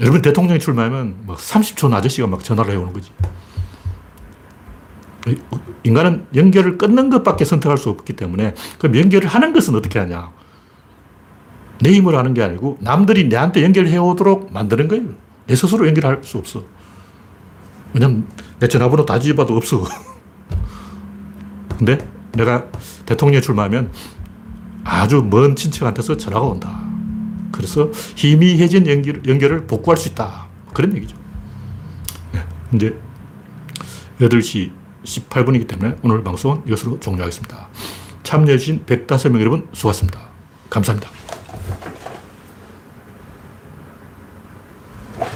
여러분 0.00 0.20
대통령이 0.22 0.58
출마하면 0.58 1.16
막 1.26 1.38
30촌 1.38 1.92
아저씨가 1.94 2.26
막 2.26 2.42
전화를 2.42 2.72
해오는 2.74 2.92
거지. 2.92 3.10
인간은 5.82 6.26
연결을 6.34 6.78
끊는 6.78 7.10
것밖에 7.10 7.44
선택할 7.44 7.78
수 7.78 7.90
없기 7.90 8.14
때문에 8.14 8.54
그럼 8.78 8.96
연결을 8.96 9.28
하는 9.28 9.52
것은 9.52 9.74
어떻게 9.74 9.98
하냐? 9.98 10.30
내 11.80 11.92
힘으로 11.92 12.18
하는 12.18 12.34
게 12.34 12.42
아니고 12.42 12.78
남들이 12.80 13.28
내한테 13.28 13.62
연결해 13.62 13.96
오도록 13.98 14.52
만드는 14.52 14.88
거예요. 14.88 15.04
내 15.46 15.54
스스로 15.54 15.86
연결할 15.86 16.22
수 16.22 16.38
없어. 16.38 16.64
왜냐면 17.92 18.26
내 18.58 18.68
전화번호 18.68 19.04
다 19.04 19.18
뒤집어도 19.18 19.56
없어. 19.56 19.84
근데 21.78 21.98
내가 22.32 22.66
대통령에 23.04 23.40
출마하면 23.40 23.92
아주 24.84 25.22
먼 25.22 25.56
친척한테서 25.56 26.16
전화가 26.16 26.46
온다. 26.46 26.80
그래서 27.52 27.90
희미해진 28.16 28.86
연결, 28.86 29.22
연결을 29.26 29.66
복구할 29.66 29.96
수 29.96 30.08
있다. 30.08 30.46
그런 30.72 30.94
얘기죠. 30.96 31.16
네, 32.32 32.40
이제 32.74 32.98
8시 34.20 34.70
18분이기 35.06 35.66
때문에 35.68 35.96
오늘 36.02 36.22
방송은 36.22 36.62
이것으로 36.66 37.00
종료하겠습니다. 37.00 37.68
참여해주신 38.22 38.84
105명 38.84 39.40
여러분 39.40 39.68
수고하셨습니다. 39.72 40.20
감사합니다. 40.68 41.15